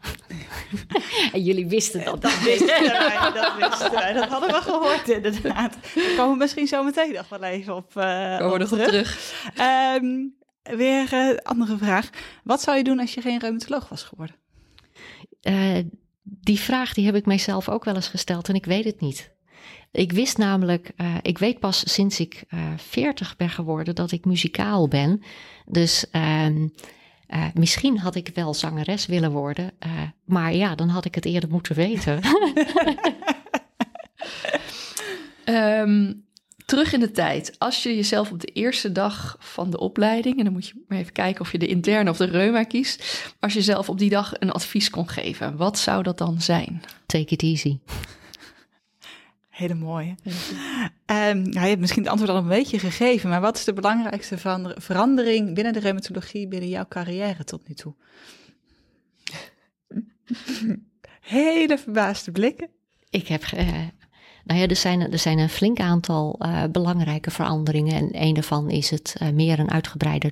en 1.34 1.44
jullie 1.44 1.68
wisten 1.68 2.06
dat. 2.06 2.22
Dat 2.22 2.44
wisten 2.44 2.68
wij, 2.68 3.32
dat 3.34 3.56
wisten 3.56 3.92
wij. 3.92 4.14
Dat 4.14 4.30
hadden 4.30 4.50
we 4.50 4.62
gehoord 4.62 5.10
inderdaad. 5.10 5.78
Daar 5.96 6.16
komen 6.16 6.32
we 6.32 6.38
misschien 6.38 6.68
zo 6.68 6.84
meteen 6.84 7.14
nog 7.14 7.30
wel 7.30 7.44
even 7.44 7.76
op, 7.76 7.94
uh, 7.96 8.38
komen 8.38 8.52
op 8.54 8.60
nog 8.60 8.70
terug. 8.70 8.88
Op 9.48 9.54
terug. 9.56 10.02
Um, 10.02 10.36
weer 10.64 11.14
een 11.14 11.42
andere 11.42 11.78
vraag. 11.78 12.10
Wat 12.44 12.62
zou 12.62 12.78
je 12.78 12.84
doen 12.84 13.00
als 13.00 13.14
je 13.14 13.22
geen 13.22 13.40
reumatoloog 13.40 13.90
was 13.90 14.04
geworden? 14.04 14.36
die 16.24 16.60
vraag 16.60 16.94
die 16.94 17.06
heb 17.06 17.16
ik 17.16 17.26
mijzelf 17.26 17.70
ook 17.70 17.84
wel 17.86 17.96
eens 17.96 18.08
gesteld 18.08 18.50
en 18.50 18.56
ik 18.56 18.66
weet 18.66 18.86
het 18.86 19.00
niet. 19.02 19.33
Ik 19.94 20.12
wist 20.12 20.38
namelijk, 20.38 20.92
uh, 20.98 21.16
ik 21.22 21.38
weet 21.38 21.60
pas 21.60 21.94
sinds 21.94 22.20
ik 22.20 22.44
uh, 22.54 22.60
40 22.78 23.36
ben 23.36 23.50
geworden 23.50 23.96
dat 23.96 24.12
ik 24.12 24.26
muzikaal 24.26 24.88
ben. 24.88 25.22
Dus 25.66 26.06
uh, 27.34 27.46
misschien 27.54 27.98
had 27.98 28.16
ik 28.16 28.32
wel 28.34 28.54
zangeres 28.54 29.06
willen 29.06 29.32
worden. 29.32 29.72
eh, 29.80 29.92
maar 30.26 30.54
ja, 30.54 30.76
dan 30.76 30.90
had 30.90 31.06
ik 31.06 31.16
het 31.16 31.26
eerder 31.26 31.50
moeten 31.50 31.76
weten. 31.76 32.20
um, 35.46 36.26
terug 36.66 36.94
in 36.94 37.00
de 37.00 37.12
tijd. 37.12 37.56
Als 37.60 37.84
je 37.84 37.96
jezelf 37.96 38.32
op 38.32 38.40
de 38.40 38.48
eerste 38.48 38.92
dag 38.92 39.36
van 39.40 39.70
de 39.70 39.80
opleiding, 39.80 40.38
en 40.38 40.44
dan 40.44 40.54
moet 40.54 40.68
je 40.68 40.84
maar 40.88 40.98
even 40.98 41.14
kijken 41.14 41.42
of 41.42 41.52
je 41.52 41.58
de 41.58 41.68
interne 41.68 42.10
of 42.10 42.18
de 42.18 42.26
reuma 42.26 42.64
kiest. 42.64 43.26
Als 43.40 43.54
je 43.54 43.62
zelf 43.62 43.90
op 43.90 43.98
die 44.00 44.10
dag 44.10 44.34
een 44.40 44.52
advies 44.52 44.90
kon 44.90 45.10
geven, 45.10 45.58
wat 45.58 45.78
zou 45.80 46.04
dat 46.04 46.18
dan 46.18 46.42
zijn? 46.42 46.82
Take 47.06 47.34
it 47.34 47.44
easy. 47.44 47.80
Hele 49.54 49.74
mooie. 49.74 50.16
Um, 51.06 51.42
nou, 51.42 51.52
je 51.52 51.60
hebt 51.60 51.80
misschien 51.80 52.02
het 52.02 52.12
antwoord 52.12 52.32
al 52.32 52.38
een 52.38 52.48
beetje 52.48 52.80
gegeven, 52.80 53.30
maar 53.30 53.42
wat 53.42 53.58
is 53.58 53.64
de 53.64 53.74
belangrijkste 53.74 54.38
verandering 54.76 55.54
binnen 55.56 55.74
de 55.74 55.80
reumatologie, 55.80 56.48
binnen 56.48 56.70
jouw 56.70 56.86
carrière 56.90 57.44
tot 57.44 57.68
nu 57.68 57.76
toe? 57.76 57.94
Hele 61.22 61.78
verbaasde 61.78 62.32
blikken. 62.32 62.70
Ik 63.10 63.28
heb. 63.28 63.44
Uh, 63.56 63.68
nou 64.44 64.60
ja, 64.60 64.68
er 64.68 64.76
zijn, 64.76 65.12
er 65.12 65.20
zijn 65.20 65.40
een 65.40 65.50
flink 65.50 65.80
aantal 65.80 66.40
uh, 66.40 66.64
belangrijke 66.72 67.32
veranderingen. 67.32 67.94
En 67.94 68.10
een 68.12 68.34
daarvan 68.34 68.70
is 68.70 68.90
het 68.90 69.16
uh, 69.22 69.30
meer 69.30 69.60
een 69.60 69.72
uitgebreider 69.72 70.32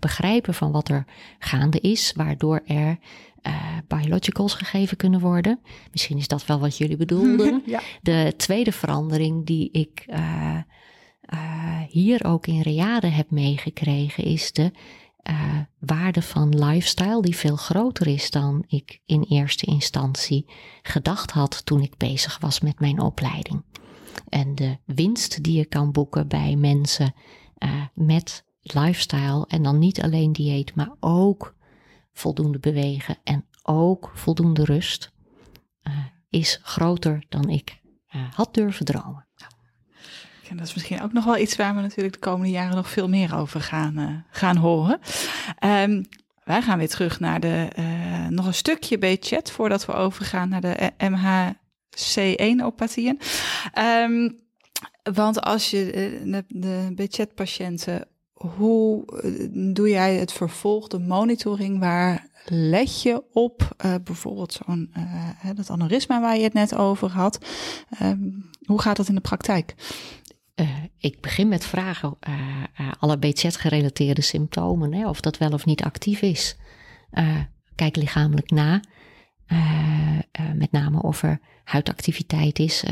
begrijpen 0.00 0.54
van 0.54 0.72
wat 0.72 0.88
er 0.88 1.04
gaande 1.38 1.78
is, 1.80 2.12
waardoor 2.16 2.60
er 2.66 2.98
uh, 3.46 3.78
biologicals 3.86 4.54
gegeven 4.54 4.96
kunnen 4.96 5.20
worden. 5.20 5.60
Misschien 5.90 6.18
is 6.18 6.28
dat 6.28 6.46
wel 6.46 6.60
wat 6.60 6.76
jullie 6.76 6.96
bedoelden. 6.96 7.62
ja. 7.66 7.80
De 8.02 8.34
tweede 8.36 8.72
verandering 8.72 9.46
die 9.46 9.70
ik 9.70 10.04
uh, 10.08 10.58
uh, 11.34 11.80
hier 11.88 12.24
ook 12.24 12.46
in 12.46 12.60
Reade 12.60 13.06
heb 13.06 13.30
meegekregen 13.30 14.24
is 14.24 14.52
de 14.52 14.70
waarde 15.78 16.22
van 16.22 16.64
lifestyle, 16.64 17.22
die 17.22 17.36
veel 17.36 17.56
groter 17.56 18.06
is 18.06 18.30
dan 18.30 18.64
ik 18.66 19.00
in 19.06 19.22
eerste 19.22 19.66
instantie 19.66 20.44
gedacht 20.82 21.30
had 21.30 21.64
toen 21.64 21.82
ik 21.82 21.96
bezig 21.96 22.38
was 22.38 22.60
met 22.60 22.80
mijn 22.80 23.00
opleiding. 23.00 23.64
En 24.28 24.54
de 24.54 24.76
winst 24.86 25.42
die 25.42 25.56
je 25.56 25.64
kan 25.64 25.92
boeken 25.92 26.28
bij 26.28 26.56
mensen 26.56 27.14
met 27.94 28.44
lifestyle 28.62 29.44
en 29.48 29.62
dan 29.62 29.78
niet 29.78 30.02
alleen 30.02 30.32
dieet, 30.32 30.74
maar 30.74 30.94
ook 31.00 31.54
voldoende 32.20 32.58
bewegen 32.58 33.18
en 33.24 33.46
ook 33.62 34.10
voldoende 34.14 34.64
rust 34.64 35.12
uh, 35.82 35.92
is 36.30 36.60
groter 36.62 37.24
dan 37.28 37.48
ik 37.48 37.80
uh, 38.14 38.22
had 38.34 38.54
durven 38.54 38.84
dromen. 38.84 39.28
En 40.48 40.56
dat 40.56 40.66
is 40.66 40.74
misschien 40.74 41.02
ook 41.02 41.12
nog 41.12 41.24
wel 41.24 41.38
iets 41.38 41.56
waar 41.56 41.74
we 41.74 41.80
natuurlijk 41.80 42.14
de 42.14 42.20
komende 42.20 42.52
jaren 42.52 42.76
nog 42.76 42.90
veel 42.90 43.08
meer 43.08 43.36
over 43.36 43.60
gaan, 43.60 43.98
uh, 43.98 44.14
gaan 44.30 44.56
horen. 44.56 45.00
Um, 45.64 46.04
wij 46.44 46.62
gaan 46.62 46.78
weer 46.78 46.88
terug 46.88 47.20
naar 47.20 47.40
de, 47.40 47.68
nog 48.30 48.46
een 48.46 48.54
stukje 48.54 48.96
B-chat 48.96 49.50
voordat 49.50 49.86
we 49.86 49.92
overgaan 49.92 50.48
naar 50.48 50.60
de 50.60 50.92
MHC1-opathieën. 50.98 53.20
Um, 53.78 54.38
want 55.12 55.40
als 55.40 55.70
je 55.70 55.90
de, 56.24 56.44
de 56.48 56.92
B-chat-patiënten 56.94 58.08
hoe 58.46 59.04
doe 59.72 59.88
jij 59.88 60.16
het 60.16 60.32
vervolg, 60.32 60.88
de 60.88 60.98
monitoring? 60.98 61.78
Waar 61.78 62.28
let 62.46 63.02
je 63.02 63.22
op? 63.32 63.76
Uh, 63.84 63.94
bijvoorbeeld 64.04 64.52
zo'n 64.52 64.90
uh, 64.96 65.50
dat 65.54 65.70
aneurysma 65.70 66.20
waar 66.20 66.36
je 66.36 66.42
het 66.42 66.52
net 66.52 66.74
over 66.74 67.10
had. 67.10 67.38
Um, 68.02 68.50
hoe 68.64 68.80
gaat 68.80 68.96
dat 68.96 69.08
in 69.08 69.14
de 69.14 69.20
praktijk? 69.20 69.74
Ik 70.98 71.20
begin 71.20 71.48
met 71.48 71.64
vragen, 71.64 72.18
alle 72.98 73.18
BZ-gerelateerde 73.18 74.20
symptomen, 74.20 74.92
hè, 74.92 75.08
of 75.08 75.20
dat 75.20 75.38
wel 75.38 75.50
of 75.50 75.64
niet 75.64 75.82
actief 75.82 76.22
is. 76.22 76.56
kijk 77.74 77.96
lichamelijk 77.96 78.50
na, 78.50 78.80
met 80.54 80.72
name 80.72 81.02
of 81.02 81.22
er 81.22 81.40
huidactiviteit 81.64 82.58
is. 82.58 82.84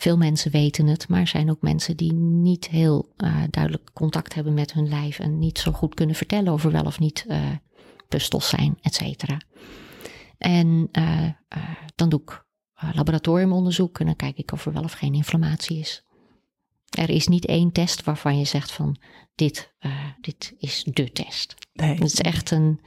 Veel 0.00 0.16
mensen 0.16 0.50
weten 0.50 0.86
het, 0.86 1.08
maar 1.08 1.20
er 1.20 1.26
zijn 1.26 1.50
ook 1.50 1.62
mensen 1.62 1.96
die 1.96 2.12
niet 2.12 2.68
heel 2.68 3.12
uh, 3.16 3.42
duidelijk 3.50 3.90
contact 3.92 4.34
hebben 4.34 4.54
met 4.54 4.72
hun 4.72 4.88
lijf 4.88 5.18
en 5.18 5.38
niet 5.38 5.58
zo 5.58 5.72
goed 5.72 5.94
kunnen 5.94 6.16
vertellen 6.16 6.52
of 6.52 6.64
er 6.64 6.72
wel 6.72 6.84
of 6.84 6.98
niet 6.98 7.24
uh, 7.28 7.50
pustels 8.08 8.48
zijn, 8.48 8.78
et 8.80 8.94
cetera. 8.94 9.40
En 10.38 10.88
uh, 10.92 11.28
dan 11.94 12.08
doe 12.08 12.20
ik 12.20 12.44
laboratoriumonderzoek 12.92 13.98
en 13.98 14.06
dan 14.06 14.16
kijk 14.16 14.36
ik 14.36 14.52
of 14.52 14.66
er 14.66 14.72
wel 14.72 14.82
of 14.82 14.92
geen 14.92 15.14
inflammatie 15.14 15.78
is. 15.78 16.04
Er 16.88 17.10
is 17.10 17.26
niet 17.28 17.46
één 17.46 17.72
test 17.72 18.04
waarvan 18.04 18.38
je 18.38 18.44
zegt 18.44 18.72
van 18.72 18.96
dit, 19.34 19.74
dit 20.20 20.54
is 20.58 20.84
de 20.84 21.12
test. 21.12 21.54
Nee. 21.72 21.94
Het 21.94 22.04
is 22.04 22.20
echt 22.20 22.50
een 22.50 22.80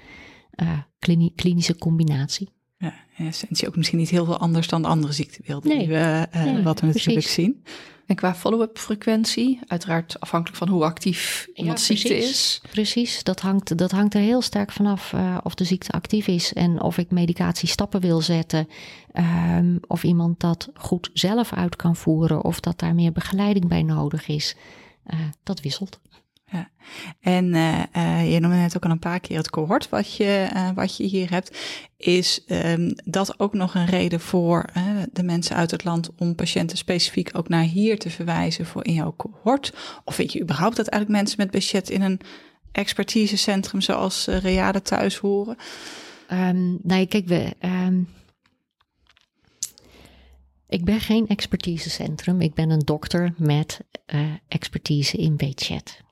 klinische 1.35 1.77
combinatie. 1.77 2.49
Ja, 2.83 2.93
in 3.17 3.27
essentie 3.27 3.67
ook 3.67 3.75
misschien 3.75 3.99
niet 3.99 4.09
heel 4.09 4.25
veel 4.25 4.37
anders 4.37 4.67
dan 4.67 4.81
de 4.81 4.87
andere 4.87 5.13
ziektebeelden 5.13 5.69
nee. 5.69 5.79
die 5.79 5.87
we, 5.87 6.27
uh, 6.35 6.43
nee, 6.43 6.63
wat 6.63 6.79
we 6.79 6.85
natuurlijk 6.85 7.13
precies. 7.13 7.33
zien. 7.33 7.63
En 8.05 8.15
qua 8.15 8.35
follow-up 8.35 8.77
frequentie, 8.77 9.59
uiteraard 9.67 10.19
afhankelijk 10.19 10.57
van 10.57 10.67
hoe 10.67 10.83
actief 10.83 11.47
iemand 11.53 11.79
Ja, 11.79 11.85
ziekte 11.85 12.17
is. 12.17 12.61
Precies, 12.71 13.23
dat 13.23 13.39
hangt, 13.39 13.77
dat 13.77 13.91
hangt 13.91 14.13
er 14.13 14.21
heel 14.21 14.41
sterk 14.41 14.71
vanaf 14.71 15.13
eh 15.13 15.37
of 15.43 15.55
de 15.55 15.63
ziekte 15.63 15.91
actief 15.91 16.27
is 16.27 16.53
en 16.53 16.81
of 16.81 16.97
ik 16.97 17.11
medicatie-stappen 17.11 18.01
wil 18.01 18.21
zetten. 18.21 18.67
ehm, 19.11 19.77
of 19.87 20.03
iemand 20.03 20.39
dat 20.39 20.69
goed 20.73 21.09
zelf 21.13 21.53
uit 21.53 21.75
kan 21.75 21.95
voeren 21.95 22.43
of 22.43 22.59
dat 22.59 22.79
daar 22.79 22.95
meer 22.95 23.11
begeleiding 23.11 23.67
bij 23.67 23.83
nodig 23.83 24.27
is. 24.27 24.55
Eh, 25.03 25.19
dat 25.43 25.61
wisselt. 25.61 25.99
En 27.19 27.53
eh, 27.53 27.83
eh, 27.91 28.33
je 28.33 28.39
noemde 28.39 28.57
net 28.57 28.75
ook 28.75 28.85
al 28.85 28.91
een 28.91 28.99
paar 28.99 29.19
keer 29.19 29.37
het 29.37 29.49
cohort 29.49 29.89
wat 29.89 30.15
je, 30.15 30.49
eh, 30.53 30.69
wat 30.75 30.97
je 30.97 31.03
hier 31.03 31.29
hebt. 31.29 31.57
Is 31.97 32.43
ehm, 32.45 32.91
dat 33.03 33.39
ook 33.39 33.53
nog 33.53 33.75
een 33.75 33.85
reden 33.85 34.19
voor 34.19 34.65
de 35.11 35.23
mensen 35.23 35.55
uit 35.55 35.71
het 35.71 35.83
land 35.83 36.09
om 36.17 36.35
patiënten 36.35 36.77
specifiek 36.77 37.29
ook 37.33 37.49
naar 37.49 37.63
hier 37.63 37.99
te 37.99 38.09
verwijzen 38.09 38.65
voor 38.65 38.85
in 38.85 38.93
jouw 38.93 39.13
cohort? 39.17 39.73
Of 40.05 40.15
vind 40.15 40.31
je 40.31 40.41
überhaupt 40.41 40.75
dat 40.75 40.87
eigenlijk 40.87 41.21
mensen 41.21 41.41
met 41.41 41.51
budget 41.51 41.89
in 41.89 42.01
een 42.01 42.19
expertisecentrum 42.71 43.81
zoals 43.81 44.25
Reade 44.25 44.81
thuis 44.81 45.17
horen? 45.17 45.55
Ehm 46.27 46.75
nou, 46.81 47.05
kijk, 47.05 47.27
we, 47.27 47.55
ehm, 47.59 48.01
ik 50.67 50.85
ben 50.85 50.99
geen 50.99 51.27
expertisecentrum. 51.27 52.41
Ik 52.41 52.53
ben 52.53 52.69
een 52.69 52.79
dokter 52.79 53.33
met 53.37 53.79
expertise 54.47 55.17
in 55.17 55.35
budget. 55.35 56.02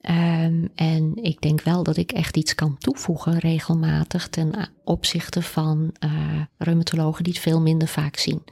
Ehm, 0.00 0.66
en 0.74 1.12
ik 1.16 1.40
denk 1.40 1.60
wel 1.60 1.82
dat 1.82 1.96
ik 1.96 2.12
echt 2.12 2.36
iets 2.36 2.54
kan 2.54 2.78
toevoegen 2.78 3.38
regelmatig 3.38 4.28
ten 4.28 4.70
opzichte 4.84 5.42
van 5.42 5.94
uh, 6.04 6.42
reumatologen 6.58 7.24
die 7.24 7.32
het 7.32 7.42
veel 7.42 7.60
minder 7.60 7.88
vaak 7.88 8.16
zien. 8.16 8.42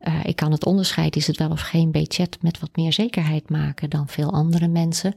Uh, 0.00 0.24
ik 0.24 0.36
kan 0.36 0.52
het 0.52 0.66
onderscheid, 0.66 1.16
is 1.16 1.26
het 1.26 1.36
wel 1.36 1.50
of 1.50 1.60
geen 1.60 1.90
budget, 1.90 2.42
met 2.42 2.58
wat 2.58 2.76
meer 2.76 2.92
zekerheid 2.92 3.50
maken 3.50 3.90
dan 3.90 4.08
veel 4.08 4.32
andere 4.32 4.68
mensen. 4.68 5.14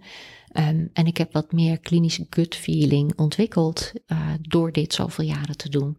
Um, 0.53 0.89
en 0.93 1.05
ik 1.05 1.17
heb 1.17 1.33
wat 1.33 1.51
meer 1.51 1.79
klinische 1.79 2.27
gut 2.29 2.55
feeling 2.55 3.13
ontwikkeld 3.15 3.91
uh, 4.07 4.33
door 4.41 4.71
dit 4.71 4.93
zoveel 4.93 5.25
jaren 5.25 5.57
te 5.57 5.69
doen. 5.69 5.97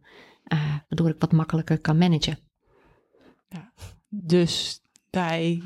Waardoor 0.88 1.08
ik 1.08 1.16
wat 1.18 1.32
makkelijker 1.32 1.78
kan 1.78 1.98
managen. 1.98 2.38
Ja, 3.48 3.72
dus 4.08 4.80
bij, 5.16 5.62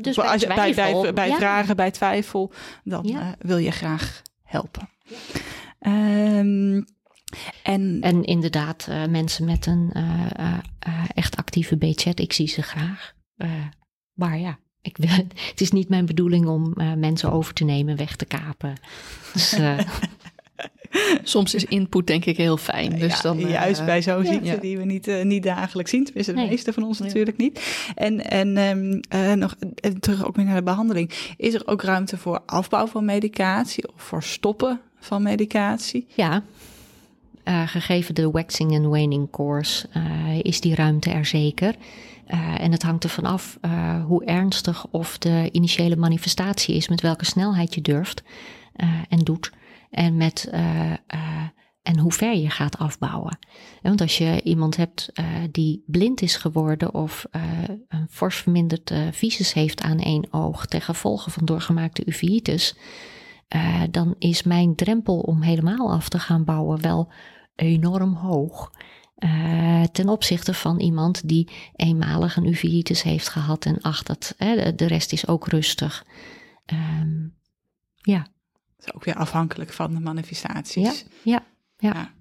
dus 0.00 0.16
bij, 0.16 0.26
als, 0.26 0.46
bij, 0.46 0.74
bij, 0.74 1.12
bij 1.12 1.28
ja. 1.28 1.36
vragen, 1.36 1.76
bij 1.76 1.90
twijfel, 1.90 2.52
dan 2.84 3.06
ja. 3.06 3.34
wil 3.38 3.56
je 3.56 3.70
graag 3.70 4.22
helpen. 4.42 4.88
Um, 5.80 6.84
en, 7.62 7.98
en 8.00 8.24
inderdaad, 8.24 8.86
uh, 8.90 9.06
mensen 9.06 9.44
met 9.44 9.66
een 9.66 9.90
uh, 9.96 10.26
uh, 10.86 11.04
echt 11.14 11.36
actieve 11.36 11.76
B-chat, 11.76 12.20
ik 12.20 12.32
zie 12.32 12.48
ze 12.48 12.62
graag. 12.62 13.14
maar 14.12 14.38
ja, 14.38 14.58
ik 14.80 14.96
wil, 14.96 15.08
het 15.50 15.60
is 15.60 15.70
niet 15.70 15.88
mijn 15.88 16.06
bedoeling 16.06 16.46
om 16.46 16.72
mensen 16.98 17.32
over 17.32 17.54
te 17.54 17.64
nemen, 17.64 17.96
weg 17.96 18.16
te 18.16 18.24
kapen. 18.24 18.74
Dus, 19.32 19.56
Soms 21.22 21.54
is 21.54 21.64
input 21.64 22.06
denk 22.06 22.24
ik 22.24 22.36
heel 22.36 22.56
fijn. 22.56 22.98
Dus 22.98 23.14
ja, 23.14 23.20
dan, 23.22 23.38
juist 23.38 23.84
bij 23.84 24.02
zo'n 24.02 24.24
ziekte 24.24 24.44
ja. 24.44 24.56
die 24.56 24.78
we 24.78 24.84
niet, 24.84 25.08
uh, 25.08 25.24
niet 25.24 25.42
dagelijks 25.42 25.90
zien. 25.90 26.04
Tenminste, 26.04 26.32
de 26.32 26.38
nee. 26.38 26.48
meeste 26.48 26.72
van 26.72 26.82
ons 26.82 26.98
ja. 26.98 27.04
natuurlijk 27.04 27.36
niet. 27.36 27.84
En, 27.94 28.30
en 28.30 28.56
um, 28.56 29.00
uh, 29.14 29.32
nog 29.32 29.56
terug 30.00 30.26
ook 30.26 30.36
weer 30.36 30.44
naar 30.44 30.56
de 30.56 30.62
behandeling. 30.62 31.10
Is 31.36 31.54
er 31.54 31.66
ook 31.66 31.82
ruimte 31.82 32.16
voor 32.16 32.42
afbouw 32.46 32.86
van 32.86 33.04
medicatie 33.04 33.88
of 33.94 34.02
voor 34.02 34.22
stoppen 34.22 34.80
van 34.98 35.22
medicatie? 35.22 36.06
Ja, 36.08 36.42
gegeven 37.66 38.14
de 38.14 38.30
waxing 38.30 38.74
en 38.74 38.88
waning 38.88 39.30
course 39.30 39.86
is 40.42 40.60
die 40.60 40.74
ruimte 40.74 41.10
er 41.10 41.26
zeker. 41.26 41.74
Uh, 42.28 42.60
en 42.60 42.72
het 42.72 42.82
hangt 42.82 43.04
ervan 43.04 43.24
af 43.24 43.58
hoe 44.06 44.24
ernstig 44.24 44.86
of 44.90 45.18
de 45.18 45.48
initiële 45.52 45.96
manifestatie 45.96 46.74
is, 46.74 46.88
met 46.88 47.00
welke 47.00 47.24
snelheid 47.24 47.74
je 47.74 47.80
durft 47.80 48.22
en 49.08 49.18
doet. 49.18 49.50
En, 49.92 50.16
met, 50.16 50.50
en 51.82 51.98
hoe 51.98 52.12
ver 52.12 52.36
je 52.36 52.50
gaat 52.50 52.78
afbouwen. 52.78 53.38
Want 53.82 54.00
als 54.00 54.18
je 54.18 54.42
iemand 54.42 54.76
hebt 54.76 55.12
die 55.50 55.84
blind 55.86 56.22
is 56.22 56.36
geworden 56.36 56.94
of 56.94 57.26
een 57.88 58.08
fors 58.10 58.36
verminderd 58.36 58.94
visus 59.10 59.52
heeft 59.52 59.82
aan 59.82 59.98
één 59.98 60.26
oog 60.30 60.66
ten 60.66 60.80
gevolge 60.80 61.30
van 61.30 61.44
doorgemaakte 61.44 62.02
uveitis, 62.06 62.76
dan 63.90 64.14
is 64.18 64.42
mijn 64.42 64.74
drempel 64.74 65.18
om 65.18 65.42
helemaal 65.42 65.92
af 65.92 66.08
te 66.08 66.18
gaan 66.18 66.44
bouwen 66.44 66.80
wel 66.80 67.12
enorm 67.54 68.14
hoog. 68.14 68.70
Ten 69.92 70.08
opzichte 70.08 70.54
van 70.54 70.80
iemand 70.80 71.28
die 71.28 71.48
eenmalig 71.76 72.36
een 72.36 72.48
uveitis 72.48 73.02
heeft 73.02 73.28
gehad 73.28 73.64
en 73.64 73.80
ach, 73.80 74.02
dat, 74.02 74.34
de 74.76 74.86
rest 74.86 75.12
is 75.12 75.26
ook 75.26 75.46
rustig. 75.48 76.06
Um, 76.72 77.34
ja. 77.96 78.30
Is 78.84 78.94
ook 78.94 79.04
weer 79.04 79.14
afhankelijk 79.14 79.72
van 79.72 79.94
de 79.94 80.00
manifestaties. 80.00 81.04
Ja, 81.22 81.32
ja, 81.32 81.44
ja. 81.78 81.92
ja. 81.94 82.12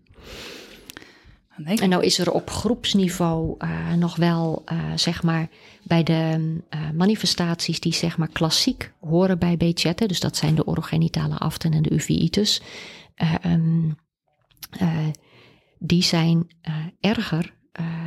En 1.65 1.89
nou 1.89 2.03
is 2.03 2.19
er 2.19 2.31
op 2.31 2.49
groepsniveau 2.49 3.55
uh, 3.59 3.93
nog 3.93 4.15
wel, 4.15 4.63
uh, 4.71 4.79
zeg 4.95 5.23
maar, 5.23 5.49
bij 5.83 6.03
de 6.03 6.57
uh, 6.69 6.89
manifestaties 6.89 7.79
die 7.79 7.93
zeg 7.93 8.17
maar 8.17 8.27
klassiek 8.27 8.93
horen 8.99 9.39
bij 9.39 9.57
B-chatten, 9.57 10.07
dus 10.07 10.19
dat 10.19 10.37
zijn 10.37 10.55
de 10.55 10.65
orogenitale 10.65 11.37
aften 11.37 11.73
en 11.73 11.81
de 11.81 11.91
uveitis, 11.91 12.61
um, 13.45 13.95
die 15.79 16.03
zijn 16.03 16.47
erger 16.99 17.53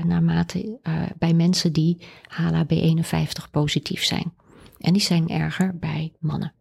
naarmate 0.04 0.78
bij 1.18 1.32
mensen 1.32 1.72
die 1.72 1.98
HLA-B51 2.28 3.50
positief 3.50 4.04
zijn. 4.04 4.32
En 4.78 4.92
die 4.92 5.02
zijn 5.02 5.28
erger 5.28 5.78
bij 5.78 6.12
mannen. 6.18 6.52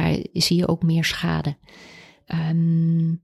Daar 0.00 0.16
zie 0.32 0.56
je 0.56 0.68
ook 0.68 0.82
meer 0.82 1.04
schade. 1.04 1.56
Um, 2.50 3.22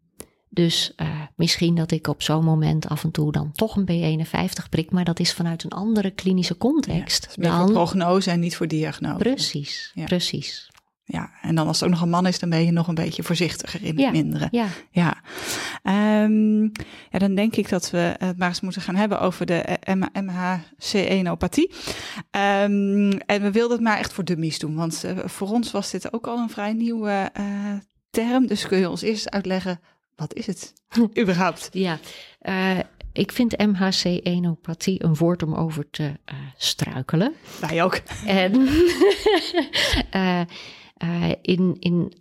dus 0.49 0.93
uh, 0.97 1.21
misschien 1.37 1.75
dat 1.75 1.91
ik 1.91 2.07
op 2.07 2.23
zo'n 2.23 2.45
moment 2.45 2.89
af 2.89 3.05
en 3.05 3.11
toe 3.11 3.33
dan 3.33 3.53
toch 3.53 3.77
een 3.77 4.19
B51 4.27 4.69
prik, 4.71 4.91
maar 4.91 5.05
dat 5.05 5.21
is 5.21 5.33
vanuit 5.33 5.65
een 5.65 5.71
andere 5.71 6.11
klinische 6.11 6.57
context. 6.57 7.29
Ja, 7.35 7.43
dan... 7.43 7.61
voor 7.61 7.73
prognose 7.73 8.31
en 8.31 8.41
niet 8.41 8.57
voor 8.57 8.69
diagnose. 8.69 9.17
Precies, 9.17 9.93
ja. 9.95 10.05
precies. 10.05 10.71
Ja, 11.05 11.31
en 11.43 11.55
dan 11.55 11.67
als 11.67 11.81
het 11.81 11.89
ook 11.89 11.95
nog 11.95 12.03
een 12.03 12.11
man 12.11 12.27
is, 12.27 12.39
dan 12.39 12.51
ben 12.51 12.65
je 12.65 12.71
nog 12.71 12.89
een 12.89 12.95
beetje 12.95 13.23
voorzichtiger 13.23 13.83
in 13.83 13.97
ja, 13.97 14.05
het 14.05 14.13
mindere. 14.13 14.49
Ja. 14.51 14.67
Ja. 14.91 15.23
Um, 15.83 16.63
ja, 17.11 17.19
dan 17.19 17.35
denk 17.35 17.57
ik 17.57 17.69
dat 17.69 17.91
we 17.91 18.15
het 18.19 18.39
maar 18.39 18.49
eens 18.49 18.61
moeten 18.61 18.83
gaan 18.83 18.95
hebben 18.95 19.21
over 19.21 19.47
de 19.47 19.79
MHC1-opathie. 20.21 21.71
Um, 22.31 23.13
en 23.13 23.43
we 23.43 23.51
wilden 23.51 23.77
het 23.77 23.87
maar 23.87 23.99
echt 23.99 24.13
voor 24.13 24.25
dummies 24.25 24.59
doen, 24.59 24.75
want 24.75 25.05
uh, 25.05 25.19
voor 25.25 25.49
ons 25.49 25.71
was 25.71 25.91
dit 25.91 26.13
ook 26.13 26.27
al 26.27 26.39
een 26.39 26.51
vrij 26.51 26.73
nieuwe 26.73 27.31
uh, 27.41 27.47
term. 28.11 28.47
Dus 28.47 28.67
kun 28.67 28.79
je 28.79 28.91
ons 28.91 29.03
eerst 29.03 29.31
uitleggen 29.31 29.81
wat 30.17 30.35
is 30.35 30.47
het 30.47 30.73
überhaupt? 31.21 31.69
Ja, 31.73 31.99
uh, 32.43 32.79
ik 33.13 33.33
vind 33.33 33.59
MHC-enopathie 33.59 35.05
een 35.05 35.15
woord 35.15 35.43
om 35.43 35.55
over 35.55 35.91
te 35.91 36.03
uh, 36.03 36.35
struikelen. 36.57 37.35
Wij 37.61 37.83
ook. 37.83 38.01
En 38.27 38.53
uh, 41.05 41.29
in, 41.43 41.77
in 41.79 42.13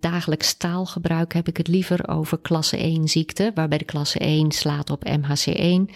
dagelijks 0.00 0.54
taalgebruik 0.54 1.32
heb 1.34 1.48
ik 1.48 1.56
het 1.56 1.68
liever 1.68 2.08
over 2.08 2.38
klasse 2.38 2.76
1 2.76 3.08
ziekte, 3.08 3.50
waarbij 3.54 3.78
de 3.78 3.84
klasse 3.84 4.18
1 4.18 4.52
slaat 4.52 4.90
op 4.90 5.08
MHC1 5.08 5.94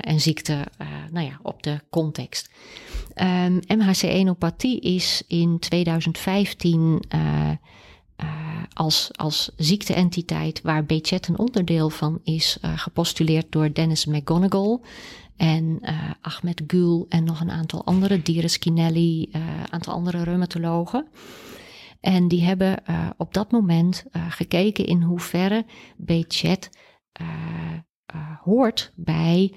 en 0.00 0.20
ziekte 0.20 0.66
nou 1.10 1.26
ja, 1.26 1.38
op 1.42 1.62
de 1.62 1.80
context. 1.90 2.50
Um, 3.14 3.60
MHC-enopathie 3.66 4.80
is 4.80 5.22
in 5.26 5.58
2015 5.58 7.02
uh, 7.14 8.28
als, 8.72 9.10
als 9.12 9.50
ziekteentiteit 9.56 10.60
waar 10.62 10.84
BChat 10.84 11.26
een 11.26 11.38
onderdeel 11.38 11.90
van 11.90 12.20
is, 12.24 12.58
uh, 12.64 12.78
gepostuleerd 12.78 13.46
door 13.52 13.74
Dennis 13.74 14.06
McGonigal 14.06 14.84
en 15.36 15.78
uh, 15.82 16.10
Ahmed 16.20 16.62
Gül 16.66 17.06
en 17.08 17.24
nog 17.24 17.40
een 17.40 17.50
aantal 17.50 17.84
andere, 17.84 18.22
Dires 18.22 18.58
Kinelli, 18.58 19.28
een 19.32 19.72
aantal 19.72 19.94
andere 19.94 20.22
reumatologen. 20.22 21.06
En 22.00 22.28
die 22.28 22.44
hebben 22.44 22.82
op 23.16 23.34
dat 23.34 23.50
moment 23.50 24.04
gekeken 24.12 24.86
in 24.86 25.02
hoeverre 25.02 25.66
BChat 25.96 26.68
hoort 28.42 28.92
bij 28.96 29.54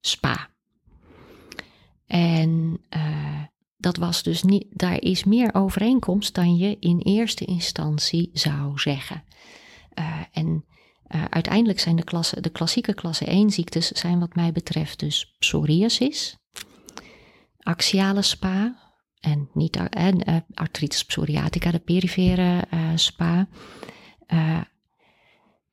SPA. 0.00 0.48
En 2.06 2.80
dat 3.76 3.96
was 3.96 4.22
dus 4.22 4.42
niet, 4.42 4.66
daar 4.70 5.02
is 5.02 5.24
meer 5.24 5.54
overeenkomst 5.54 6.34
dan 6.34 6.56
je 6.56 6.76
in 6.80 6.98
eerste 6.98 7.44
instantie 7.44 8.30
zou 8.32 8.78
zeggen. 8.78 9.24
En 10.32 10.64
uiteindelijk 11.30 11.80
zijn 11.80 11.96
de, 11.96 12.04
klasse, 12.04 12.40
de 12.40 12.50
klassieke 12.50 12.94
klasse 12.94 13.24
1 13.24 13.50
ziektes 13.50 13.88
zijn 13.88 14.18
wat 14.18 14.34
mij 14.34 14.52
betreft 14.52 14.98
dus 14.98 15.36
psoriasis, 15.38 16.36
axiale 17.58 18.22
spa 18.22 18.85
en 19.20 19.48
niet 19.52 19.76
en, 19.76 20.30
uh, 20.30 20.36
artritis 20.54 21.04
psoriatica, 21.04 21.70
de 21.70 21.78
perifere 21.78 22.64
spa, 22.94 23.48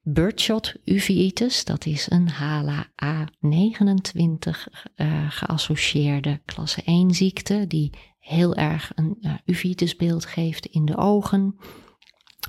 birdshot 0.03 0.73
uveitis, 0.85 1.65
dat 1.65 1.85
is 1.85 2.09
een 2.09 2.29
HLA 2.29 2.87
A29 3.05 4.49
uh, 4.95 5.31
geassocieerde 5.31 6.41
klasse 6.45 6.81
1 6.85 7.11
ziekte, 7.11 7.65
die 7.67 7.93
heel 8.19 8.55
erg 8.55 8.91
een 8.95 9.17
uh, 9.21 9.33
uveitisbeeld 9.45 10.25
geeft 10.25 10.65
in 10.65 10.85
de 10.85 10.97
ogen, 10.97 11.55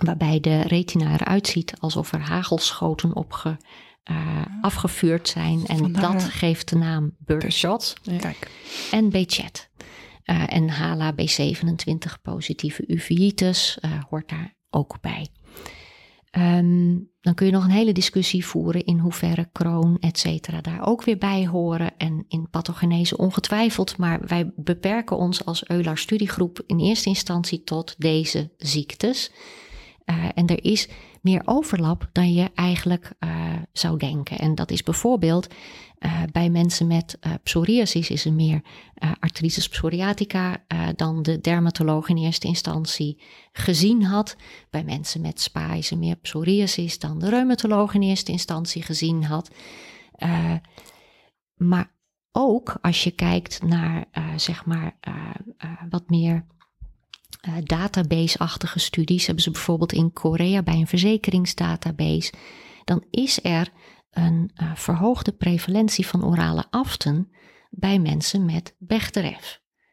waarbij 0.04 0.40
de 0.40 0.60
retina 0.60 1.12
eruit 1.12 1.46
ziet 1.46 1.74
alsof 1.80 2.12
er 2.12 2.20
hagelschoten 2.20 3.16
op 3.16 3.32
ge, 3.32 3.56
uh, 4.10 4.42
afgevuurd 4.60 5.28
zijn. 5.28 5.66
En 5.66 5.78
Vandaar- 5.78 6.12
dat 6.12 6.24
geeft 6.24 6.68
de 6.68 6.76
naam 6.76 7.14
birdshot. 7.18 7.94
Kijk. 8.18 8.50
En 8.90 9.10
Bechet. 9.10 9.70
Uh, 10.24 10.54
en 10.54 10.70
HLA 10.70 11.12
B27 11.12 12.22
positieve 12.22 12.84
uveitis 12.86 13.78
uh, 13.80 14.02
hoort 14.08 14.28
daar 14.28 14.54
ook 14.70 15.00
bij. 15.00 15.28
Um, 16.38 17.10
dan 17.20 17.34
kun 17.34 17.46
je 17.46 17.52
nog 17.52 17.64
een 17.64 17.70
hele 17.70 17.92
discussie 17.92 18.46
voeren 18.46 18.84
in 18.84 18.98
hoeverre 18.98 19.48
kroon, 19.52 19.96
et 20.00 20.18
cetera, 20.18 20.60
daar 20.60 20.86
ook 20.86 21.04
weer 21.04 21.18
bij 21.18 21.46
horen. 21.46 21.92
En 21.96 22.24
in 22.28 22.50
pathogenese 22.50 23.16
ongetwijfeld, 23.16 23.96
maar 23.96 24.20
wij 24.26 24.52
beperken 24.56 25.16
ons 25.16 25.44
als 25.44 25.68
Eular 25.68 25.98
studiegroep 25.98 26.62
in 26.66 26.80
eerste 26.80 27.08
instantie 27.08 27.64
tot 27.64 27.94
deze 27.98 28.50
ziektes. 28.56 29.30
Uh, 30.04 30.24
en 30.34 30.46
er 30.46 30.64
is 30.64 30.88
meer 31.20 31.42
overlap 31.44 32.08
dan 32.12 32.32
je 32.32 32.50
eigenlijk 32.54 33.12
zou 33.72 33.98
denken. 33.98 34.38
En 34.38 34.54
dat 34.54 34.70
is 34.70 34.82
bijvoorbeeld 34.82 35.48
uh, 35.98 36.22
bij 36.32 36.50
mensen 36.50 36.86
met 36.86 37.18
psoriasis 37.42 38.10
is 38.10 38.24
er 38.24 38.32
meer 38.32 38.62
artritis 39.20 39.68
psoriatica 39.68 40.64
dan 40.96 41.22
de 41.22 41.40
dermatoloog 41.40 42.08
in 42.08 42.16
eerste 42.16 42.46
instantie 42.46 43.22
gezien 43.52 44.04
had. 44.04 44.36
Bij 44.70 44.84
mensen 44.84 45.20
met 45.20 45.40
SPA 45.40 45.72
is 45.72 45.90
er 45.90 45.98
meer 45.98 46.16
psoriasis 46.16 46.98
dan 46.98 47.18
de 47.18 47.28
reumatoloog 47.28 47.94
in 47.94 48.02
eerste 48.02 48.32
instantie 48.32 48.82
gezien 48.82 49.24
had. 49.24 49.50
maar 51.56 51.92
ook 52.32 52.76
als 52.80 53.04
je 53.04 53.10
kijkt 53.10 53.62
naar 53.62 54.04
zeg 54.36 54.64
maar 54.66 54.96
wat 55.88 56.08
meer 56.08 56.44
uh, 57.48 57.54
database-achtige 57.62 58.78
studies, 58.78 59.26
hebben 59.26 59.44
ze 59.44 59.50
bijvoorbeeld 59.50 59.92
in 59.92 60.12
Korea 60.12 60.62
bij 60.62 60.74
een 60.74 60.86
verzekeringsdatabase, 60.86 62.32
dan 62.84 63.04
is 63.10 63.44
er 63.44 63.72
een 64.14 64.50
uh, 64.62 64.70
verhoogde 64.74 65.32
prevalentie 65.32 66.06
van 66.06 66.24
orale 66.24 66.64
aften 66.70 67.28
bij 67.70 67.98
mensen 67.98 68.44
met 68.44 68.74
Bechterew. 68.78 69.34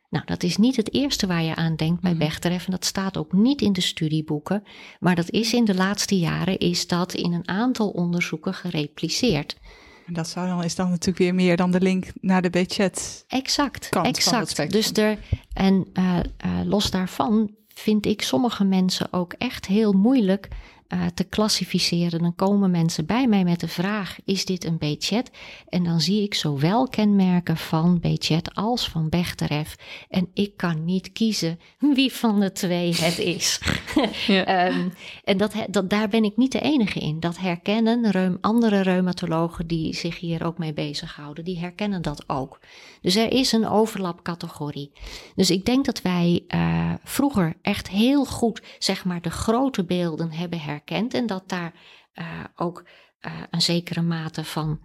Nou, 0.10 0.26
dat 0.26 0.44
is 0.44 0.58
niet 0.58 0.76
het 0.76 0.94
eerste 0.94 1.28
waar 1.28 1.44
je 1.44 1.56
aan 1.56 1.76
denkt 1.76 2.02
bij 2.02 2.18
Bechterew 2.18 2.60
en 2.66 2.72
dat 2.72 2.86
staat 2.86 3.18
ook 3.18 3.34
niet 3.34 3.62
in 3.62 3.74
de 3.74 3.82
studieboeken, 3.82 4.64
maar 5.00 5.16
dat 5.16 5.30
is 5.30 5.54
in 5.54 5.66
de 5.66 5.76
laatste 5.76 6.20
jaren 6.20 6.58
is 6.58 6.88
dat 6.88 7.14
in 7.14 7.34
een 7.34 7.48
aantal 7.48 7.90
onderzoeken 7.90 8.54
gerepliceerd. 8.54 9.58
En 10.06 10.14
dat 10.14 10.28
zou 10.28 10.48
dan, 10.48 10.64
is 10.64 10.76
dan 10.76 10.90
natuurlijk 10.90 11.18
weer 11.18 11.36
meer 11.36 11.58
dan 11.58 11.72
de 11.72 11.82
link 11.82 12.12
naar 12.22 12.42
de 12.42 12.50
budget. 12.50 13.26
Exact, 13.28 13.90
exact. 14.02 14.72
Dus 14.72 14.92
er, 14.92 15.18
en 15.54 15.88
uh, 15.94 16.20
uh, 16.46 16.62
los 16.66 16.92
daarvan 16.92 17.56
vind 17.68 18.06
ik 18.06 18.22
sommige 18.22 18.64
mensen 18.64 19.14
ook 19.14 19.34
echt 19.34 19.66
heel 19.66 19.92
moeilijk 19.92 20.48
uh, 20.94 21.06
te 21.14 21.24
klassificeren. 21.24 22.22
Dan 22.22 22.36
komen 22.36 22.72
mensen 22.72 23.06
bij 23.06 23.28
mij 23.28 23.44
met 23.44 23.60
de 23.60 23.68
vraag: 23.68 24.18
is 24.26 24.46
dit 24.46 24.64
een 24.66 24.78
B-chat? 24.78 25.32
En 25.68 25.84
dan 25.84 26.02
zie 26.02 26.24
ik 26.24 26.34
zowel 26.34 26.88
kenmerken 26.88 27.58
van 27.58 28.00
B-chat 28.00 28.56
als 28.56 28.90
van 28.90 29.10
Bechterew. 29.10 29.66
En 30.10 30.30
ik 30.34 30.58
kan 30.58 30.86
niet 30.86 31.12
kiezen 31.12 31.60
wie 31.80 32.14
van 32.14 32.40
de 32.40 32.52
twee 32.52 32.96
het 32.96 33.20
is. 33.20 33.60
Ja. 34.28 34.68
um, 34.68 34.94
en 35.24 35.38
dat, 35.38 35.54
dat, 35.70 35.90
daar 35.90 36.08
ben 36.08 36.24
ik 36.24 36.38
niet 36.38 36.52
de 36.52 36.60
enige 36.60 37.00
in. 37.00 37.20
Dat 37.20 37.38
herkennen 37.38 38.12
reum, 38.12 38.38
andere 38.42 38.82
reumatologen 38.82 39.68
die 39.68 39.96
zich 39.96 40.20
hier 40.20 40.46
ook 40.46 40.58
mee 40.58 40.74
bezighouden, 40.74 41.44
die 41.44 41.60
herkennen 41.60 42.02
dat 42.02 42.24
ook. 42.28 42.60
Dus 43.02 43.16
er 43.16 43.32
is 43.32 43.52
een 43.52 43.68
overlapcategorie. 43.68 44.92
Dus 45.36 45.52
ik 45.52 45.66
denk 45.66 45.86
dat 45.86 46.02
wij 46.02 46.44
uh, 46.48 46.94
vroeger 47.04 47.54
echt 47.62 47.90
heel 47.90 48.26
goed, 48.26 48.62
zeg 48.80 49.06
maar, 49.06 49.22
de 49.22 49.30
grote 49.30 49.84
beelden 49.84 50.32
hebben 50.32 50.60
herkend 50.60 50.81
en 51.14 51.26
dat 51.26 51.50
daar 51.50 51.74
uh, 52.14 52.26
ook 52.56 52.84
uh, 53.22 53.32
een 53.50 53.62
zekere 53.62 54.02
mate 54.02 54.44
van 54.44 54.82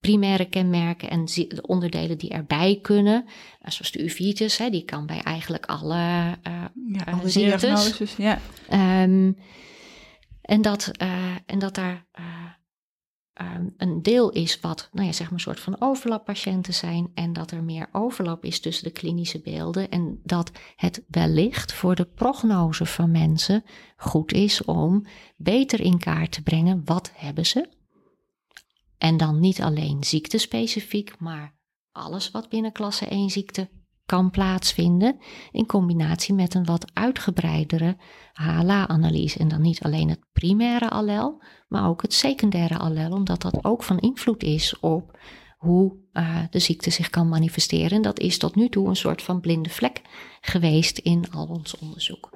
primaire 0.00 0.48
kenmerken 0.48 1.10
en 1.10 1.24
de 1.24 1.62
onderdelen 1.62 2.18
die 2.18 2.30
erbij 2.30 2.78
kunnen, 2.82 3.24
zoals 3.64 3.90
de 3.92 4.04
uveitis, 4.04 4.56
hè, 4.58 4.70
die 4.70 4.84
kan 4.84 5.06
bij 5.06 5.20
eigenlijk 5.22 5.66
alle, 5.66 5.96
ja, 6.86 7.04
alle 7.04 7.28
ziektes. 7.28 8.14
Ja. 8.16 8.38
Um, 9.02 9.36
en, 10.42 10.62
dat, 10.62 10.90
en 11.46 11.58
dat 11.58 11.74
daar 11.74 12.06
um, 13.56 13.74
een 13.76 14.02
deel 14.02 14.30
is 14.30 14.60
wat, 14.60 14.88
nou 14.92 15.06
ja, 15.06 15.12
zeg 15.12 15.26
maar 15.26 15.34
een 15.34 15.40
soort 15.40 15.60
van 15.60 15.80
overlappatiënten 15.80 16.74
zijn 16.74 17.10
en 17.14 17.32
dat 17.32 17.50
er 17.50 17.62
meer 17.62 17.88
overlap 17.92 18.44
is 18.44 18.60
tussen 18.60 18.84
de 18.84 18.90
klinische 18.90 19.40
beelden 19.40 19.90
en 19.90 20.20
dat 20.24 20.50
het 20.76 21.04
wellicht 21.08 21.72
voor 21.72 21.94
de 21.94 22.04
prognose 22.04 22.86
van 22.86 23.10
mensen 23.10 23.64
goed 23.96 24.32
is 24.32 24.64
om 24.64 25.06
beter 25.36 25.80
in 25.80 25.98
kaart 25.98 26.32
te 26.32 26.42
brengen 26.42 26.82
wat 26.84 27.10
hebben 27.14 27.46
ze. 27.46 27.68
En 28.98 29.16
dan 29.16 29.40
niet 29.40 29.62
alleen 29.62 30.04
ziektespecifiek, 30.04 31.18
maar 31.18 31.54
alles 31.92 32.30
wat 32.30 32.48
binnen 32.48 32.72
klasse 32.72 33.06
1 33.06 33.30
ziekte 33.30 33.68
kan 34.12 34.30
plaatsvinden 34.30 35.18
in 35.52 35.66
combinatie 35.66 36.34
met 36.34 36.54
een 36.54 36.64
wat 36.64 36.90
uitgebreidere 36.92 37.96
HLA-analyse. 38.32 39.38
En 39.38 39.48
dan 39.48 39.60
niet 39.60 39.82
alleen 39.82 40.08
het 40.08 40.20
primaire 40.32 40.88
allel, 40.88 41.42
maar 41.68 41.88
ook 41.88 42.02
het 42.02 42.12
secundaire 42.12 42.78
allel, 42.78 43.10
omdat 43.10 43.42
dat 43.42 43.64
ook 43.64 43.82
van 43.82 43.98
invloed 43.98 44.42
is 44.42 44.78
op 44.80 45.18
hoe 45.58 45.96
uh, 46.12 46.38
de 46.50 46.58
ziekte 46.58 46.90
zich 46.90 47.10
kan 47.10 47.28
manifesteren. 47.28 47.90
En 47.90 48.02
dat 48.02 48.20
is 48.20 48.38
tot 48.38 48.54
nu 48.54 48.68
toe 48.68 48.88
een 48.88 48.96
soort 48.96 49.22
van 49.22 49.40
blinde 49.40 49.68
vlek 49.68 50.00
geweest 50.40 50.98
in 50.98 51.24
al 51.30 51.46
ons 51.46 51.78
onderzoek. 51.78 52.30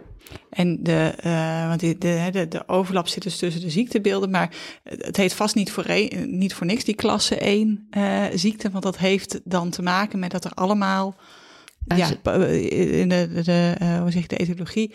En 0.51 0.83
de, 0.83 1.15
uh, 1.25 1.69
want 1.69 1.81
de, 1.81 1.99
de, 1.99 2.47
de, 2.49 2.69
overlap 2.69 3.09
zit 3.09 3.23
dus 3.23 3.39
tussen 3.39 3.63
de 3.63 3.71
ziektebeelden, 3.71 4.31
maar 4.31 4.55
het 4.83 5.17
heet 5.17 5.35
vast 5.35 5.55
niet 5.55 5.71
voor, 5.71 5.87
niet 6.27 6.55
voor 6.55 6.67
niks 6.67 6.85
die 6.85 6.95
klasse 6.95 7.37
1 7.37 7.87
uh, 7.91 8.25
ziekte, 8.35 8.71
want 8.71 8.85
dat 8.85 8.99
heeft 8.99 9.41
dan 9.45 9.71
te 9.71 9.83
maken 9.83 10.19
met 10.19 10.31
dat 10.31 10.45
er 10.45 10.53
allemaal 10.53 11.17
ja, 11.87 12.09
in 12.09 13.09
de, 13.09 13.29
de, 13.33 13.43
de 13.43 13.77
uh, 13.83 14.01
hoe 14.01 14.11
zeg 14.11 14.23
je, 14.23 14.29
de 14.29 14.37
etologie 14.37 14.95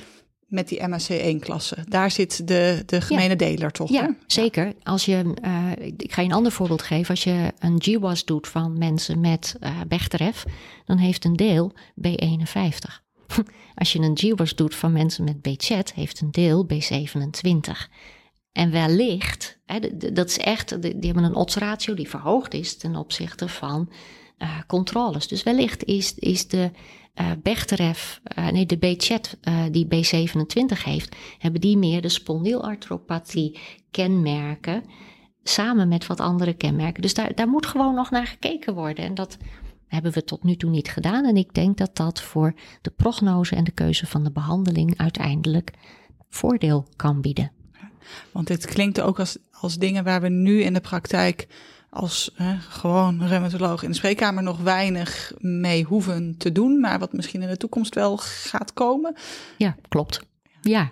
met 0.52 0.68
die 0.68 0.80
MAC1-klasse. 0.80 1.76
Daar 1.88 2.12
zit 2.12 2.48
de, 2.48 2.84
de 2.86 3.02
gemene 3.02 3.30
ja. 3.30 3.36
deler 3.36 3.72
toch? 3.72 3.90
Ja, 3.90 4.02
hè? 4.02 4.10
zeker. 4.28 4.74
Als 4.84 5.06
je, 5.06 5.34
uh, 5.44 5.86
ik 5.98 6.14
ga 6.14 6.22
je 6.22 6.28
een 6.28 6.34
ander 6.34 6.52
voorbeeld 6.52 6.82
geven. 6.82 7.10
Als 7.10 7.24
je 7.24 7.52
een 7.60 7.82
GWAS 7.82 8.26
doet 8.26 8.48
van 8.48 8.78
mensen 8.78 9.20
met 9.20 9.56
uh, 9.62 9.80
Bechterew, 9.88 10.34
dan 10.86 10.98
heeft 10.98 11.26
een 11.26 11.36
deel 11.36 11.74
B51. 12.08 13.00
Als 13.76 13.94
je 13.94 14.00
een 14.00 14.18
GWAS 14.18 14.56
doet 14.56 14.76
van 14.76 14.92
mensen 14.92 15.24
met 15.24 15.42
BChat, 15.42 15.94
heeft 15.94 16.22
een 16.22 16.32
deel 16.32 16.68
B27. 16.74 17.72
En 18.52 18.72
wellicht, 18.72 19.60
hè, 19.66 19.80
dat 20.14 20.30
is 20.30 20.38
echt, 20.38 20.82
die 20.82 20.96
hebben 21.00 21.24
een 21.24 21.36
oddsratio 21.36 21.94
die 21.94 22.10
verhoogd 22.10 22.54
is 22.54 22.78
ten 22.78 22.96
opzichte 22.96 23.48
van 23.48 23.90
uh, 24.42 24.60
controles. 24.68 25.28
Dus 25.28 25.44
wellicht 25.44 25.84
is, 25.84 26.14
is 26.16 26.48
de 26.48 26.72
uh, 27.16 28.48
nee, 28.52 28.66
de 28.66 28.78
B-chat 28.78 29.38
die 29.72 29.86
B27 29.86 30.84
heeft, 30.84 31.16
hebben 31.38 31.62
die 31.62 31.78
meer 31.78 32.02
de 32.02 32.10
spondielartropathie 32.10 33.60
kenmerken, 33.92 34.84
samen 35.44 35.88
met 35.88 36.08
wat 36.08 36.20
andere 36.20 36.54
kenmerken. 36.54 37.02
Dus 37.02 37.14
daar, 37.14 37.36
daar 37.36 37.48
moet 37.48 37.66
gewoon 37.66 37.96
nog 37.96 38.12
naar 38.12 38.28
gekeken 38.28 38.74
worden. 38.74 39.06
En 39.06 39.14
dat 39.14 39.38
hebben 39.88 40.12
we 40.12 40.24
tot 40.24 40.44
nu 40.44 40.56
toe 40.56 40.70
niet 40.70 40.90
gedaan. 40.90 41.26
En 41.26 41.38
ik 41.38 41.54
denk 41.54 41.78
dat 41.78 41.96
dat 41.96 42.22
voor 42.22 42.54
de 42.82 42.90
prognose 42.90 43.56
en 43.56 43.64
de 43.64 43.72
keuze 43.72 44.08
van 44.08 44.24
de 44.24 44.32
behandeling 44.32 44.98
uiteindelijk 44.98 45.74
voordeel 46.30 46.88
kan 46.96 47.22
bieden. 47.22 47.52
Want 48.32 48.48
dit 48.48 48.66
klinkt 48.66 49.02
ook 49.02 49.20
als, 49.20 49.38
als 49.52 49.78
dingen 49.78 50.04
waar 50.04 50.22
we 50.22 50.30
nu 50.30 50.62
in 50.62 50.74
de 50.74 50.80
praktijk 50.82 51.48
als 51.92 52.32
hè, 52.34 52.58
gewoon 52.58 53.28
reumatoloog 53.28 53.84
in 53.84 53.90
de 53.90 53.96
spreekkamer 53.96 54.44
nog 54.44 54.58
weinig 54.58 55.32
mee 55.38 55.84
hoeven 55.84 56.38
te 56.38 56.52
doen, 56.52 56.80
maar 56.80 57.00
wat 57.00 57.14
misschien 57.14 57.42
in 57.42 57.48
de 57.48 57.58
toekomst 57.58 57.96
wel 57.96 58.18
gaat 58.18 58.74
komen. 58.74 59.16
Ja, 59.58 59.76
klopt. 59.88 60.22
Ja, 60.62 60.92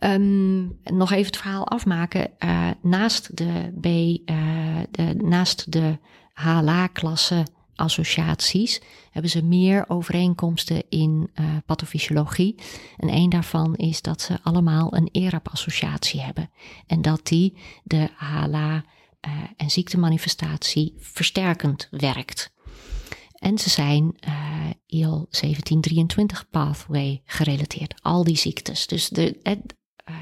um, 0.00 0.78
nog 0.84 1.10
even 1.10 1.26
het 1.26 1.36
verhaal 1.36 1.68
afmaken. 1.68 2.30
Uh, 2.44 2.70
naast 2.82 3.36
de 3.36 3.72
B, 3.80 3.86
uh, 3.86 4.36
de, 4.90 5.14
naast 5.14 5.72
de 5.72 5.98
HLA-klasse 6.32 7.46
associaties 7.74 8.80
hebben 9.10 9.30
ze 9.30 9.44
meer 9.44 9.84
overeenkomsten 9.88 10.82
in 10.88 11.30
uh, 11.34 11.46
pathofysiologie. 11.66 12.54
En 12.96 13.08
een 13.08 13.28
daarvan 13.28 13.74
is 13.74 14.02
dat 14.02 14.20
ze 14.20 14.38
allemaal 14.42 14.96
een 14.96 15.08
ERAP-associatie 15.12 16.20
hebben. 16.20 16.50
En 16.86 17.02
dat 17.02 17.26
die 17.26 17.56
de 17.84 18.08
HLA 18.16 18.84
uh, 19.26 19.32
en 19.56 19.70
ziektemanifestatie 19.70 20.94
versterkend 20.98 21.88
werkt. 21.90 22.54
En 23.34 23.58
ze 23.58 23.70
zijn 23.70 24.16
uh, 24.28 24.70
IL 24.86 25.26
1723 25.30 26.50
pathway 26.50 27.22
gerelateerd, 27.24 28.02
al 28.02 28.24
die 28.24 28.36
ziektes. 28.36 28.86
Dus 28.86 29.08
de, 29.08 29.38
uh, 29.42 30.14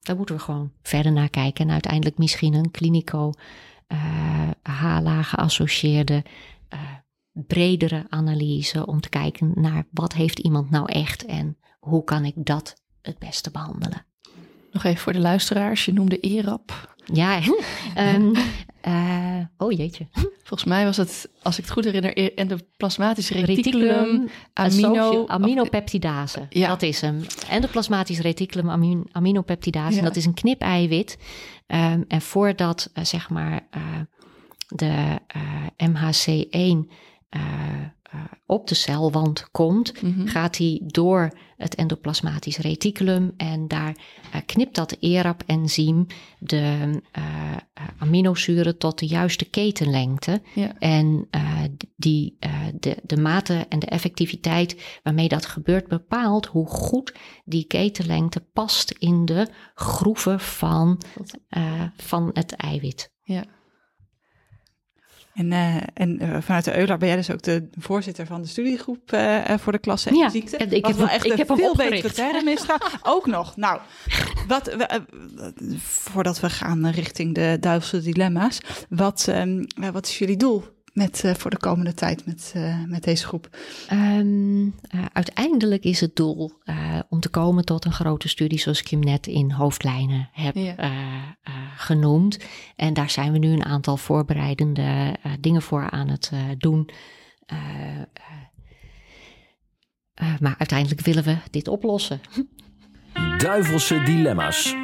daar 0.00 0.16
moeten 0.16 0.34
we 0.34 0.40
gewoon 0.40 0.72
verder 0.82 1.12
naar 1.12 1.28
kijken. 1.28 1.66
En 1.66 1.72
uiteindelijk 1.72 2.18
misschien 2.18 2.54
een 2.54 2.70
klinico, 2.70 3.32
HLA 4.62 5.22
geassocieerde, 5.22 6.24
bredere 7.46 8.06
analyse 8.08 8.86
om 8.86 9.00
te 9.00 9.08
kijken 9.08 9.52
naar 9.54 9.86
wat 9.90 10.12
heeft 10.12 10.38
iemand 10.38 10.70
nou 10.70 10.92
echt 10.92 11.24
en 11.24 11.56
hoe 11.78 12.04
kan 12.04 12.24
ik 12.24 12.34
dat 12.36 12.82
het 13.02 13.18
beste 13.18 13.50
behandelen. 13.50 14.06
Nog 14.72 14.84
even 14.84 15.02
voor 15.02 15.12
de 15.12 15.18
luisteraars, 15.18 15.84
je 15.84 15.92
noemde 15.92 16.20
ERAP. 16.20 16.96
Ja, 17.12 17.40
um, 18.14 18.32
uh, 18.88 19.40
oh 19.56 19.72
jeetje. 19.72 20.06
Volgens 20.42 20.64
mij 20.64 20.84
was 20.84 20.96
het, 20.96 21.28
als 21.42 21.58
ik 21.58 21.64
het 21.64 21.72
goed 21.72 21.84
herinner, 21.84 22.34
endoplasmatisch 22.34 23.30
reticulum, 23.30 24.28
reticulum 24.54 24.92
amino... 24.92 25.26
aminopeptidase, 25.26 26.46
ja. 26.50 26.68
dat 26.68 26.82
is 26.82 27.00
hem. 27.00 27.20
Endoplasmatisch 27.48 28.20
reticulum 28.20 28.70
amin, 28.70 29.08
aminopeptidase, 29.12 29.96
ja. 29.96 30.02
dat 30.02 30.16
is 30.16 30.24
een 30.24 30.34
knipeiwit. 30.34 31.18
Um, 31.66 32.04
en 32.08 32.20
voordat, 32.20 32.90
uh, 32.94 33.04
zeg 33.04 33.30
maar, 33.30 33.66
uh, 33.76 33.82
de 34.68 35.18
MHC1 35.90 36.92
uh, 38.14 38.20
op 38.46 38.68
de 38.68 38.74
celwand 38.74 39.50
komt, 39.50 40.02
mm 40.02 40.12
-hmm. 40.12 40.26
gaat 40.26 40.56
hij 40.56 40.80
door 40.86 41.38
het 41.56 41.74
endoplasmatisch 41.74 42.58
reticulum 42.58 43.32
en 43.36 43.68
daar 43.68 43.96
uh, 44.34 44.40
knipt 44.46 44.74
dat 44.74 44.96
ERAP-enzym 45.00 46.06
de 46.38 47.00
uh, 47.18 47.56
aminozuren 47.98 48.78
tot 48.78 48.98
de 48.98 49.06
juiste 49.06 49.44
ketenlengte. 49.44 50.42
Ja. 50.54 50.78
En 50.78 51.28
die, 51.96 52.36
de, 52.80 52.96
de 53.02 53.16
mate 53.16 53.66
en 53.68 53.78
de 53.78 53.86
effectiviteit 53.86 54.98
waarmee 55.02 55.28
dat 55.28 55.46
gebeurt 55.46 55.88
bepaalt 55.88 56.46
hoe 56.46 56.66
goed 56.66 57.14
die 57.44 57.64
ketenlengte 57.64 58.40
past 58.52 58.90
in 58.90 59.24
de 59.24 59.48
groeven 59.74 60.40
van, 60.40 61.00
van 61.96 62.30
het 62.32 62.52
eiwit. 62.52 63.12
Ja. 63.22 63.44
En, 65.38 65.52
uh, 65.52 65.76
en 65.94 66.22
uh, 66.22 66.36
vanuit 66.40 66.64
de 66.64 66.76
EULAR 66.76 66.98
ben 66.98 67.08
jij 67.08 67.16
dus 67.16 67.30
ook 67.30 67.42
de 67.42 67.68
voorzitter 67.78 68.26
van 68.26 68.42
de 68.42 68.48
studiegroep 68.48 69.12
uh, 69.12 69.44
voor 69.58 69.72
de 69.72 69.78
klasse 69.78 70.14
ja, 70.14 70.30
ziekte. 70.30 70.56
ik 70.56 70.86
heb, 70.86 70.96
wel 70.96 71.08
echt 71.08 71.24
ik 71.24 71.36
heb 71.36 71.52
veel 71.56 71.76
betere 71.76 72.12
term 72.12 72.48
is. 72.48 72.64
ook 73.02 73.26
nog. 73.26 73.56
Nou, 73.56 73.80
wat, 74.46 74.76
voordat 75.82 76.40
we 76.40 76.50
gaan 76.50 76.88
richting 76.88 77.34
de 77.34 77.56
duivelse 77.60 78.00
dilemma's, 78.00 78.60
wat, 78.88 79.26
um, 79.28 79.66
wat 79.92 80.06
is 80.06 80.18
jullie 80.18 80.36
doel 80.36 80.64
met, 80.98 81.22
uh, 81.24 81.34
voor 81.34 81.50
de 81.50 81.58
komende 81.58 81.94
tijd 81.94 82.26
met, 82.26 82.52
uh, 82.56 82.84
met 82.86 83.04
deze 83.04 83.26
groep? 83.26 83.56
Um, 83.92 84.64
uh, 84.64 85.04
uiteindelijk 85.12 85.84
is 85.84 86.00
het 86.00 86.16
doel 86.16 86.52
om 87.08 87.20
te 87.20 87.28
komen 87.28 87.64
tot 87.64 87.84
een 87.84 87.92
grote 87.92 88.28
studie, 88.28 88.58
zoals 88.58 88.80
ik 88.80 88.86
je 88.86 88.96
net 88.96 89.26
in 89.26 89.50
hoofdlijnen 89.50 90.28
heb 90.32 90.54
ja. 90.54 91.36
genoemd. 91.76 92.38
En 92.76 92.94
daar 92.94 93.10
zijn 93.10 93.32
we 93.32 93.38
nu 93.38 93.52
een 93.52 93.64
aantal 93.64 93.96
voorbereidende 93.96 95.16
dingen 95.40 95.62
voor 95.62 95.90
aan 95.90 96.08
het 96.08 96.30
doen. 96.58 96.90
maar 100.40 100.54
uiteindelijk 100.58 101.00
willen 101.00 101.24
we 101.24 101.36
dit 101.50 101.68
oplossen. 101.68 102.20
Duivelse 103.38 104.02
dilemma's. 104.02 104.74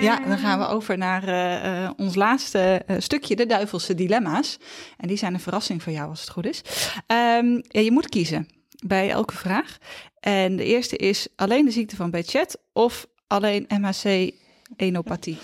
Ja, 0.00 0.20
dan 0.20 0.38
gaan 0.38 0.58
we 0.58 0.66
over 0.66 0.98
naar 0.98 1.28
uh, 1.28 1.82
uh, 1.82 1.90
ons 1.96 2.14
laatste 2.14 2.82
uh, 2.86 2.96
stukje, 2.98 3.36
de 3.36 3.46
duivelse 3.46 3.94
dilemma's. 3.94 4.58
En 4.96 5.08
die 5.08 5.16
zijn 5.16 5.34
een 5.34 5.40
verrassing 5.40 5.82
voor 5.82 5.92
jou 5.92 6.08
als 6.08 6.20
het 6.20 6.30
goed 6.30 6.46
is. 6.46 6.62
Um, 7.06 7.62
ja, 7.68 7.80
je 7.80 7.92
moet 7.92 8.08
kiezen 8.08 8.48
bij 8.86 9.10
elke 9.10 9.36
vraag. 9.36 9.78
En 10.20 10.56
de 10.56 10.64
eerste 10.64 10.96
is 10.96 11.28
alleen 11.36 11.64
de 11.64 11.70
ziekte 11.70 11.96
van 11.96 12.10
Bechet 12.10 12.58
of 12.72 13.06
alleen 13.26 13.66
MHC-enopathie? 13.68 15.38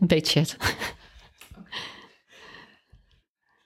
Bechet. 0.00 0.56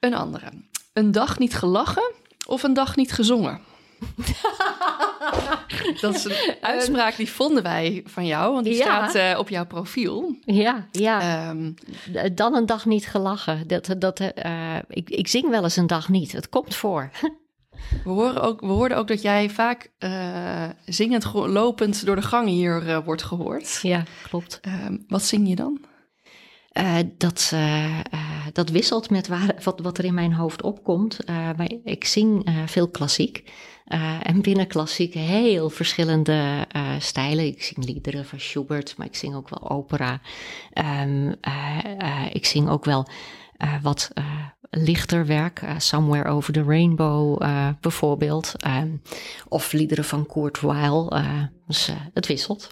Een 0.01 0.15
andere. 0.15 0.53
Een 0.93 1.13
dag 1.13 1.39
niet 1.39 1.55
gelachen 1.55 2.13
of 2.47 2.63
een 2.63 2.75
dag 2.75 2.97
niet 2.97 3.13
gezongen? 3.13 3.61
dat 6.01 6.15
is 6.15 6.25
een 6.25 6.55
uitspraak 6.61 7.17
die 7.17 7.31
vonden 7.31 7.63
wij 7.63 8.03
van 8.07 8.27
jou, 8.27 8.53
want 8.53 8.65
die 8.65 8.75
staat 8.75 9.15
uh, 9.15 9.39
op 9.39 9.49
jouw 9.49 9.67
profiel. 9.67 10.37
Ja, 10.45 10.87
ja. 10.91 11.49
Um, 11.51 11.75
Dan 12.35 12.55
een 12.55 12.67
dag 12.67 12.87
niet 12.87 13.07
gelachen. 13.07 13.69
Dat, 13.69 13.95
dat, 13.99 14.21
uh, 14.21 14.77
ik, 14.89 15.11
ik 15.11 15.29
zing 15.29 15.49
wel 15.49 15.63
eens 15.63 15.77
een 15.77 15.87
dag 15.87 16.09
niet. 16.09 16.33
Het 16.33 16.49
komt 16.49 16.75
voor. 16.75 17.11
We, 18.05 18.11
horen 18.11 18.43
ook, 18.43 18.61
we 18.61 18.67
hoorden 18.67 18.99
ook 18.99 19.09
dat 19.09 19.23
jij 19.23 19.51
vaak 19.51 19.91
uh, 19.99 20.69
zingend, 20.85 21.33
lopend 21.35 22.07
door 22.07 22.17
de 22.17 22.23
gang 22.23 22.49
hier 22.49 23.03
wordt 23.05 23.23
gehoord. 23.23 23.79
Ja, 23.83 24.03
klopt. 24.23 24.61
Um, 24.87 25.05
wat 25.09 25.23
zing 25.23 25.49
je 25.49 25.55
dan? 25.55 25.81
Uh, 26.73 26.97
dat, 27.19 27.51
uh, 27.55 27.99
uh, 27.99 28.47
dat 28.53 28.69
wisselt 28.69 29.11
met 29.11 29.29
waar, 29.29 29.55
wat, 29.65 29.81
wat 29.81 29.99
er 29.99 30.05
in 30.05 30.15
mijn 30.15 30.33
hoofd 30.33 30.63
opkomt. 30.63 31.27
maar 31.27 31.71
ik 31.85 32.05
zing 32.05 32.51
veel 32.67 32.89
klassiek. 32.89 33.53
En 34.23 34.41
binnen 34.41 34.67
klassiek 34.67 35.15
heel 35.15 35.71
verschillende 35.71 36.67
stijlen. 36.99 37.47
Ik 37.47 37.63
zing 37.63 37.85
liederen 37.85 38.25
van 38.25 38.41
Schubert, 38.41 38.95
maar 38.97 39.07
ik 39.07 39.17
zing 39.17 39.35
ook 39.35 39.49
wel 39.49 39.71
opera. 39.71 40.21
Um, 41.03 41.35
ik 42.33 42.47
zing 42.47 42.69
ook 42.69 42.85
wel 42.85 43.07
wat 43.83 44.11
lichter 44.71 45.27
werk. 45.27 45.63
Somewhere 45.77 46.31
Over 46.31 46.53
the 46.53 46.63
Rainbow 46.63 47.39
bijvoorbeeld. 47.81 48.55
Um, 48.67 49.03
of 49.49 49.73
liederen 49.73 50.05
van 50.05 50.27
Kurt 50.27 50.61
Weill. 50.61 51.09
dus 51.67 51.91
het 52.15 52.27
wisselt. 52.27 52.71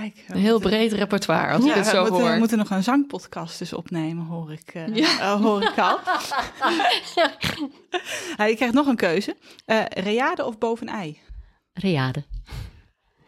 Kijk, 0.00 0.24
een 0.28 0.38
heel 0.38 0.58
breed 0.58 0.92
repertoire, 0.92 1.52
als 1.52 1.64
ja, 1.64 1.70
ik 1.70 1.76
het 1.76 1.86
zo 1.86 1.92
we 1.92 2.00
moeten, 2.00 2.20
hoor. 2.20 2.32
We 2.32 2.38
moeten 2.38 2.58
nog 2.58 2.70
een 2.70 2.82
zangpodcast 2.82 3.58
dus 3.58 3.72
opnemen, 3.72 4.26
hoor 4.26 4.52
ik, 4.52 4.74
uh, 4.74 4.96
ja. 4.96 5.20
uh, 5.20 5.42
hoor 5.42 5.62
ik 5.62 5.78
al. 5.78 5.98
je 8.48 8.54
krijgt 8.56 8.74
nog 8.74 8.86
een 8.86 8.96
keuze. 8.96 9.36
Uh, 9.66 9.84
reade 9.84 10.44
of 10.44 10.58
bovenei? 10.58 11.20
Reade. 11.72 12.24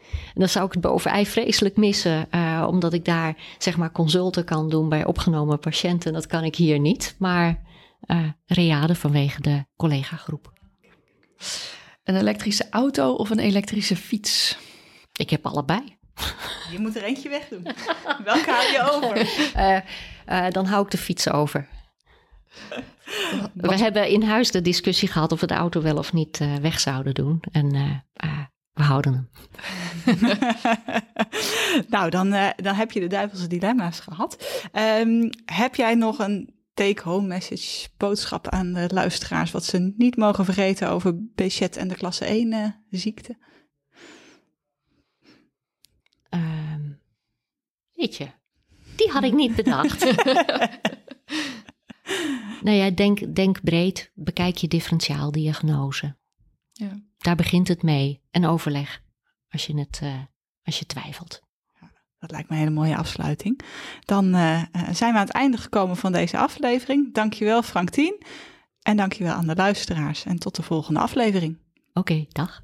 En 0.09 0.35
dan 0.35 0.49
zou 0.49 0.67
ik 0.67 0.73
het 0.73 0.81
bovenei 0.81 1.27
vreselijk 1.27 1.77
missen, 1.77 2.27
uh, 2.35 2.67
omdat 2.69 2.93
ik 2.93 3.05
daar 3.05 3.37
zeg 3.59 3.77
maar 3.77 3.93
consulten 3.93 4.45
kan 4.45 4.69
doen 4.69 4.89
bij 4.89 5.05
opgenomen 5.05 5.59
patiënten. 5.59 6.13
Dat 6.13 6.27
kan 6.27 6.45
ik 6.45 6.57
hier 6.57 6.79
niet, 6.79 7.15
maar 7.19 7.63
uh, 8.07 8.29
reade 8.47 8.95
vanwege 8.95 9.41
de 9.41 9.65
collega-groep. 9.77 10.53
Een 12.05 12.17
elektrische 12.17 12.67
auto 12.71 13.13
of 13.13 13.31
een 13.31 13.39
elektrische 13.39 13.97
fiets? 13.97 14.59
Ik 15.13 15.31
heb 15.31 15.47
allebei. 15.47 15.98
Je 16.73 16.79
moet 16.79 16.97
er 16.97 17.03
eentje 17.03 17.29
wegdoen. 17.29 17.63
Welke 18.25 18.51
hou 18.51 18.73
je 18.73 18.91
over? 18.93 19.17
Uh, 19.57 19.81
uh, 20.47 20.51
dan 20.51 20.67
hou 20.67 20.85
ik 20.85 20.91
de 20.91 20.99
fiets 20.99 21.31
over. 21.31 21.69
We 23.55 23.77
hebben 23.77 24.09
in 24.09 24.23
huis 24.23 24.51
de 24.51 24.61
discussie 24.61 25.09
gehad 25.09 25.33
of 25.33 25.41
we 25.41 25.47
de 25.47 25.55
auto 25.55 25.83
wel 25.83 25.97
of 25.97 26.13
niet 26.13 26.41
uh, 26.41 26.55
weg 26.55 26.81
zouden 26.81 27.15
doen. 27.15 27.43
En 27.53 27.71
we 28.73 28.83
houden 28.83 29.13
hem. 29.13 29.29
nou, 31.89 32.11
dan, 32.11 32.31
dan 32.57 32.75
heb 32.75 32.93
je 32.93 33.01
de 33.01 33.07
duivelse 33.07 33.47
dilemma's 33.47 34.01
gehad. 34.01 34.63
Um, 35.01 35.31
heb 35.45 35.75
jij 35.75 35.95
nog 35.95 36.19
een 36.19 36.55
take-home 36.75 37.27
message, 37.27 37.89
boodschap 37.97 38.49
aan 38.49 38.73
de 38.73 38.89
luisteraars... 38.93 39.51
wat 39.51 39.65
ze 39.65 39.95
niet 39.97 40.17
mogen 40.17 40.45
vergeten 40.45 40.91
over 40.91 41.15
Bechet 41.35 41.77
en 41.77 41.89
de 41.89 41.95
klasse 41.95 42.25
1 42.25 42.85
ziekte? 42.91 43.37
Weet 47.99 48.17
je, 48.17 48.29
die 48.97 49.11
had 49.11 49.23
ik 49.23 49.33
niet 49.33 49.55
bedacht. 49.55 50.01
nou 52.65 52.77
ja, 52.77 52.91
denk, 52.91 53.35
denk 53.35 53.63
breed, 53.63 54.11
bekijk 54.15 54.57
je 54.57 54.69
differentiaaldiagnose. 54.69 56.17
Ja. 56.73 57.03
Daar 57.19 57.37
begint 57.37 57.69
het 57.69 57.83
mee. 57.83 58.23
En 58.31 58.47
overleg 58.47 59.03
als 59.51 59.67
je, 59.67 59.79
het, 59.79 60.01
uh, 60.03 60.15
als 60.63 60.79
je 60.79 60.87
twijfelt. 60.87 61.47
Dat 62.19 62.31
lijkt 62.31 62.49
me 62.49 62.55
een 62.55 62.63
hele 62.63 62.75
mooie 62.75 62.97
afsluiting. 62.97 63.61
Dan 64.05 64.35
uh, 64.35 64.63
zijn 64.93 65.13
we 65.13 65.19
aan 65.19 65.27
het 65.27 65.35
einde 65.35 65.57
gekomen 65.57 65.97
van 65.97 66.13
deze 66.13 66.39
aflevering. 66.39 67.15
Dankjewel 67.15 67.63
Frank 67.63 67.91
Tien. 67.91 68.23
En 68.83 68.97
dankjewel 68.97 69.35
aan 69.35 69.47
de 69.47 69.55
luisteraars. 69.55 70.25
En 70.25 70.39
tot 70.39 70.57
de 70.57 70.63
volgende 70.63 71.01
aflevering. 71.01 71.59
Oké, 71.89 71.99
okay, 71.99 72.27
dag. 72.33 72.61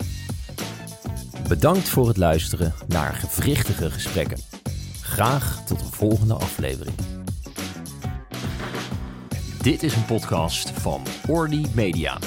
Bedankt 1.48 1.88
voor 1.88 2.08
het 2.08 2.16
luisteren 2.16 2.74
naar 2.88 3.14
gewrichtige 3.14 3.90
gesprekken. 3.90 4.53
Graag 5.14 5.64
tot 5.64 5.80
een 5.80 5.92
volgende 5.92 6.34
aflevering. 6.34 6.96
Dit 9.62 9.82
is 9.82 9.94
een 9.94 10.04
podcast 10.04 10.70
van 10.70 11.02
Orly 11.28 11.66
Media. 11.74 12.18